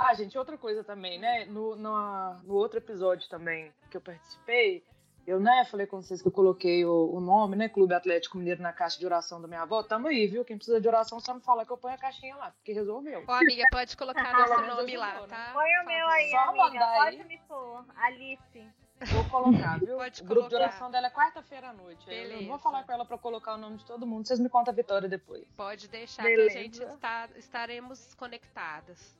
ah, 0.00 0.14
gente, 0.14 0.38
outra 0.38 0.56
coisa 0.56 0.82
também, 0.82 1.18
né? 1.18 1.44
No, 1.44 1.76
no, 1.76 2.34
no 2.42 2.54
outro 2.54 2.78
episódio 2.78 3.28
também 3.28 3.72
que 3.90 3.96
eu 3.96 4.00
participei, 4.00 4.82
eu, 5.26 5.38
né, 5.38 5.64
falei 5.70 5.86
com 5.86 6.00
vocês 6.00 6.22
que 6.22 6.28
eu 6.28 6.32
coloquei 6.32 6.84
o, 6.84 7.14
o, 7.14 7.20
nome, 7.20 7.54
né, 7.54 7.68
Clube 7.68 7.94
Atlético 7.94 8.38
Mineiro 8.38 8.62
na 8.62 8.72
caixa 8.72 8.98
de 8.98 9.04
oração 9.04 9.40
da 9.40 9.46
minha 9.46 9.62
avó. 9.62 9.82
Tamo 9.82 10.08
aí, 10.08 10.26
viu? 10.26 10.44
Quem 10.44 10.56
precisa 10.56 10.80
de 10.80 10.88
oração 10.88 11.20
só 11.20 11.34
me 11.34 11.40
fala 11.40 11.66
que 11.66 11.72
eu 11.72 11.76
ponho 11.76 11.94
a 11.94 11.98
caixinha 11.98 12.34
lá, 12.36 12.50
porque 12.50 12.72
resolveu. 12.72 13.22
Ô, 13.28 13.32
amiga, 13.32 13.62
pode 13.70 13.96
colocar 13.96 14.22
nosso 14.32 14.76
nome 14.76 14.96
lá, 14.96 15.26
tá? 15.28 15.50
Põe 15.52 15.68
o 15.82 15.86
meu 15.86 16.08
aí, 16.08 16.30
só 16.30 16.38
amiga. 16.38 16.64
Mandar 16.64 16.94
pode 16.96 17.16
aí. 17.16 17.24
me 17.24 17.38
pôr. 17.46 17.84
Alice. 17.96 18.70
Vou 19.12 19.24
colocar, 19.30 19.78
viu? 19.78 19.96
Pode 19.96 20.22
o 20.22 20.24
grupo 20.24 20.48
de 20.48 20.54
oração 20.54 20.90
dela 20.90 21.06
é 21.06 21.10
quarta-feira 21.10 21.70
à 21.70 21.72
noite. 21.72 22.04
Beleza. 22.06 22.42
Eu 22.42 22.48
vou 22.48 22.58
falar 22.58 22.84
com 22.84 22.92
ela 22.92 23.04
para 23.04 23.16
colocar 23.16 23.54
o 23.54 23.56
nome 23.56 23.78
de 23.78 23.84
todo 23.86 24.06
mundo. 24.06 24.26
Vocês 24.26 24.38
me 24.38 24.48
contam 24.48 24.72
a 24.72 24.76
vitória 24.76 25.08
depois. 25.08 25.46
Pode 25.56 25.88
deixar 25.88 26.22
Beleza. 26.22 26.50
que 26.50 26.58
a 26.58 26.62
gente 26.62 26.82
está, 26.82 27.28
estaremos 27.36 28.14
conectadas. 28.14 29.19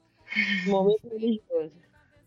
Momento 0.66 1.08
religioso. 1.08 1.72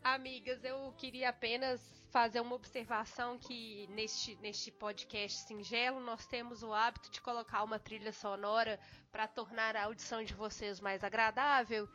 Amigas, 0.03 0.63
eu 0.63 0.93
queria 0.97 1.29
apenas 1.29 1.81
fazer 2.11 2.41
uma 2.41 2.55
observação 2.55 3.37
que 3.39 3.87
neste, 3.87 4.35
neste 4.35 4.69
podcast 4.71 5.47
singelo 5.47 5.99
nós 6.01 6.27
temos 6.27 6.61
o 6.61 6.73
hábito 6.73 7.09
de 7.09 7.21
colocar 7.21 7.63
uma 7.63 7.79
trilha 7.79 8.11
sonora 8.11 8.79
para 9.11 9.27
tornar 9.27 9.75
a 9.75 9.85
audição 9.85 10.23
de 10.23 10.33
vocês 10.33 10.79
mais 10.79 11.03
agradável 11.03 11.87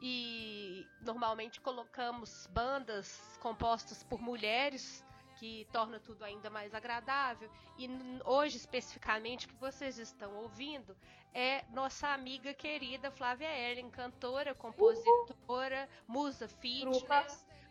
e 0.00 0.86
normalmente 1.02 1.60
colocamos 1.60 2.46
bandas 2.52 3.38
compostas 3.40 4.02
por 4.04 4.20
mulheres 4.20 5.04
que 5.36 5.66
torna 5.72 5.98
tudo 6.00 6.24
ainda 6.24 6.50
mais 6.50 6.74
agradável. 6.74 7.50
E 7.78 7.88
hoje, 8.24 8.56
especificamente, 8.56 9.46
o 9.46 9.48
que 9.48 9.56
vocês 9.56 9.98
estão 9.98 10.34
ouvindo 10.36 10.96
é 11.34 11.64
nossa 11.72 12.08
amiga 12.08 12.54
querida 12.54 13.10
Flávia 13.10 13.48
Erling, 13.48 13.90
cantora, 13.90 14.54
compositora, 14.54 15.88
Uhul. 16.08 16.14
musa 16.16 16.48
fitness, 16.48 16.98
grupa 16.98 17.26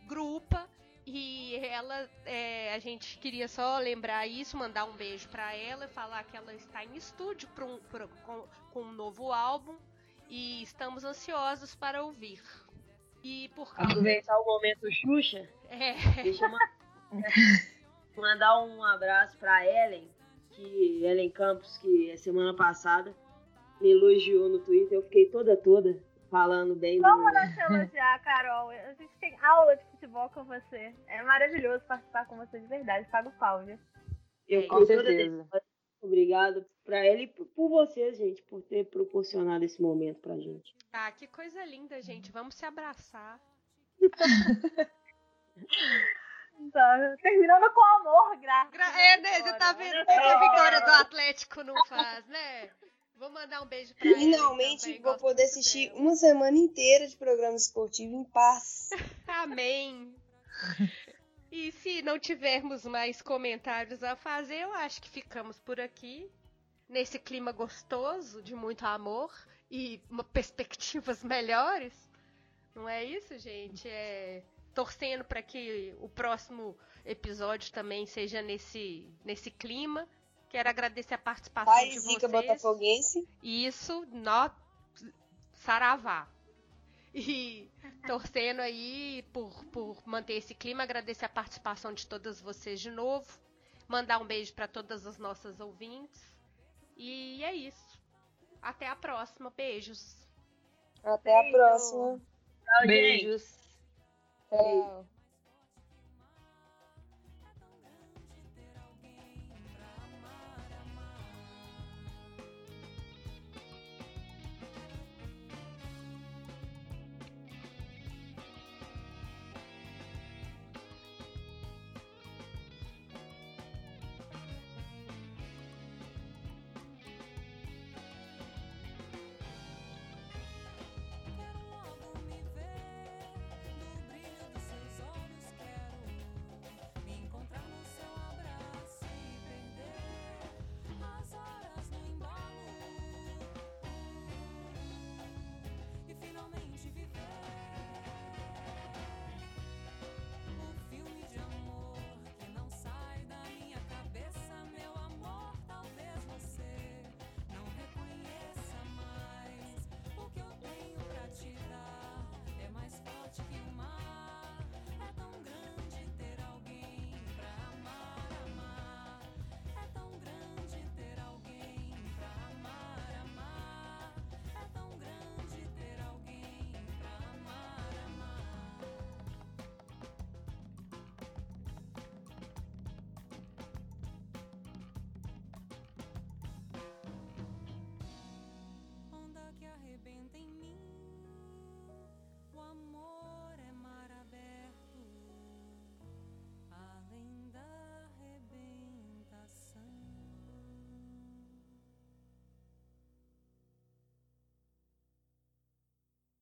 grupa 0.07 0.70
e 1.05 1.55
ela, 1.57 2.09
é, 2.26 2.74
a 2.74 2.80
gente 2.80 3.20
queria 3.20 3.47
só 3.47 3.78
lembrar 3.78 4.26
isso, 4.26 4.57
mandar 4.57 4.86
um 4.86 4.93
beijo 4.93 5.30
para 5.30 5.55
ela, 5.55 5.88
falar 5.88 6.24
que 6.24 6.36
ela 6.36 6.53
está 6.53 6.84
em 6.84 6.95
estúdio 6.95 7.47
pra 7.49 7.66
um, 7.66 7.78
pra, 7.78 8.07
com, 8.07 8.47
com, 8.72 8.82
um 8.82 8.91
novo 8.91 9.32
álbum 9.32 9.76
e 10.28 10.63
estamos 10.63 11.03
ansiosos 11.03 11.76
para 11.76 12.03
ouvir. 12.03 12.41
E 13.24 13.49
por 13.49 13.72
aproveitar 13.78 14.38
o 14.39 14.45
momento 14.45 14.91
Xuxa, 14.91 15.47
é. 15.70 15.93
deixa 16.24 16.45
eu 16.45 16.49
mandar 16.49 16.72
um 18.66 18.84
abraço 18.84 19.38
para 19.38 19.66
Ellen, 19.66 20.09
que 20.49 21.03
Ellen 21.03 21.30
Campos, 21.30 21.78
que 21.78 22.11
a 22.11 22.18
semana 22.18 22.55
passada 22.55 23.13
me 23.82 23.91
elogiou 23.91 24.49
no 24.49 24.59
Twitter, 24.59 24.97
eu 24.97 25.03
fiquei 25.03 25.30
toda 25.30 25.57
toda 25.57 25.99
falando 26.30 26.76
bem 26.76 27.01
Como 27.01 27.30
do... 27.30 27.34
não 27.34 27.53
te 27.53 27.59
elogiar, 27.59 28.22
Carol? 28.24 28.70
A 28.70 28.93
gente 28.93 29.13
tem 29.20 29.38
aula 29.41 29.76
de 29.76 29.84
futebol 29.86 30.30
com 30.30 30.43
você. 30.43 30.93
É 31.07 31.24
maravilhoso 31.24 31.84
participar 31.86 32.26
com 32.26 32.38
você 32.38 32.59
de 32.59 32.68
verdade. 32.68 33.09
Paga 33.09 33.30
o 33.30 33.32
pau, 33.34 33.63
viu? 33.63 33.80
Eu 34.47 34.61
é, 34.61 34.68
com 34.68 34.86
certeza. 34.86 35.47
Obrigado 36.01 36.66
para 36.84 37.05
ela 37.05 37.22
e 37.22 37.28
por 37.28 37.70
vocês, 37.70 38.18
gente, 38.18 38.41
por 38.43 38.61
ter 38.61 38.86
proporcionado 38.86 39.66
esse 39.66 39.82
momento 39.82 40.20
pra 40.20 40.38
gente. 40.38 40.76
Ah, 40.93 41.11
que 41.11 41.26
coisa 41.26 41.66
linda, 41.66 41.99
gente. 42.01 42.32
Vamos 42.32 42.55
se 42.55 42.66
abraçar. 42.66 43.39
Então, 46.60 47.18
terminando 47.22 47.72
com 47.74 47.84
amor, 47.99 48.38
graças. 48.38 48.72
Gra 48.72 49.01
é, 49.01 49.18
né? 49.18 49.41
Você 49.41 49.53
tá 49.53 49.74
vendo 49.74 50.01
o 50.01 50.06
que 50.06 50.12
a 50.12 50.39
vitória 50.39 50.82
do 50.82 50.91
Atlético 50.91 51.64
não 51.64 51.76
faz, 51.88 52.26
né? 52.28 52.70
Vou 53.18 53.30
mandar 53.30 53.62
um 53.62 53.66
beijo 53.66 53.95
pra 53.95 54.14
Finalmente 54.14 54.99
vou 54.99 55.18
poder 55.18 55.43
assistir 55.43 55.89
dela. 55.89 56.01
uma 56.01 56.16
semana 56.16 56.58
inteira 56.58 57.08
de 57.08 57.16
programa 57.16 57.56
esportivo 57.56 58.14
em 58.14 58.26
paz. 58.26 58.89
Amém. 59.28 60.14
E 61.51 61.72
se 61.72 62.01
não 62.01 62.20
tivermos 62.20 62.86
mais 62.86 63.22
comentários 63.22 64.03
a 64.03 64.16
fazer, 64.16 64.60
eu 64.60 64.74
acho 64.74 65.01
que 65.01 65.10
ficamos 65.10 65.60
por 65.60 65.80
aqui. 65.80 66.30
Nesse 66.88 67.18
clima 67.18 67.51
gostoso, 67.51 68.43
de 68.43 68.53
muito 68.53 68.86
amor 68.86 69.34
e 69.72 69.99
perspectivas 70.32 71.24
melhores. 71.24 71.93
Não 72.76 72.88
é 72.88 73.03
isso, 73.03 73.39
gente? 73.39 73.88
É 73.88 74.43
torcendo 74.76 75.23
para 75.23 75.41
que 75.41 75.95
o 75.99 76.09
próximo 76.09 76.78
episódio 77.05 77.71
também 77.71 78.05
seja 78.05 78.41
nesse, 78.41 79.09
nesse 79.23 79.49
clima. 79.49 80.07
Quero 80.49 80.69
agradecer 80.69 81.13
a 81.13 81.17
participação 81.17 81.73
Pai, 81.73 81.89
de 81.89 81.99
Zica 81.99 82.28
vocês. 82.28 82.32
Botafoguense. 82.32 83.28
Isso, 83.41 84.05
nó, 84.11 84.49
saravá. 85.53 86.28
E 87.13 87.71
torcendo 88.05 88.59
aí 88.59 89.23
por, 89.32 89.65
por 89.65 90.05
manter 90.05 90.34
esse 90.34 90.53
clima, 90.53 90.84
agradecer 90.84 91.26
a 91.26 91.30
participação 91.30 91.93
de 91.93 92.05
todas 92.05 92.41
vocês 92.41 92.80
de 92.80 92.91
novo. 92.91 93.28
Mandar 93.88 94.19
um 94.19 94.26
beijo 94.26 94.53
para 94.53 94.67
todas 94.67 95.07
as 95.07 95.17
nossas 95.17 95.59
ouvintes. 95.59 96.21
E 96.97 97.43
é 97.43 97.53
isso. 97.53 97.99
Até 98.61 98.88
a 98.88 98.95
próxima. 98.95 99.53
Beijos. 99.55 100.15
Até 101.03 101.32
Beijo. 101.32 101.55
a 101.55 101.59
próxima. 101.59 102.21
Beijos. 102.88 103.64
Tchau. 104.56 105.14